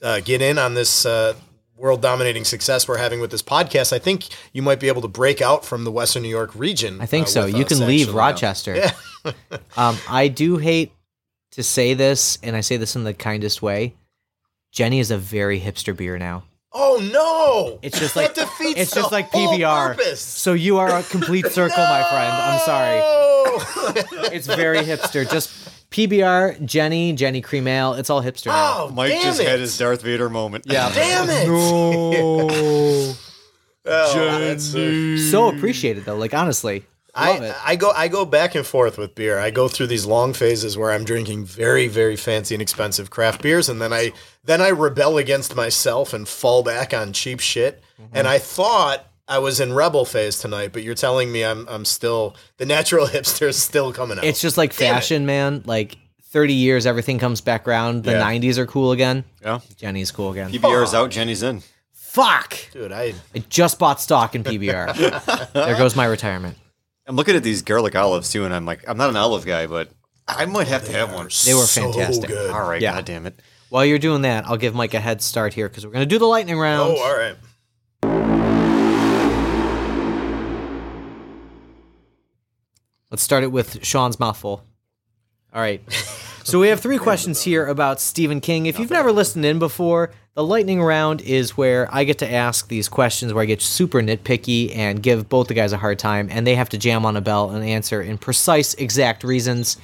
uh, 0.02 0.20
get 0.20 0.40
in 0.40 0.56
on 0.56 0.74
this 0.74 1.04
uh, 1.04 1.34
world 1.80 2.02
dominating 2.02 2.44
success 2.44 2.86
we're 2.86 2.98
having 2.98 3.20
with 3.20 3.30
this 3.30 3.42
podcast 3.42 3.90
I 3.90 3.98
think 3.98 4.26
you 4.52 4.60
might 4.60 4.80
be 4.80 4.88
able 4.88 5.00
to 5.00 5.08
break 5.08 5.40
out 5.40 5.64
from 5.64 5.84
the 5.84 5.90
Western 5.90 6.22
New 6.22 6.28
York 6.28 6.54
region 6.54 7.00
I 7.00 7.06
think 7.06 7.26
uh, 7.26 7.30
so. 7.30 7.46
You 7.46 7.64
can 7.64 7.86
leave. 7.86 8.12
Rochester. 8.12 8.76
Yeah. 8.76 8.92
um, 9.76 9.96
I 10.08 10.28
do 10.28 10.58
hate 10.58 10.92
to 11.52 11.62
say 11.62 11.94
this, 11.94 12.38
and 12.42 12.54
I 12.54 12.60
say 12.60 12.76
this 12.76 12.96
in 12.96 13.04
the 13.04 13.14
kindest 13.14 13.62
way. 13.62 13.94
Genny 14.72 15.00
is 15.00 15.10
a 15.10 15.18
very 15.18 15.58
hipster 15.60 15.96
beer 15.96 16.18
now. 16.18 16.44
Oh 16.72 17.00
no! 17.12 17.80
It's 17.82 17.98
just 17.98 18.14
like 18.14 18.34
defeats 18.34 18.78
it's 18.78 18.94
just 18.94 19.10
like 19.10 19.30
PBR. 19.32 19.96
purpose. 19.96 20.20
So 20.20 20.52
you 20.52 20.78
are 20.78 20.98
a 20.98 21.02
complete 21.02 21.46
circle, 21.50 21.82
my 21.82 22.02
friend. 22.04 22.32
I'm 22.32 22.60
sorry. 22.60 24.36
It's 24.36 24.46
very 24.46 24.78
hipster. 24.78 25.28
Just 25.28 25.50
PBR, 25.90 26.60
Genny, 26.62 27.16
Genny 27.16 27.42
Cream 27.42 27.66
Ale. 27.66 27.94
It's 27.94 28.10
all 28.10 28.22
hipster 28.22 28.46
Oh, 28.48 28.50
now. 28.50 28.74
oh, 28.84 28.90
Mike 28.94 29.10
damn 29.10 29.22
just 29.24 29.40
it. 29.40 29.48
had 29.48 29.58
his 29.60 29.76
Darth 29.76 30.02
Vader 30.02 30.30
moment. 30.30 30.64
Yeah. 30.66 30.90
Damn 30.92 31.28
it! 31.30 31.46
No. 31.48 33.14
Oh, 33.86 34.38
that's, 34.38 35.30
so 35.30 35.48
appreciated 35.48 36.04
though. 36.04 36.14
Like 36.14 36.34
honestly, 36.34 36.84
love 37.16 37.40
I, 37.40 37.44
it. 37.46 37.56
I 37.64 37.76
go 37.76 37.90
I 37.90 38.08
go 38.08 38.24
back 38.26 38.54
and 38.54 38.64
forth 38.64 38.98
with 38.98 39.14
beer. 39.14 39.38
I 39.38 39.50
go 39.50 39.68
through 39.68 39.86
these 39.86 40.04
long 40.04 40.34
phases 40.34 40.76
where 40.76 40.90
I'm 40.92 41.02
drinking 41.04 41.46
very 41.46 41.88
very 41.88 42.14
fancy 42.14 42.54
and 42.54 42.60
expensive 42.62 43.08
craft 43.10 43.40
beers, 43.42 43.70
and 43.70 43.80
then 43.80 43.92
I 43.92 44.12
then 44.44 44.60
I 44.60 44.68
rebel 44.70 45.16
against 45.16 45.56
myself 45.56 46.12
and 46.12 46.28
fall 46.28 46.62
back 46.62 46.92
on 46.92 47.14
cheap 47.14 47.40
shit. 47.40 47.82
Mm-hmm. 48.00 48.16
And 48.16 48.28
I 48.28 48.38
thought 48.38 49.09
I 49.30 49.38
was 49.38 49.60
in 49.60 49.72
rebel 49.72 50.04
phase 50.04 50.38
tonight, 50.40 50.72
but 50.72 50.82
you're 50.82 50.94
telling 50.94 51.30
me 51.32 51.44
I'm 51.44 51.66
I'm 51.68 51.84
still 51.86 52.36
the 52.58 52.66
natural 52.66 53.06
hipster 53.14 53.48
is 53.48 53.56
still 53.62 53.92
coming 53.92 54.18
out. 54.18 54.24
It's 54.24 54.40
just 54.40 54.58
like 54.58 54.76
Damn 54.76 54.90
it. 54.90 54.94
fashion, 54.96 55.24
man. 55.24 55.62
Like 55.64 55.96
30 56.24 56.52
years, 56.52 56.84
everything 56.86 57.18
comes 57.18 57.40
back 57.40 57.66
around. 57.66 58.04
The 58.04 58.12
Yeah. 58.12 58.22
90s 58.22 58.58
are 58.58 58.66
cool 58.66 58.92
again. 58.92 59.24
Yeah. 59.42 59.60
Genny's 59.76 60.10
cool 60.10 60.32
again. 60.32 60.50
PBR 60.52 60.82
is 60.84 60.94
out, 60.94 61.10
Genny's 61.10 61.42
in. 61.42 61.62
Fuck! 61.92 62.58
dude. 62.72 62.90
I 62.92 63.14
I 63.34 63.38
just 63.48 63.78
bought 63.78 64.00
stock 64.00 64.34
in 64.34 64.42
PBR. 64.42 65.52
there 65.52 65.76
goes 65.76 65.94
my 65.94 66.06
retirement. 66.06 66.56
I'm 67.06 67.14
looking 67.16 67.36
at 67.36 67.42
these 67.44 67.62
garlic 67.62 67.94
olives 67.96 68.30
too, 68.32 68.44
and 68.44 68.52
I'm 68.54 68.66
like, 68.66 68.84
I'm 68.88 68.96
not 68.96 69.10
an 69.10 69.16
olive 69.16 69.46
guy, 69.46 69.66
but 69.68 69.90
I 70.26 70.44
might 70.46 70.66
have 70.68 70.84
to 70.86 70.92
have 70.92 71.12
one. 71.14 71.28
They 71.46 71.54
were 71.54 71.62
so 71.62 71.92
fantastic. 71.92 72.28
good. 72.28 72.50
All 72.50 72.68
right, 72.68 72.82
Yeah. 72.82 72.94
god 72.94 73.04
damn 73.04 73.26
it. 73.26 73.40
While 73.68 73.84
you're 73.84 73.98
doing 74.00 74.22
that, 74.22 74.46
I'll 74.46 74.56
give 74.56 74.74
Mike 74.74 74.94
a 74.94 75.00
head 75.00 75.22
start 75.22 75.54
here 75.54 75.68
because 75.68 75.86
we're 75.86 75.92
going 75.92 76.02
to 76.02 76.12
do 76.14 76.18
the 76.18 76.26
lightning 76.26 76.58
round. 76.58 76.96
Oh, 76.96 77.00
all 77.00 77.16
right. 77.16 77.36
Let's 83.10 83.22
start 83.22 83.42
it 83.42 83.52
with 83.52 83.84
Sean's 83.84 84.20
mouthful. 84.20 84.64
All 85.52 85.60
right. 85.60 85.82
So 86.44 86.60
we 86.60 86.68
have 86.68 86.80
three 86.80 86.98
questions 86.98 87.42
here 87.42 87.66
about 87.66 88.00
Stephen 88.00 88.40
King. 88.40 88.66
If 88.66 88.78
you've 88.78 88.90
never 88.90 89.12
listened 89.12 89.44
in 89.44 89.58
before, 89.58 90.10
the 90.34 90.44
lightning 90.44 90.80
round 90.80 91.20
is 91.20 91.56
where 91.56 91.92
I 91.92 92.04
get 92.04 92.18
to 92.18 92.32
ask 92.32 92.68
these 92.68 92.88
questions 92.88 93.32
where 93.32 93.42
I 93.42 93.46
get 93.46 93.60
super 93.60 94.00
nitpicky 94.00 94.74
and 94.76 95.02
give 95.02 95.28
both 95.28 95.48
the 95.48 95.54
guys 95.54 95.72
a 95.72 95.76
hard 95.76 95.98
time, 95.98 96.28
and 96.30 96.46
they 96.46 96.54
have 96.54 96.68
to 96.70 96.78
jam 96.78 97.04
on 97.04 97.16
a 97.16 97.20
bell 97.20 97.50
and 97.50 97.64
answer 97.64 98.00
in 98.00 98.16
precise, 98.16 98.74
exact 98.74 99.24
reasons. 99.24 99.76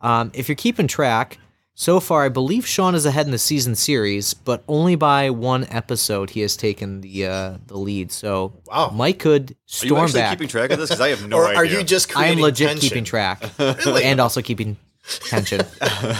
Um, 0.00 0.32
if 0.34 0.48
you're 0.48 0.56
keeping 0.56 0.88
track, 0.88 1.38
so 1.74 1.98
far 2.00 2.24
I 2.24 2.28
believe 2.28 2.66
Sean 2.66 2.94
is 2.94 3.04
ahead 3.06 3.26
in 3.26 3.32
the 3.32 3.38
season 3.38 3.74
series, 3.74 4.32
but 4.34 4.62
only 4.68 4.94
by 4.94 5.30
one 5.30 5.66
episode 5.70 6.30
he 6.30 6.40
has 6.40 6.56
taken 6.56 7.00
the 7.00 7.26
uh, 7.26 7.54
the 7.66 7.76
lead. 7.76 8.12
So 8.12 8.52
Wow. 8.66 8.90
Mike 8.94 9.18
could 9.18 9.56
storm 9.66 9.90
back. 9.90 9.90
Are 9.90 9.96
you 9.96 10.04
actually 10.04 10.20
back. 10.20 10.30
keeping 10.30 10.48
track 10.48 10.70
of 10.70 10.78
this? 10.78 10.90
Because 10.90 11.00
I 11.00 11.08
have 11.08 11.28
no 11.28 11.36
or 11.36 11.46
idea. 11.46 11.58
are 11.58 11.64
you 11.64 11.82
just 11.84 12.16
I 12.16 12.26
am 12.26 12.38
legit 12.40 12.68
tension? 12.68 12.88
keeping 12.88 13.04
track 13.04 13.42
Really? 13.58 14.04
and 14.04 14.20
also 14.20 14.40
keeping 14.42 14.76
tension. 15.26 15.60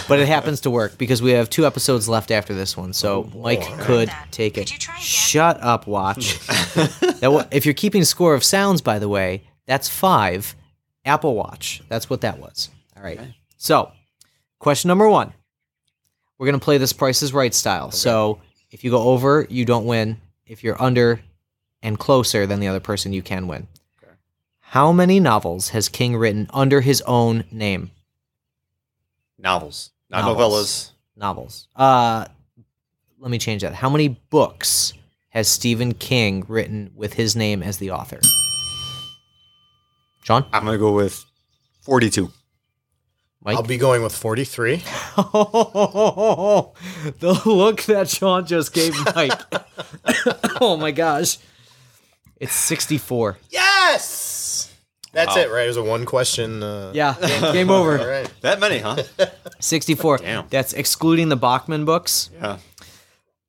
but 0.09 0.19
it 0.19 0.27
happens 0.29 0.61
to 0.63 0.71
work 0.71 0.99
because 0.99 1.23
we 1.23 1.31
have 1.31 1.49
two 1.49 1.65
episodes 1.67 2.09
left 2.09 2.31
after 2.31 2.53
this 2.55 2.77
one. 2.77 2.93
So 2.93 3.31
Mike 3.35 3.63
could 3.81 4.11
take 4.31 4.59
it. 4.59 4.63
Could 4.67 4.73
you 4.73 4.79
try 4.79 4.95
again? 4.95 5.05
Shut 5.05 5.59
up, 5.63 5.87
watch. 5.87 6.39
that 6.47 7.49
if 7.53 7.65
you're 7.65 7.75
keeping 7.75 8.05
score 8.05 8.35
of 8.35 8.45
sounds, 8.45 8.83
by 8.83 8.99
the 8.99 9.09
way, 9.09 9.45
that's 9.67 9.89
five. 9.89 10.55
Apple 11.07 11.35
Watch. 11.35 11.83
That's 11.89 12.09
what 12.11 12.23
that 12.23 12.39
was. 12.39 12.71
All 12.97 13.03
right. 13.03 13.21
So, 13.57 13.93
question 14.59 14.89
number 14.89 15.09
one. 15.09 15.33
We're 16.45 16.49
gonna 16.51 16.59
play 16.59 16.77
this 16.77 16.93
Price 16.93 17.23
is 17.23 17.33
Right 17.33 17.55
style. 17.55 17.91
So 17.91 18.39
if 18.71 18.85
you 18.85 18.91
go 18.91 19.05
over, 19.05 19.47
you 19.49 19.65
don't 19.65 19.87
win. 19.87 20.19
If 20.47 20.63
you're 20.63 20.77
under 20.79 21.23
and 21.83 21.99
closer 21.99 22.47
than 22.47 22.61
the 22.61 22.69
other 22.69 22.81
person, 22.81 23.15
you 23.15 23.23
can 23.23 23.49
win. 23.49 23.67
How 24.61 24.93
many 24.93 25.21
novels 25.21 25.71
has 25.71 25.89
King 25.89 26.19
written 26.19 26.47
under 26.53 26.83
his 26.83 27.01
own 27.07 27.45
name? 27.51 27.93
novels, 29.39 29.93
not 30.11 30.27
Novels. 30.27 30.37
novellas? 30.37 30.91
Novels. 31.17 31.69
Uh, 31.75 32.27
let 33.19 33.31
me 33.31 33.39
change 33.39 33.63
that. 33.63 33.73
How 33.73 33.89
many 33.89 34.09
books 34.09 34.93
has 35.31 35.49
Stephen 35.49 35.95
King 35.95 36.45
written 36.47 36.91
with 36.95 37.15
his 37.15 37.35
name 37.35 37.63
as 37.63 37.79
the 37.79 37.91
author? 37.91 38.21
John? 40.23 40.45
I'm 40.53 40.67
gonna 40.67 40.77
go 40.77 40.93
with 40.93 41.25
42. 41.81 42.31
Mike? 43.45 43.57
I'll 43.57 43.63
be 43.63 43.77
going 43.77 44.03
with 44.03 44.17
43. 44.17 44.77
the 47.19 47.43
look 47.47 47.83
that 47.83 48.09
Sean 48.09 48.47
just 48.47 48.73
gave 48.73 48.95
Mike. 49.15 49.33
oh 50.61 50.77
my 50.79 50.91
gosh. 50.91 51.39
It's 52.41 52.55
64. 52.55 53.39
Yes! 53.51 54.73
That's 55.13 55.37
it, 55.37 55.51
right? 55.51 55.65
It 55.65 55.69
was 55.69 55.77
a 55.77 55.83
one 55.85 56.05
question. 56.07 56.63
Uh, 56.63 56.91
Yeah, 56.95 57.15
game 57.53 57.71
over. 57.71 57.99
All 57.99 58.07
right. 58.07 58.29
That 58.41 58.59
many, 58.59 58.79
huh? 58.79 59.03
64. 59.61 60.19
Damn. 60.19 60.47
That's 60.49 60.73
excluding 60.73 61.29
the 61.29 61.37
Bachman 61.37 61.85
books. 61.85 62.31
yeah. 62.35 62.57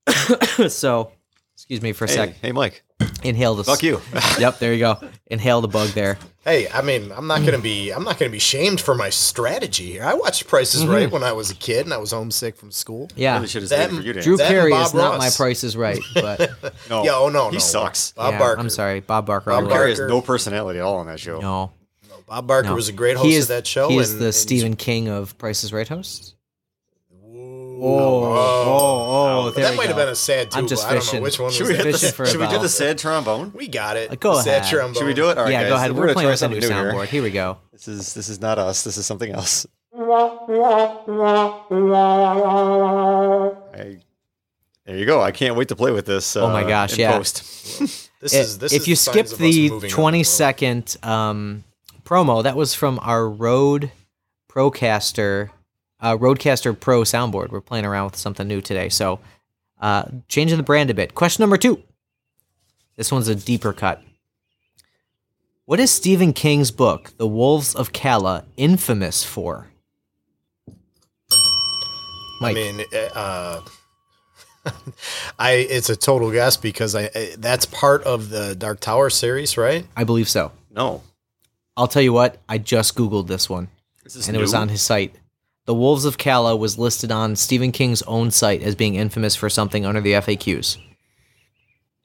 so, 0.68 1.12
excuse 1.56 1.82
me 1.82 1.92
for 1.94 2.06
a 2.06 2.08
Hey, 2.08 2.14
sec. 2.16 2.36
hey, 2.42 2.52
Mike. 2.52 2.84
Inhale 3.24 3.56
the. 3.56 3.64
Fuck 3.64 3.82
you. 3.82 4.00
Yep, 4.40 4.60
there 4.60 4.74
you 4.74 4.80
go. 4.80 5.00
Inhale 5.28 5.62
the 5.62 5.68
bug 5.68 5.90
there. 5.90 6.20
Hey, 6.46 6.68
I 6.70 6.84
mean, 6.84 7.12
I'm 7.12 7.26
not 7.26 7.44
gonna 7.44 7.58
be 7.58 7.90
I'm 7.90 8.04
not 8.04 8.20
gonna 8.20 8.30
be 8.32 8.38
shamed 8.40 8.80
for 8.80 8.94
my 8.94 9.10
strategy 9.10 9.92
here. 9.94 10.04
I 10.04 10.14
watched 10.14 10.46
Prices 10.48 10.84
Mm-hmm. 10.84 10.92
Right 10.92 11.12
when 11.12 11.24
I 11.24 11.32
was 11.32 11.50
a 11.50 11.56
kid 11.56 11.86
and 11.86 11.94
I 11.94 11.98
was 11.98 12.12
homesick 12.12 12.56
from 12.56 12.70
school. 12.72 13.10
Yeah. 13.16 13.34
Really 13.34 13.48
should 13.48 13.64
have 13.64 13.70
That- 13.72 13.90
for 13.90 13.96
you 14.02 14.14
to 14.14 14.22
Drew 14.22 14.34
answer. 14.34 14.44
That 14.44 14.52
and 14.52 14.60
Carey 14.62 14.74
is 14.74 14.94
not 14.94 15.18
my 15.18 15.26
Ross. 15.26 15.38
price 15.38 15.64
is 15.64 15.76
right, 15.76 16.00
but 16.14 16.52
No. 16.90 17.04
Yeah, 17.04 17.16
oh 17.16 17.30
no, 17.30 17.48
He 17.50 17.56
no. 17.56 17.60
sucks. 17.60 18.12
Bob 18.12 18.34
yeah, 18.34 18.40
Barker. 18.40 18.60
I'm 18.60 18.70
sorry, 18.70 19.00
Bob 19.00 19.26
Barker. 19.26 19.50
Bob 19.50 19.66
I 19.66 19.70
Carey 19.72 19.90
has 19.90 19.98
Barker. 20.00 20.14
no 20.14 20.22
personality 20.22 20.78
at 20.78 20.84
all 20.86 20.98
on 20.98 21.08
that 21.08 21.20
show. 21.20 21.40
No, 21.40 21.72
Bob 22.28 22.46
Barker 22.46 22.70
no. 22.70 22.76
was 22.76 22.90
a 22.90 22.94
great 22.94 23.18
host 23.18 23.28
he 23.28 23.34
is, 23.36 23.46
of 23.46 23.48
that 23.50 23.66
show. 23.66 23.90
He 23.90 23.98
is 23.98 24.12
and- 24.12 24.22
the 24.22 24.26
and- 24.26 24.36
Stephen 24.36 24.76
King 24.76 25.08
of 25.08 25.36
Price 25.40 25.64
is 25.64 25.74
Right 25.74 25.88
hosts. 25.88 26.35
Oh, 27.82 28.24
oh, 29.48 29.52
But 29.54 29.62
that 29.62 29.76
might 29.76 29.88
have 29.88 29.96
been 29.96 30.08
a 30.10 30.16
sad 30.16 30.48
I'm 30.54 30.64
tuba. 30.64 30.70
just 30.70 30.86
I 30.88 30.94
don't 30.94 31.02
fishing. 31.02 31.20
know 31.20 31.24
which 31.24 31.40
one 31.40 31.46
was 31.48 31.56
Should 31.58 31.68
we, 31.68 31.74
that. 31.74 31.86
hit 31.86 31.94
Fishing 31.94 32.10
the, 32.10 32.16
for 32.16 32.24
a 32.24 32.28
should 32.28 32.40
we 32.40 32.48
do 32.48 32.60
the 32.60 32.70
sad 32.70 32.98
trombone? 32.98 33.52
We 33.54 33.68
got 33.68 33.98
it. 33.98 34.20
Go 34.20 34.36
The 34.36 34.42
sad 34.44 34.62
ahead. 34.62 34.72
trombone. 34.72 34.94
Should 34.96 35.06
we 35.08 35.14
do 35.14 35.30
it? 35.30 35.38
All 35.38 35.44
right, 35.44 35.52
yeah, 35.54 35.62
guys. 35.64 35.70
go 35.70 35.76
ahead. 35.76 35.92
We're, 35.92 35.98
We're, 36.00 36.06
gonna 36.08 36.14
playing 36.14 36.30
with 36.30 36.42
a 36.42 36.48
new 36.50 36.62
something 36.62 36.78
here. 36.78 36.94
soundboard. 36.94 37.08
Here 37.08 37.24
we 37.24 37.32
go. 37.32 37.58
This 37.72 37.88
is 37.88 38.14
this 38.14 38.30
is 38.30 38.40
not 38.42 38.58
us. 38.60 38.84
This 38.84 38.98
is 38.98 39.06
something 39.06 39.32
else. 39.32 39.66
I, 43.74 43.98
there 44.86 44.98
you 44.98 45.06
go. 45.06 45.22
I 45.22 45.32
can't 45.32 45.56
wait 45.56 45.68
to 45.70 45.76
play 45.76 45.92
with 45.92 46.06
this. 46.06 46.36
Oh 46.36 46.50
my 46.50 46.64
uh, 46.64 46.68
gosh, 46.68 46.94
in 46.94 47.00
yeah. 47.00 47.18
Post. 47.18 47.44
This 47.80 48.10
It- 48.22 48.34
is 48.34 48.58
this 48.60 48.74
if 48.74 48.82
is 48.84 48.88
you 48.88 48.96
signs 48.96 49.30
skip 49.32 49.38
the 49.40 49.70
moving 49.70 49.90
up 49.90 49.96
20 49.96 50.18
the 50.18 50.20
world. 50.20 50.26
second 50.28 50.98
um, 51.04 51.64
promo, 52.04 52.44
that 52.44 52.56
was 52.56 52.74
from 52.74 53.00
our 53.02 53.30
Rode 53.30 53.92
Procaster, 54.50 55.50
uh, 56.06 56.16
RODECaster 56.18 56.80
Pro 56.80 57.02
soundboard. 57.02 57.50
We're 57.50 57.62
playing 57.62 57.84
around 57.84 58.12
with 58.12 58.16
something 58.16 58.48
new 58.48 58.62
today. 58.62 58.90
So, 58.90 59.20
uh, 59.82 60.06
changing 60.28 60.58
the 60.58 60.64
brand 60.64 60.92
a 60.92 60.94
bit. 60.94 61.16
Question 61.16 61.42
number 61.42 61.58
two. 61.58 61.82
This 62.96 63.12
one's 63.12 63.28
a 63.28 63.34
deeper 63.34 63.74
cut. 63.74 64.04
What 65.66 65.80
is 65.80 65.90
Stephen 65.90 66.32
King's 66.32 66.70
book, 66.70 67.12
The 67.18 67.26
Wolves 67.26 67.74
of 67.74 67.92
Calla, 67.92 68.46
infamous 68.56 69.24
for? 69.24 69.72
I 72.42 72.54
mean, 72.54 72.82
uh, 73.16 73.62
I 75.40 75.52
it's 75.54 75.90
a 75.90 75.96
total 75.96 76.32
guess 76.32 76.58
because 76.58 76.94
I, 76.94 77.10
I 77.16 77.34
that's 77.38 77.66
part 77.66 78.04
of 78.04 78.30
the 78.30 78.56
Dark 78.56 78.80
Tower 78.80 79.10
series, 79.10 79.58
right? 79.58 79.88
I 79.96 80.04
believe 80.04 80.30
so. 80.30 80.52
No. 80.70 81.02
I'll 81.76 81.88
tell 81.88 82.02
you 82.04 82.14
what, 82.14 82.38
I 82.48 82.60
just 82.60 82.96
Googled 82.96 83.28
this 83.28 83.50
one. 83.50 83.70
This 84.04 84.16
is 84.16 84.28
and 84.28 84.38
it 84.38 84.42
was 84.42 84.54
on 84.54 84.70
his 84.70 84.84
site. 84.84 85.16
The 85.66 85.74
Wolves 85.74 86.06
of 86.06 86.18
Calla 86.18 86.56
was 86.56 86.78
listed 86.78 87.12
on 87.12 87.36
Stephen 87.36 87.72
King's 87.72 88.02
own 88.04 88.30
site 88.32 88.62
as 88.62 88.76
being 88.76 88.96
infamous 88.96 89.36
for 89.36 89.50
something 89.50 89.86
under 89.86 90.00
the 90.02 90.14
FAQs. 90.14 90.78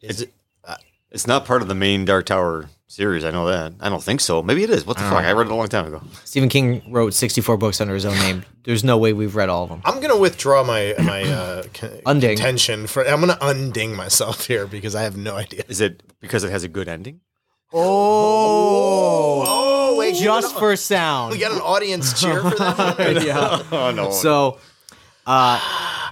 Is 0.00 0.22
it? 0.22 0.32
It's 1.10 1.26
not 1.26 1.44
part 1.44 1.60
of 1.60 1.66
the 1.68 1.74
main 1.74 2.04
Dark 2.04 2.26
Tower 2.26 2.70
series. 2.86 3.24
I 3.24 3.32
know 3.32 3.46
that. 3.48 3.72
I 3.80 3.88
don't 3.88 4.02
think 4.02 4.20
so. 4.20 4.42
Maybe 4.44 4.62
it 4.62 4.70
is. 4.70 4.86
What 4.86 4.96
the 4.96 5.02
fuck? 5.02 5.24
I 5.24 5.32
read 5.32 5.48
it 5.48 5.52
a 5.52 5.56
long 5.56 5.66
time 5.66 5.86
ago. 5.86 6.00
Stephen 6.24 6.48
King 6.48 6.82
wrote 6.88 7.14
64 7.14 7.56
books 7.56 7.80
under 7.80 7.94
his 7.94 8.06
own 8.06 8.14
name. 8.20 8.44
There's 8.62 8.84
no 8.84 8.96
way 8.96 9.12
we've 9.12 9.34
read 9.34 9.48
all 9.48 9.64
of 9.64 9.70
them. 9.70 9.82
I'm 9.84 10.00
gonna 10.00 10.16
withdraw 10.16 10.62
my 10.62 10.94
my 11.02 11.22
uh, 11.24 11.62
Unding. 12.06 12.36
contention 12.36 12.86
for. 12.86 13.06
I'm 13.06 13.18
gonna 13.20 13.38
unding 13.40 13.96
myself 13.96 14.46
here 14.46 14.66
because 14.68 14.94
I 14.94 15.02
have 15.02 15.16
no 15.16 15.34
idea. 15.36 15.64
Is 15.68 15.80
it 15.80 16.02
because 16.20 16.44
it 16.44 16.50
has 16.52 16.62
a 16.62 16.68
good 16.68 16.88
ending? 16.88 17.20
Oh, 17.72 19.44
Oh 19.46 19.69
wait, 20.12 20.20
you 20.20 20.26
just 20.26 20.58
for 20.58 20.76
sound. 20.76 21.32
we 21.32 21.38
got 21.38 21.52
an 21.52 21.60
audience 21.60 22.20
cheer 22.20 22.40
for 22.42 22.56
that. 22.56 23.22
yeah. 23.24 23.62
Oh 23.72 23.90
no. 23.90 24.10
So, 24.10 24.58
uh, 25.26 25.60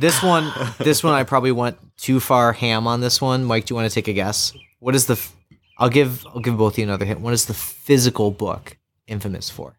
this 0.01 0.22
one, 0.22 0.53
this 0.78 1.03
one, 1.03 1.14
I 1.14 1.24
probably 1.24 1.53
went 1.53 1.76
too 1.96 2.20
far 2.20 2.53
ham 2.53 2.86
on 2.86 3.01
this 3.01 3.20
one. 3.20 3.44
Mike, 3.44 3.66
do 3.66 3.72
you 3.72 3.76
want 3.76 3.90
to 3.90 3.94
take 3.94 4.09
a 4.09 4.12
guess? 4.12 4.53
What 4.80 4.94
is 4.94 5.07
the? 5.07 5.14
f- 5.14 5.34
I'll 5.78 5.88
give 5.88 6.24
I'll 6.26 6.40
give 6.40 6.57
both 6.57 6.74
of 6.74 6.78
you 6.78 6.84
another 6.84 7.05
hint. 7.05 7.20
What 7.20 7.32
is 7.32 7.46
the 7.46 7.55
physical 7.55 8.30
book 8.30 8.76
infamous 9.07 9.49
for? 9.51 9.78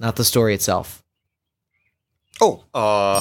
Not 0.00 0.16
the 0.16 0.24
story 0.24 0.54
itself. 0.54 1.02
oh, 2.40 2.64
uh, 2.74 3.20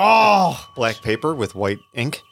Oh, 0.00 0.68
black 0.76 1.02
paper 1.02 1.34
with 1.34 1.54
white 1.54 1.78
ink. 1.94 2.22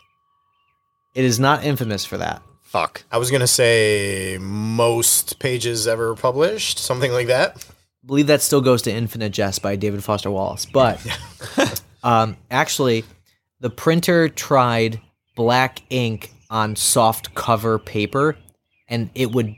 it 1.14 1.24
is 1.24 1.38
not 1.40 1.64
infamous 1.64 2.04
for 2.04 2.16
that. 2.18 2.42
Fuck. 2.76 3.04
I 3.10 3.16
was 3.16 3.30
gonna 3.30 3.46
say 3.46 4.36
most 4.38 5.38
pages 5.38 5.88
ever 5.88 6.14
published, 6.14 6.78
something 6.78 7.10
like 7.10 7.28
that. 7.28 7.56
I 7.56 8.06
believe 8.06 8.26
that 8.26 8.42
still 8.42 8.60
goes 8.60 8.82
to 8.82 8.92
Infinite 8.92 9.30
Jest 9.30 9.62
by 9.62 9.76
David 9.76 10.04
Foster 10.04 10.30
Wallace. 10.30 10.66
But 10.66 11.00
um, 12.02 12.36
actually, 12.50 13.04
the 13.60 13.70
printer 13.70 14.28
tried 14.28 15.00
black 15.34 15.80
ink 15.88 16.34
on 16.50 16.76
soft 16.76 17.34
cover 17.34 17.78
paper, 17.78 18.36
and 18.88 19.08
it 19.14 19.32
would 19.32 19.56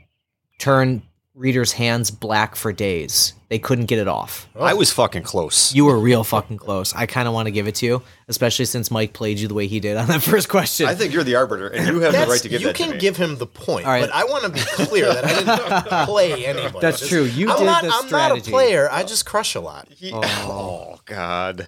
turn 0.57 1.01
readers' 1.35 1.73
hands 1.73 2.11
black 2.11 2.55
for 2.55 2.71
days. 2.71 3.33
They 3.49 3.57
couldn't 3.57 3.85
get 3.85 3.97
it 3.97 4.07
off. 4.07 4.47
Oh. 4.55 4.63
I 4.63 4.73
was 4.75 4.91
fucking 4.93 5.23
close. 5.23 5.73
You 5.73 5.85
were 5.85 5.97
real 5.97 6.23
fucking 6.23 6.57
close. 6.59 6.93
I 6.93 7.07
kind 7.07 7.27
of 7.27 7.33
want 7.33 7.47
to 7.47 7.51
give 7.51 7.67
it 7.67 7.73
to 7.75 7.85
you, 7.87 8.03
especially 8.27 8.65
since 8.65 8.91
Mike 8.91 9.13
played 9.13 9.39
you 9.39 9.47
the 9.47 9.55
way 9.55 9.65
he 9.65 9.79
did 9.79 9.97
on 9.97 10.05
that 10.07 10.21
first 10.23 10.49
question. 10.49 10.85
I 10.85 10.93
think 10.93 11.13
you're 11.13 11.23
the 11.23 11.33
arbiter, 11.35 11.67
and 11.67 11.87
you 11.87 11.99
have 12.01 12.13
the 12.13 12.27
right 12.27 12.39
to 12.41 12.47
give 12.47 12.61
you 12.61 12.67
that 12.67 12.75
can 12.75 12.89
to 12.89 12.93
me. 12.93 12.99
give 12.99 13.17
him 13.17 13.37
the 13.37 13.47
point, 13.47 13.87
All 13.87 13.91
right. 13.91 14.01
but 14.01 14.13
I 14.13 14.25
want 14.25 14.43
to 14.43 14.49
be 14.51 14.59
clear 14.85 15.11
that 15.11 15.25
I 15.25 15.33
didn't 15.39 16.05
play 16.05 16.45
anybody. 16.45 16.77
That's 16.79 16.99
This- 16.99 17.09
true. 17.09 17.23
You 17.23 17.49
I'm 17.49 17.57
did 17.57 17.65
not, 17.65 17.81
the 17.83 17.87
I'm 17.91 18.09
not 18.09 18.31
a 18.31 18.35
strategy. 18.35 18.51
player. 18.51 18.87
I 18.91 19.01
just 19.03 19.25
crush 19.25 19.55
a 19.55 19.61
lot. 19.61 19.87
He- 19.89 20.11
oh. 20.13 20.99
God. 21.05 21.67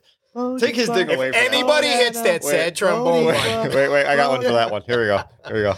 Take 0.60 0.76
his 0.76 0.88
dick 0.88 1.12
away 1.12 1.32
from 1.32 1.42
Anybody 1.44 1.88
him. 1.88 1.98
hits 1.98 2.22
that 2.22 2.44
sad 2.44 2.76
trombone 2.76 3.26
Wait, 3.26 3.36
wait, 3.76 3.90
wait, 3.90 4.06
I 4.06 4.16
got 4.16 4.30
one 4.32 4.42
for 4.44 4.52
that 4.54 4.72
one. 4.72 4.82
Here 4.84 5.02
we 5.02 5.08
go. 5.08 5.22
Here 5.48 5.56
we 5.56 5.62
go. 5.64 5.74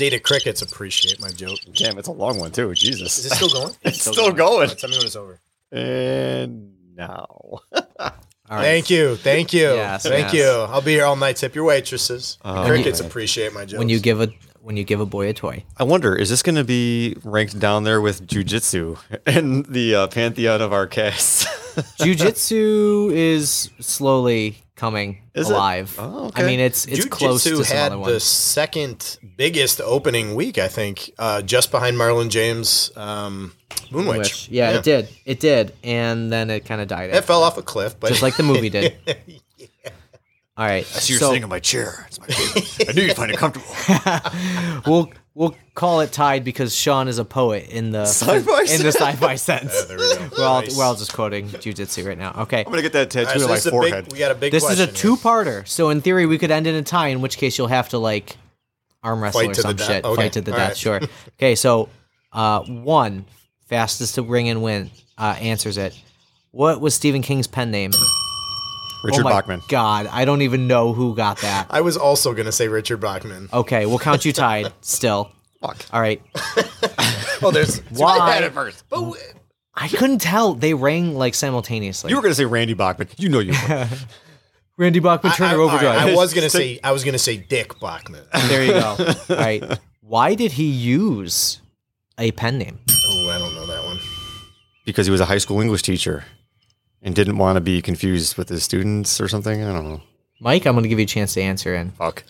Zeta 0.00 0.18
crickets 0.18 0.62
appreciate 0.62 1.20
my 1.20 1.28
joke. 1.30 1.58
Damn, 1.74 1.98
it's 1.98 2.08
a 2.08 2.12
long 2.12 2.40
one 2.40 2.50
too. 2.52 2.72
Jesus. 2.72 3.18
Is 3.18 3.26
it 3.26 3.34
still 3.34 3.50
going? 3.50 3.74
It's 3.82 4.00
still 4.00 4.32
going. 4.32 4.70
Tell 4.70 4.88
me 4.88 4.96
when 4.96 5.04
it's 5.04 5.14
over. 5.14 5.38
And 5.70 6.72
now. 6.96 7.26
All 7.28 7.60
right. 8.48 8.62
Thank 8.62 8.88
you, 8.88 9.16
thank 9.16 9.52
you, 9.52 9.60
Yes, 9.74 10.02
thank 10.04 10.32
yes. 10.32 10.34
you. 10.34 10.44
I'll 10.72 10.80
be 10.80 10.92
here 10.92 11.04
all 11.04 11.16
night. 11.16 11.36
Tip 11.36 11.54
your 11.54 11.64
waitresses. 11.64 12.38
Oh, 12.42 12.64
crickets 12.64 13.00
man. 13.02 13.10
appreciate 13.10 13.52
my 13.52 13.66
jokes. 13.66 13.78
When 13.78 13.90
you 13.90 14.00
give 14.00 14.22
a 14.22 14.30
when 14.62 14.78
you 14.78 14.84
give 14.84 15.00
a 15.00 15.06
boy 15.06 15.28
a 15.28 15.34
toy. 15.34 15.64
I 15.76 15.84
wonder, 15.84 16.16
is 16.16 16.30
this 16.30 16.42
going 16.42 16.54
to 16.56 16.64
be 16.64 17.16
ranked 17.22 17.58
down 17.58 17.84
there 17.84 18.00
with 18.00 18.26
jujitsu 18.26 18.98
in 19.26 19.62
the 19.64 19.94
uh, 19.94 20.06
pantheon 20.06 20.62
of 20.62 20.72
our 20.72 20.86
casts? 20.86 21.46
Jiu-Jitsu 22.02 23.10
is 23.12 23.70
slowly 23.80 24.56
coming 24.80 25.20
Is 25.34 25.50
it? 25.50 25.52
alive. 25.52 25.94
Oh, 25.98 26.30
I 26.34 26.42
mean, 26.42 26.58
it's 26.58 26.86
it's 26.86 27.04
close 27.04 27.44
Jiu-Jitsu 27.44 27.62
to 27.62 27.68
some 27.68 27.76
had 27.76 27.92
other 27.92 28.14
the 28.14 28.20
second 28.20 29.18
biggest 29.36 29.78
opening 29.82 30.34
week, 30.34 30.56
I 30.56 30.68
think, 30.68 31.12
uh, 31.18 31.42
just 31.42 31.70
behind 31.70 31.98
Marlon 31.98 32.30
James' 32.30 32.90
um, 32.96 33.52
Moon 33.90 34.06
Witch. 34.06 34.18
Which, 34.18 34.48
yeah, 34.48 34.70
it 34.70 34.82
did, 34.82 35.08
it 35.26 35.38
did, 35.38 35.74
and 35.84 36.32
then 36.32 36.48
it 36.48 36.64
kind 36.64 36.80
of 36.80 36.88
died. 36.88 37.10
It 37.10 37.16
after 37.16 37.26
fell 37.26 37.42
off 37.42 37.58
a 37.58 37.62
cliff, 37.62 38.00
but 38.00 38.08
just 38.08 38.22
like 38.22 38.38
the 38.38 38.42
movie 38.42 38.70
did. 38.70 38.96
All 40.56 40.66
right, 40.66 40.84
I 40.84 40.98
see 40.98 41.12
you're 41.12 41.20
so 41.20 41.28
sitting 41.28 41.42
in 41.42 41.48
my 41.50 41.60
chair. 41.60 42.06
It's 42.08 42.18
my. 42.18 42.26
I 42.88 42.92
knew 42.92 43.02
you'd 43.02 43.16
find 43.16 43.30
it 43.30 43.36
comfortable. 43.36 44.82
we'll 44.86 45.12
we'll 45.34 45.54
call 45.74 46.00
it 46.00 46.12
tied 46.12 46.44
because 46.44 46.74
Sean 46.74 47.08
is 47.08 47.18
a 47.18 47.24
poet 47.24 47.68
in 47.68 47.90
the 47.92 48.02
Sci-fi 48.06 48.60
in 48.62 48.82
the 48.82 48.92
sense. 48.92 48.96
sci-fi 48.96 49.34
sense. 49.36 49.84
there 49.86 49.96
we 49.98 50.16
go. 50.16 50.28
We're 50.38 50.44
all 50.44 50.60
Nice. 50.62 50.76
we're 50.76 50.84
all 50.84 50.94
just 50.94 51.12
quoting 51.12 51.48
jujitsu 51.48 52.06
right 52.06 52.18
now. 52.18 52.34
Okay, 52.38 52.58
I'm 52.60 52.64
going 52.64 52.76
to 52.76 52.82
get 52.82 52.92
that 52.92 53.16
All 53.16 53.24
tattoo 53.24 53.26
right, 53.26 53.38
so 53.38 53.44
on 53.44 53.48
my 53.48 53.54
this 53.54 53.60
is 53.60 53.66
a 53.66 53.70
forehead. 53.70 54.04
big, 54.06 54.12
we 54.12 54.18
got 54.18 54.30
a 54.32 54.34
big 54.34 54.52
this 54.52 54.64
is 54.64 54.80
a 54.80 54.86
question 54.86 54.94
here. 54.94 55.16
two-parter. 55.16 55.68
So 55.68 55.90
in 55.90 56.00
theory, 56.00 56.26
we 56.26 56.38
could 56.38 56.50
end 56.50 56.66
in 56.66 56.74
a 56.74 56.82
tie. 56.82 57.08
In 57.08 57.20
which 57.20 57.36
case, 57.38 57.56
you'll 57.58 57.68
have 57.68 57.88
to 57.90 57.98
like 57.98 58.36
arm 59.02 59.22
wrestle 59.22 59.40
Fight 59.40 59.50
or 59.50 59.54
to 59.54 59.62
the 59.62 59.68
some 59.68 59.76
death. 59.76 59.86
shit. 59.86 60.04
Okay, 60.04 60.22
Fight 60.22 60.32
to 60.34 60.40
the 60.40 60.52
all 60.52 60.58
death. 60.58 60.68
right. 60.70 60.76
Sure. 60.76 61.00
Okay. 61.38 61.54
So 61.54 61.88
uh, 62.32 62.60
one 62.64 63.24
fastest 63.68 64.16
to 64.16 64.22
ring 64.22 64.48
and 64.48 64.62
win 64.62 64.90
uh, 65.16 65.36
answers 65.40 65.78
it. 65.78 65.98
What 66.50 66.80
was 66.80 66.94
Stephen 66.94 67.22
King's 67.22 67.46
pen 67.46 67.70
name? 67.70 67.92
Richard 69.02 69.20
oh 69.20 69.24
my 69.24 69.30
Bachman. 69.32 69.62
God, 69.68 70.06
I 70.06 70.24
don't 70.24 70.42
even 70.42 70.66
know 70.66 70.92
who 70.92 71.14
got 71.14 71.38
that. 71.38 71.66
I 71.70 71.80
was 71.80 71.96
also 71.96 72.32
going 72.32 72.46
to 72.46 72.52
say 72.52 72.68
Richard 72.68 72.98
Bachman. 72.98 73.48
Okay, 73.52 73.86
we'll 73.86 73.98
count 73.98 74.24
you 74.24 74.32
tied. 74.32 74.72
Still. 74.82 75.32
Fuck. 75.60 75.78
All 75.92 76.00
right. 76.00 76.22
Oh, 77.42 77.50
there's 77.50 77.78
Why? 77.88 78.18
I 78.18 78.32
had 78.34 78.44
it 78.44 78.52
first. 78.52 78.84
But 78.90 78.96
w- 78.96 79.16
I 79.74 79.88
couldn't 79.88 80.18
tell. 80.18 80.52
They 80.52 80.74
rang 80.74 81.14
like 81.16 81.34
simultaneously. 81.34 82.10
You 82.10 82.16
were 82.16 82.20
going 82.20 82.32
to 82.32 82.36
say 82.36 82.44
Randy 82.44 82.74
Bachman. 82.74 83.08
You 83.16 83.30
know 83.30 83.38
you 83.38 83.52
were. 83.66 83.88
Randy 84.76 84.98
Bachman, 85.00 85.32
I, 85.32 85.36
Turner 85.36 85.48
I- 85.48 85.52
all 85.54 85.66
right, 85.68 85.74
Overdrive. 85.74 86.08
I 86.10 86.14
was 86.14 86.34
going 86.34 86.44
to 86.44 86.50
say 86.50 86.78
I 86.84 86.92
was 86.92 87.02
going 87.02 87.14
to 87.14 87.18
say 87.18 87.38
Dick 87.38 87.80
Bachman. 87.80 88.24
there 88.48 88.62
you 88.62 88.72
go. 88.72 88.94
All 89.30 89.36
right. 89.36 89.78
Why 90.02 90.34
did 90.34 90.52
he 90.52 90.64
use 90.64 91.62
a 92.18 92.30
pen 92.32 92.58
name? 92.58 92.78
Oh, 93.06 93.30
I 93.30 93.38
don't 93.38 93.54
know 93.54 93.64
that 93.66 93.82
one. 93.84 93.98
because 94.84 95.06
he 95.06 95.10
was 95.10 95.22
a 95.22 95.26
high 95.26 95.38
school 95.38 95.62
English 95.62 95.80
teacher 95.82 96.24
and 97.02 97.14
didn't 97.14 97.38
want 97.38 97.56
to 97.56 97.60
be 97.60 97.80
confused 97.82 98.36
with 98.36 98.48
his 98.48 98.62
students 98.62 99.20
or 99.20 99.28
something. 99.28 99.62
I 99.62 99.72
don't 99.72 99.84
know. 99.88 100.02
Mike, 100.40 100.66
I'm 100.66 100.74
going 100.74 100.82
to 100.84 100.88
give 100.88 100.98
you 100.98 101.04
a 101.04 101.06
chance 101.06 101.34
to 101.34 101.42
answer 101.42 101.74
And 101.74 101.94
Fuck. 101.94 102.24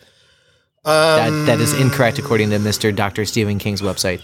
That, 0.85 1.29
Um, 1.29 1.47
that 1.47 1.61
is 1.61 1.73
incorrect 1.79 2.18
according 2.18 2.51
to 2.51 2.59
Mr. 2.59 2.95
Dr. 2.95 3.25
Stephen 3.27 3.59
King's 3.59 3.83
website, 3.83 4.21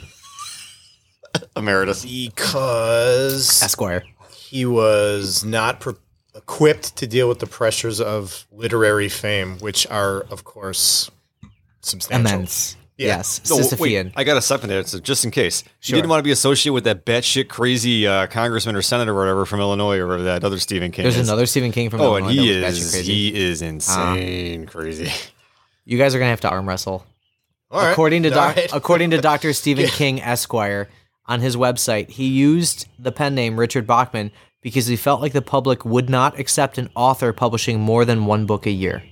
Emeritus. 1.56 2.04
because 2.04 3.62
Esquire. 3.62 4.02
he 4.34 4.64
was 4.64 5.44
not 5.44 5.80
pre- 5.80 5.94
equipped 6.34 6.96
to 6.96 7.06
deal 7.06 7.28
with 7.28 7.40
the 7.40 7.46
pressures 7.46 8.00
of 8.00 8.46
literary 8.50 9.08
fame, 9.10 9.58
which 9.58 9.86
are, 9.88 10.20
of 10.30 10.44
course, 10.44 11.10
substantial. 11.82 12.34
Immense. 12.36 12.76
Yeah. 12.98 13.08
Yes. 13.18 13.42
No, 13.50 13.58
Sisyphean. 13.58 13.78
wait, 14.06 14.12
I 14.16 14.24
got 14.24 14.38
a 14.38 14.40
second 14.42 14.70
answer 14.72 14.98
just 15.00 15.24
in 15.26 15.30
case. 15.30 15.62
Sure. 15.80 15.96
didn't 15.96 16.08
want 16.08 16.20
to 16.20 16.22
be 16.24 16.30
associated 16.30 16.72
with 16.72 16.84
that 16.84 17.04
batshit 17.04 17.48
crazy 17.48 18.06
uh, 18.06 18.26
congressman 18.28 18.74
or 18.74 18.80
senator 18.80 19.12
or 19.12 19.18
whatever 19.18 19.44
from 19.44 19.60
Illinois 19.60 19.98
or 19.98 20.06
whatever 20.06 20.22
that 20.24 20.44
other 20.44 20.58
Stephen 20.58 20.90
King 20.92 21.02
There's 21.02 21.18
is. 21.18 21.28
another 21.28 21.44
Stephen 21.44 21.72
King 21.72 21.90
from 21.90 22.00
Oh, 22.00 22.16
Illinois 22.16 22.28
and 22.30 22.38
he 22.38 22.60
that 22.60 22.66
was 22.68 22.78
batshit 22.78 22.82
is 22.82 22.90
crazy. 22.92 23.12
he 23.12 23.40
is 23.44 23.62
insane 23.62 24.66
crazy. 24.66 25.10
You 25.84 25.98
guys 25.98 26.14
are 26.14 26.18
going 26.18 26.26
to 26.26 26.30
have 26.30 26.40
to 26.40 26.48
arm 26.48 26.66
wrestle. 26.66 27.04
Right. 27.70 27.90
According 27.90 28.22
to 28.22 28.30
doc- 28.30 28.56
right. 28.56 28.72
according 28.72 29.10
to 29.10 29.20
Dr. 29.20 29.52
Stephen 29.52 29.86
King 29.88 30.22
Esquire 30.22 30.88
on 31.26 31.40
his 31.40 31.54
website, 31.56 32.08
he 32.10 32.28
used 32.28 32.86
the 32.98 33.12
pen 33.12 33.34
name 33.34 33.58
Richard 33.60 33.86
Bachman 33.86 34.30
because 34.62 34.86
he 34.86 34.96
felt 34.96 35.20
like 35.20 35.32
the 35.34 35.42
public 35.42 35.84
would 35.84 36.08
not 36.08 36.38
accept 36.38 36.78
an 36.78 36.88
author 36.94 37.32
publishing 37.34 37.78
more 37.80 38.04
than 38.06 38.24
one 38.24 38.46
book 38.46 38.64
a 38.66 38.70
year. 38.70 39.02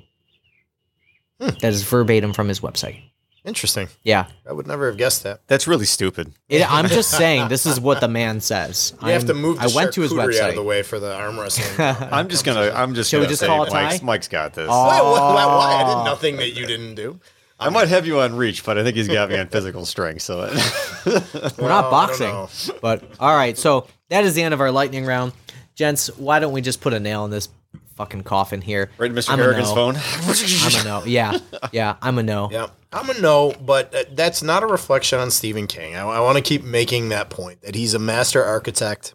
Hmm. 1.41 1.49
That 1.61 1.65
is 1.73 1.83
verbatim 1.83 2.33
from 2.33 2.49
his 2.49 2.61
website. 2.61 3.03
Interesting. 3.45 3.89
Yeah. 4.03 4.27
I 4.49 4.53
would 4.53 4.67
never 4.67 4.87
have 4.87 4.97
guessed 4.97 5.23
that. 5.25 5.47
That's 5.49 5.67
really 5.67 5.85
stupid. 5.85 6.33
It, 6.49 6.63
I'm 6.71 6.89
just 6.89 7.11
saying, 7.11 7.49
this 7.49 7.67
is 7.67 7.79
what 7.79 8.01
the 8.01 8.09
man 8.09 8.41
says. 8.41 8.95
You 9.03 9.09
have 9.09 9.23
I'm- 9.23 9.27
to 9.29 9.35
move 9.35 9.59
the 9.59 9.65
I 9.65 9.75
went 9.75 9.93
to 9.95 10.01
his 10.01 10.13
charcuterie 10.13 10.41
out 10.41 10.51
of 10.51 10.57
the 10.57 10.63
way 10.63 10.83
for 10.83 10.99
the 10.99 11.15
arm 11.15 11.39
wrestling. 11.39 11.69
I'm 12.11 12.29
just 12.29 12.45
gonna. 12.45 12.73
I'm 12.75 12.95
just 12.95 13.11
Shall 13.11 13.21
gonna 13.21 13.29
just 13.29 13.41
say 13.41 13.47
call 13.47 13.65
it 13.65 13.73
Mike's. 13.73 14.03
Mike's 14.03 14.29
got 14.29 14.55
this. 14.55 14.69
Why, 14.69 15.01
why, 15.03 15.11
why, 15.21 15.47
why? 15.47 15.83
I 15.83 15.95
did 15.95 16.05
nothing 16.11 16.37
that 16.37 16.51
you 16.51 16.67
didn't 16.67 16.95
do. 16.95 17.21
I 17.61 17.69
might 17.69 17.89
have 17.89 18.07
you 18.07 18.21
on 18.21 18.35
reach, 18.35 18.65
but 18.65 18.79
I 18.79 18.83
think 18.83 18.97
he's 18.97 19.09
got 19.09 19.29
me 19.29 19.39
on 19.39 19.47
physical 19.49 19.87
strength. 19.87 20.23
So 20.23 20.41
We're 21.07 21.13
not 21.15 21.59
Well, 21.59 21.81
don't 21.83 21.91
boxing. 21.91 22.75
But 22.83 23.05
all 23.21 23.35
right, 23.37 23.57
so 23.57 23.87
that 24.09 24.25
is 24.25 24.35
the 24.35 24.43
end 24.43 24.55
of 24.55 24.61
our 24.61 24.71
lightning 24.73 25.05
round. 25.07 25.33
Gents, 25.75 26.09
why 26.19 26.39
don't 26.41 26.53
we 26.53 26.61
just 26.61 26.81
put 26.81 26.93
a 26.93 27.01
nail 27.01 27.25
in 27.25 27.31
this 27.31 27.49
fucking 27.97 28.23
coffin 28.23 28.61
here? 28.61 28.91
right, 28.99 29.13
Mr. 29.13 29.31
I'm 29.31 29.39
Harrigan's 29.39 29.71
no. 29.71 29.75
phone. 29.75 29.97
I'm 30.23 30.81
a 30.81 30.85
no. 30.85 31.05
Yeah. 31.05 31.39
Yeah, 31.73 31.97
I'm 32.03 32.19
a 32.19 32.23
no. 32.23 32.51
Yeah, 32.53 32.69
I'm 32.93 33.11
a 33.11 33.21
no, 33.21 33.53
but 33.61 33.95
uh, 33.95 34.05
that's 34.13 34.43
not 34.43 34.63
a 34.63 34.67
reflection 34.67 35.19
on 35.19 35.31
Stephen 35.31 35.67
King. 35.67 35.97
I, 35.97 36.03
I 36.03 36.21
want 36.21 36.37
to 36.37 36.43
keep 36.43 36.63
making 36.65 37.09
that 37.09 37.31
point 37.31 37.63
that 37.63 37.75
he's 37.75 37.95
a 37.95 37.99
master 37.99 38.45
architect 38.45 39.15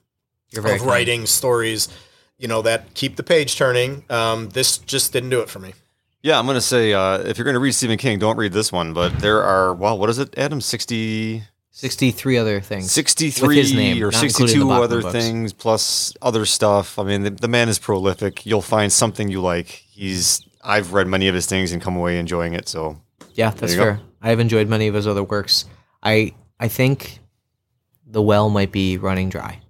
of 0.58 0.64
kind. 0.64 0.82
writing 0.82 1.26
stories, 1.26 1.88
you 2.38 2.48
know, 2.48 2.62
that 2.64 2.94
keep 2.94 3.16
the 3.16 3.24
page 3.24 3.56
turning. 3.56 4.04
Um, 4.10 4.50
this 4.50 4.78
just 4.80 5.14
didn't 5.14 5.30
do 5.30 5.42
it 5.42 5.50
for 5.50 5.60
me. 5.60 5.74
Yeah, 6.22 6.38
I'm 6.38 6.46
gonna 6.46 6.60
say 6.60 6.94
uh, 6.94 7.20
if 7.20 7.38
you're 7.38 7.46
gonna 7.46 7.60
read 7.60 7.72
Stephen 7.72 7.98
King, 7.98 8.20
don't 8.20 8.36
read 8.36 8.52
this 8.52 8.72
one. 8.72 8.94
But 8.94 9.20
there 9.20 9.42
are 9.42 9.74
well, 9.74 9.98
what 9.98 10.10
is 10.10 10.20
it, 10.20 10.38
Adam? 10.38 10.60
60, 10.60 11.44
63 11.72 12.38
other 12.38 12.62
things. 12.62 12.92
63 12.92 13.48
With 13.48 13.58
his 13.58 13.74
name, 13.74 13.98
or 14.04 14.12
not 14.12 14.24
including 14.24 14.60
the 14.60 14.66
62 14.66 14.72
other 14.72 15.02
books. 15.02 15.14
things 15.14 15.54
plus 15.54 16.14
other 16.22 16.46
stuff. 16.46 16.98
I 17.00 17.04
mean, 17.04 17.24
the, 17.24 17.30
the 17.30 17.48
man 17.48 17.70
is 17.70 17.80
prolific. 17.80 18.46
You'll 18.46 18.62
find 18.62 18.92
something 18.92 19.30
you 19.30 19.42
like. 19.42 19.68
He's 19.68 20.46
I've 20.64 20.94
read 20.94 21.08
many 21.08 21.28
of 21.28 21.36
his 21.36 21.46
things 21.46 21.72
and 21.72 21.82
come 21.82 21.96
away 21.96 22.20
enjoying 22.20 22.54
it. 22.54 22.68
So 22.68 23.00
Yeah, 23.34 23.52
that's 23.52 23.74
you 23.74 23.78
go. 23.78 23.84
fair. 23.86 24.00
I 24.22 24.30
have 24.30 24.40
enjoyed 24.40 24.68
many 24.68 24.88
of 24.88 24.94
his 24.96 25.08
other 25.08 25.24
works. 25.24 25.66
I 26.04 26.34
I 26.60 26.68
think 26.68 27.20
the 28.06 28.22
well 28.22 28.50
might 28.50 28.72
be 28.72 28.98
running 28.98 29.30
dry. 29.30 29.62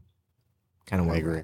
Kind 0.87 1.01
of 1.05 1.09
I 1.13 1.17
agree. 1.17 1.43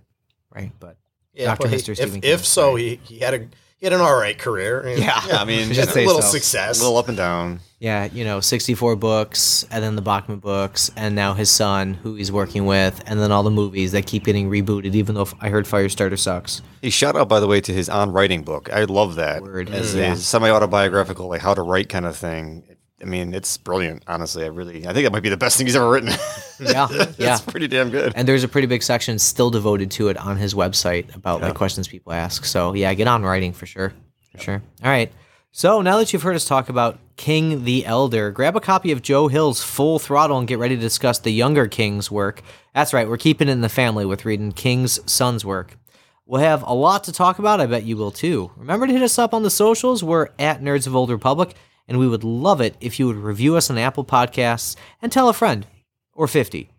right? 0.54 0.72
But 0.80 0.98
Yeah, 1.34 1.48
Dr. 1.56 1.64
but 1.64 1.70
he- 1.72 1.76
Mr. 1.78 2.00
if, 2.00 2.12
King, 2.14 2.22
if 2.24 2.46
so, 2.46 2.76
he, 2.76 3.00
he 3.04 3.20
had 3.20 3.34
a 3.36 3.48
he 3.78 3.86
had 3.86 3.94
an 3.94 4.02
all 4.02 4.16
right 4.16 4.38
career. 4.38 4.88
yeah, 4.98 5.22
Yeah, 5.28 5.38
I 5.42 5.46
mean, 5.52 5.72
Should 5.74 5.90
a 5.90 5.94
little 5.94 6.22
so. 6.22 6.28
a 6.28 6.32
success. 6.32 6.80
little 6.82 6.98
up 6.98 7.08
and 7.08 7.18
down. 7.18 7.60
Yeah, 7.80 8.06
you 8.06 8.24
know, 8.24 8.40
64 8.40 8.96
books, 8.96 9.66
and 9.70 9.84
then 9.84 9.96
the 9.96 10.02
Bachman 10.02 10.40
books, 10.40 10.90
and 10.96 11.14
now 11.14 11.34
his 11.34 11.52
son, 11.52 11.94
who 11.96 12.16
he's 12.16 12.32
working 12.32 12.66
with, 12.66 13.04
and 13.06 13.20
then 13.20 13.32
all 13.32 13.44
the 13.44 13.52
movies 13.52 13.92
that 13.92 14.08
keep 14.08 14.24
getting 14.24 14.50
rebooted, 14.50 14.96
even 14.96 15.14
though 15.14 15.28
I 15.42 15.50
heard 15.50 15.66
Firestarter 15.66 16.18
sucks. 16.18 16.62
He 16.82 16.90
shout 16.90 17.16
out, 17.16 17.28
by 17.30 17.40
the 17.40 17.48
way, 17.48 17.62
to 17.62 17.74
his 17.74 17.90
on 17.90 18.12
writing 18.12 18.44
book. 18.44 18.70
I 18.72 18.86
love 18.86 19.16
that 19.16 19.42
Word. 19.44 19.70
as 19.70 19.94
Mm. 19.94 19.98
Yeah. 19.98 20.14
a 20.14 20.16
semi 20.16 20.50
autobiographical, 20.50 21.28
like 21.28 21.42
how 21.42 21.54
to 21.54 21.62
write 21.62 21.90
kind 21.90 22.06
of 22.06 22.16
thing. 22.16 22.64
I 23.02 23.06
mean, 23.06 23.34
it's 23.34 23.58
brilliant. 23.58 24.04
Honestly, 24.08 24.44
I 24.46 24.48
really, 24.48 24.88
I 24.88 24.94
think 24.94 25.04
that 25.06 25.12
might 25.12 25.24
be 25.24 25.30
the 25.30 25.38
best 25.38 25.58
thing 25.58 25.68
he's 25.68 25.76
ever 25.76 25.90
written. 25.90 26.12
Yeah, 26.58 26.88
yeah. 27.18 27.34
it's 27.34 27.42
pretty 27.42 27.68
damn 27.68 27.90
good. 27.90 28.14
And 28.16 28.26
there's 28.26 28.46
a 28.46 28.48
pretty 28.48 28.68
big 28.68 28.82
section 28.82 29.20
still 29.20 29.50
devoted 29.50 29.92
to 29.92 30.08
it 30.08 30.16
on 30.16 30.38
his 30.38 30.54
website 30.54 31.14
about 31.14 31.42
like 31.42 31.54
questions 31.54 31.86
people 31.86 32.14
ask. 32.14 32.46
So 32.46 32.74
yeah, 32.74 32.94
get 32.94 33.10
on 33.10 33.24
writing 33.24 33.52
for 33.52 33.66
sure. 33.66 33.92
For 34.32 34.38
sure. 34.38 34.64
All 34.82 34.90
right. 34.90 35.12
So 35.52 35.82
now 35.82 35.98
that 35.98 36.14
you've 36.14 36.22
heard 36.22 36.38
us 36.38 36.46
talk 36.46 36.70
about 36.70 36.98
King 37.18 37.66
the 37.66 37.86
Elder, 37.86 38.32
grab 38.32 38.56
a 38.56 38.62
copy 38.62 38.94
of 38.94 39.02
Joe 39.02 39.28
Hill's 39.28 39.62
Full 39.62 40.00
Throttle 40.00 40.38
and 40.38 40.48
get 40.48 40.60
ready 40.60 40.76
to 40.76 40.82
discuss 40.82 41.20
the 41.20 41.32
younger 41.32 41.68
King's 41.68 42.10
work. 42.10 42.42
That's 42.74 42.94
right, 42.94 43.08
we're 43.08 43.18
keeping 43.18 43.50
it 43.50 43.52
in 43.52 43.60
the 43.60 43.68
family 43.68 44.06
with 44.06 44.24
reading 44.24 44.54
King's 44.54 45.00
son's 45.12 45.44
work. 45.44 45.78
We'll 46.26 46.42
have 46.42 46.64
a 46.64 46.74
lot 46.74 47.04
to 47.04 47.12
talk 47.12 47.38
about. 47.38 47.60
I 47.60 47.66
bet 47.68 47.84
you 47.84 47.98
will 47.98 48.12
too. 48.12 48.52
Remember 48.56 48.88
to 48.88 48.94
hit 48.94 49.02
us 49.02 49.20
up 49.20 49.34
on 49.34 49.44
the 49.44 49.50
socials. 49.50 50.04
We're 50.04 50.30
at 50.40 50.62
Nerds 50.62 50.88
of 50.88 50.96
Old 50.96 51.10
Republic, 51.10 51.54
and 51.88 52.00
we 52.00 52.08
would 52.08 52.24
love 52.24 52.62
it 52.62 52.76
if 52.82 53.00
you 53.00 53.08
would 53.08 53.16
review 53.18 53.56
us 53.56 53.70
on 53.70 53.78
Apple 53.78 54.06
Podcasts 54.06 54.76
and 55.02 55.12
tell 55.12 55.30
a 55.30 55.34
friend 55.34 55.66
or 56.14 56.28
50. 56.28 56.70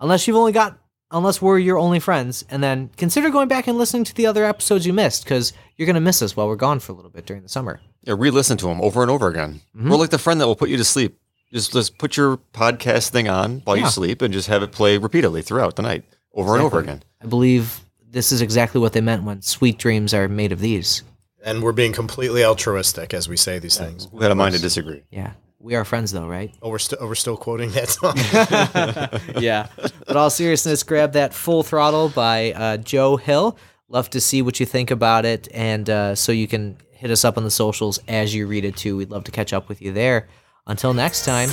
Unless 0.00 0.26
you've 0.26 0.36
only 0.36 0.52
got, 0.52 0.78
unless 1.10 1.40
we're 1.40 1.58
your 1.58 1.78
only 1.78 2.00
friends, 2.00 2.44
and 2.50 2.62
then 2.62 2.90
consider 2.96 3.30
going 3.30 3.48
back 3.48 3.66
and 3.66 3.78
listening 3.78 4.04
to 4.04 4.14
the 4.14 4.26
other 4.26 4.44
episodes 4.44 4.86
you 4.86 4.92
missed 4.92 5.24
because 5.24 5.52
you're 5.76 5.86
going 5.86 5.94
to 5.94 6.00
miss 6.00 6.20
us 6.22 6.36
while 6.36 6.48
we're 6.48 6.56
gone 6.56 6.80
for 6.80 6.92
a 6.92 6.94
little 6.94 7.10
bit 7.10 7.26
during 7.26 7.42
the 7.42 7.48
summer. 7.48 7.80
Yeah, 8.02 8.14
re-listen 8.18 8.56
to 8.58 8.66
them 8.66 8.80
over 8.80 9.02
and 9.02 9.10
over 9.10 9.28
again. 9.28 9.60
Mm-hmm. 9.76 9.90
We're 9.90 9.96
like 9.96 10.10
the 10.10 10.18
friend 10.18 10.40
that 10.40 10.46
will 10.46 10.56
put 10.56 10.68
you 10.68 10.76
to 10.76 10.84
sleep. 10.84 11.18
Just 11.52 11.72
just 11.72 11.96
put 11.98 12.16
your 12.16 12.38
podcast 12.52 13.10
thing 13.10 13.28
on 13.28 13.60
while 13.64 13.76
Yeah. 13.76 13.84
you 13.84 13.90
sleep 13.90 14.20
and 14.20 14.34
just 14.34 14.48
have 14.48 14.62
it 14.64 14.72
play 14.72 14.98
repeatedly 14.98 15.42
throughout 15.42 15.76
the 15.76 15.82
night, 15.82 16.04
over 16.34 16.54
and 16.54 16.62
over 16.62 16.80
again. 16.80 17.02
I 17.22 17.26
believe 17.26 17.80
this 18.08 18.32
is 18.32 18.42
exactly 18.42 18.80
what 18.80 18.92
they 18.92 19.00
meant 19.00 19.22
when 19.22 19.42
sweet 19.42 19.78
dreams 19.78 20.12
are 20.12 20.26
made 20.28 20.50
of 20.52 20.58
these. 20.60 21.02
And 21.46 21.62
we're 21.62 21.72
being 21.72 21.92
completely 21.92 22.44
altruistic 22.44 23.14
as 23.14 23.28
we 23.28 23.38
say 23.38 23.58
these 23.58 23.78
things. 23.78 24.08
Who 24.12 24.20
had 24.20 24.32
a 24.32 24.34
mind 24.34 24.54
to 24.54 24.60
disagree? 24.60 25.02
Yeah. 25.10 25.32
We 25.58 25.74
are 25.74 25.84
friends 25.84 26.12
though, 26.12 26.26
right? 26.26 26.54
Oh, 26.60 26.68
we're 26.68 26.78
still 26.78 26.98
we're 27.00 27.14
still 27.14 27.36
quoting 27.36 27.70
that 27.70 27.88
song. 29.34 29.42
yeah. 29.42 29.68
But 30.06 30.16
all 30.16 30.28
seriousness, 30.28 30.82
grab 30.82 31.12
that 31.12 31.32
Full 31.32 31.62
Throttle 31.62 32.10
by 32.10 32.52
uh, 32.52 32.76
Joe 32.76 33.16
Hill. 33.16 33.56
Love 33.88 34.10
to 34.10 34.20
see 34.20 34.42
what 34.42 34.60
you 34.60 34.66
think 34.66 34.90
about 34.90 35.24
it, 35.24 35.48
and 35.54 35.88
uh, 35.88 36.14
so 36.14 36.32
you 36.32 36.48
can 36.48 36.76
hit 36.90 37.10
us 37.10 37.24
up 37.24 37.36
on 37.36 37.44
the 37.44 37.50
socials 37.50 38.00
as 38.08 38.34
you 38.34 38.46
read 38.46 38.64
it 38.64 38.76
too. 38.76 38.96
We'd 38.96 39.10
love 39.10 39.24
to 39.24 39.32
catch 39.32 39.52
up 39.52 39.68
with 39.68 39.80
you 39.80 39.92
there. 39.92 40.28
Until 40.66 40.92
next 40.92 41.24
time, 41.24 41.48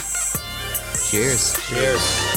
cheers. 1.09 1.55
Cheers. 1.69 2.32